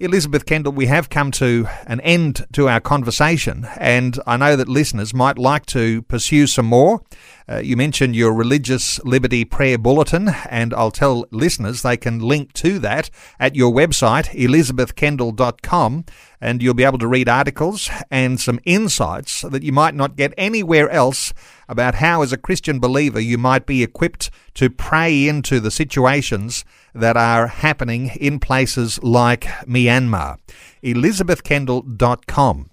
Elizabeth 0.00 0.46
Kendall, 0.46 0.72
we 0.72 0.86
have 0.86 1.10
come 1.10 1.32
to 1.32 1.66
an 1.88 1.98
end 2.02 2.46
to 2.52 2.68
our 2.68 2.78
conversation, 2.78 3.66
and 3.78 4.16
I 4.28 4.36
know 4.36 4.54
that 4.54 4.68
listeners 4.68 5.12
might 5.12 5.38
like 5.38 5.66
to 5.66 6.02
pursue 6.02 6.46
some 6.46 6.66
more. 6.66 7.02
Uh, 7.48 7.56
you 7.56 7.76
mentioned 7.76 8.14
your 8.14 8.32
Religious 8.32 9.02
Liberty 9.04 9.44
Prayer 9.44 9.76
Bulletin, 9.76 10.28
and 10.48 10.72
I'll 10.72 10.92
tell 10.92 11.26
listeners 11.32 11.82
they 11.82 11.96
can 11.96 12.20
link 12.20 12.52
to 12.52 12.78
that 12.78 13.10
at 13.40 13.56
your 13.56 13.72
website, 13.72 14.28
elizabethkendall.com, 14.38 16.04
and 16.40 16.62
you'll 16.62 16.74
be 16.74 16.84
able 16.84 16.98
to 16.98 17.08
read 17.08 17.28
articles 17.28 17.90
and 18.08 18.40
some 18.40 18.60
insights 18.64 19.40
that 19.40 19.64
you 19.64 19.72
might 19.72 19.96
not 19.96 20.14
get 20.14 20.32
anywhere 20.38 20.88
else 20.90 21.34
about 21.68 21.96
how, 21.96 22.22
as 22.22 22.32
a 22.32 22.38
Christian 22.38 22.78
believer, 22.78 23.18
you 23.18 23.36
might 23.36 23.66
be 23.66 23.82
equipped 23.82 24.30
to 24.54 24.70
pray 24.70 25.26
into 25.26 25.58
the 25.58 25.72
situations 25.72 26.64
that 26.94 27.16
are 27.16 27.46
happening 27.46 28.10
in 28.20 28.40
places 28.40 29.02
like 29.02 29.44
Myanmar. 29.66 30.38
ElizabethKendall.com. 30.82 32.70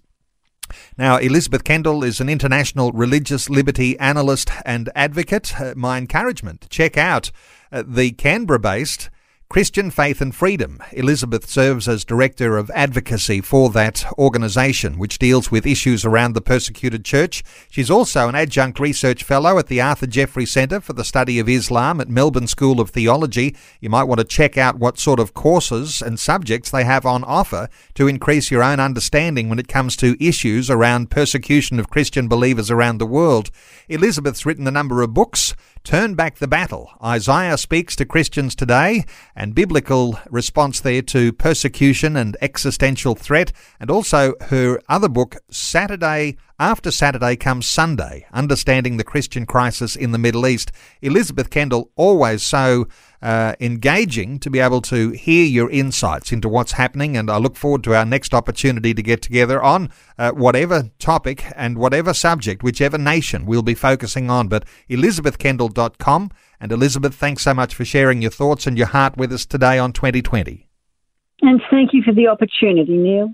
Now, 0.98 1.18
Elizabeth 1.18 1.64
Kendall 1.64 2.04
is 2.04 2.20
an 2.20 2.30
international 2.30 2.92
religious 2.92 3.50
liberty 3.50 3.98
analyst 4.00 4.50
and 4.66 4.90
advocate. 4.96 5.60
Uh, 5.60 5.74
my 5.76 5.98
encouragement 5.98 6.68
check 6.70 6.98
out 6.98 7.32
uh, 7.72 7.84
the 7.86 8.12
Canberra 8.12 8.60
based 8.60 9.10
Christian 9.48 9.92
Faith 9.92 10.22
and 10.22 10.34
Freedom. 10.34 10.80
Elizabeth 10.92 11.48
serves 11.48 11.88
as 11.88 12.04
Director 12.04 12.58
of 12.58 12.72
Advocacy 12.72 13.42
for 13.42 13.70
that 13.70 14.04
organisation, 14.18 14.98
which 14.98 15.20
deals 15.20 15.52
with 15.52 15.68
issues 15.68 16.04
around 16.04 16.34
the 16.34 16.42
persecuted 16.42 17.06
church. 17.06 17.44
She's 17.70 17.92
also 17.92 18.28
an 18.28 18.34
adjunct 18.34 18.80
research 18.80 19.24
fellow 19.24 19.60
at 19.60 19.68
the 19.68 19.80
Arthur 19.80 20.08
Jeffery 20.08 20.48
Centre 20.48 20.82
for 20.82 20.94
the 20.94 21.06
Study 21.06 21.38
of 21.38 21.48
Islam 21.48 22.02
at 22.02 22.10
Melbourne 22.10 22.48
School 22.48 22.82
of 22.82 22.90
Theology. 22.90 23.56
You 23.80 23.90
might 23.90 24.06
want 24.06 24.20
to 24.20 24.26
check 24.26 24.58
out 24.58 24.80
what 24.80 24.98
sort 24.98 25.20
of 25.20 25.36
courses 25.36 26.02
and 26.02 26.20
subjects 26.20 26.72
they 26.72 26.84
have 26.84 27.06
on 27.06 27.24
offer 27.24 27.70
to 27.94 28.08
increase 28.08 28.50
your 28.50 28.64
own 28.64 28.80
understanding 28.80 29.48
when 29.48 29.60
it 29.60 29.68
comes 29.68 29.96
to 29.98 30.18
issues 30.20 30.72
around 30.72 31.12
persecution 31.12 31.80
of 31.80 31.92
Christian 31.92 32.28
believers 32.28 32.72
around 32.72 32.98
the 32.98 33.06
world. 33.06 33.52
Elizabeth's 33.90 34.46
written 34.46 34.68
a 34.68 34.72
number 34.72 35.04
of 35.04 35.14
books. 35.14 35.54
Turn 35.86 36.16
Back 36.16 36.40
the 36.40 36.48
Battle. 36.48 36.90
Isaiah 37.04 37.60
speaks 37.60 37.96
to 37.96 38.06
Christians 38.06 38.56
today 38.56 39.06
and 39.36 39.54
biblical 39.54 40.20
response 40.32 40.80
there 40.80 41.04
to 41.04 41.32
persecution 41.32 42.18
and 42.18 42.36
existential 42.42 43.14
threat, 43.14 43.52
and 43.80 43.92
also 43.92 44.34
her 44.50 44.82
other 44.90 45.08
book, 45.08 45.36
Saturday 45.52 46.38
After 46.60 46.90
Saturday 46.90 47.36
Comes 47.36 47.70
Sunday 47.70 48.26
Understanding 48.32 48.96
the 48.96 49.04
Christian 49.04 49.46
Crisis 49.46 49.96
in 49.96 50.14
the 50.14 50.18
Middle 50.18 50.48
East. 50.48 50.72
Elizabeth 51.02 51.50
Kendall, 51.50 51.92
always 51.98 52.44
so 52.44 52.88
uh, 53.22 53.56
engaging 53.60 54.40
to 54.40 54.50
be 54.50 54.60
able 54.60 54.82
to 54.84 55.10
hear 55.10 55.46
your 55.46 55.70
insights 55.70 56.32
into 56.32 56.48
what's 56.48 56.74
happening. 56.74 57.18
And 57.18 57.30
I 57.30 57.38
look 57.38 57.58
forward 57.58 57.84
to 57.86 57.96
our 57.96 58.06
next 58.06 58.34
opportunity 58.34 58.94
to 58.94 59.04
get 59.04 59.22
together 59.22 59.62
on 59.62 59.90
uh, 60.18 60.32
whatever 60.32 60.92
topic 60.98 61.46
and 61.58 61.78
whatever 61.78 62.14
subject, 62.14 62.64
whichever 62.64 62.98
nation 62.98 63.46
we'll 63.46 63.62
be 63.62 63.74
focusing 63.74 64.30
on. 64.30 64.48
But 64.48 64.64
elizabethkendall.com. 64.90 66.32
And 66.62 66.72
Elizabeth, 66.72 67.16
thanks 67.16 67.44
so 67.44 67.54
much 67.54 67.76
for 67.76 67.84
sharing 67.84 68.22
your 68.22 68.32
thoughts 68.32 68.66
and 68.66 68.78
your 68.78 68.88
heart 68.88 69.18
with 69.18 69.34
us 69.34 69.46
today 69.46 69.78
on 69.78 69.92
2020. 69.92 70.70
And 71.42 71.62
thank 71.70 71.92
you 71.92 72.02
for 72.02 72.14
the 72.14 72.28
opportunity, 72.28 72.96
Neil. 72.96 73.34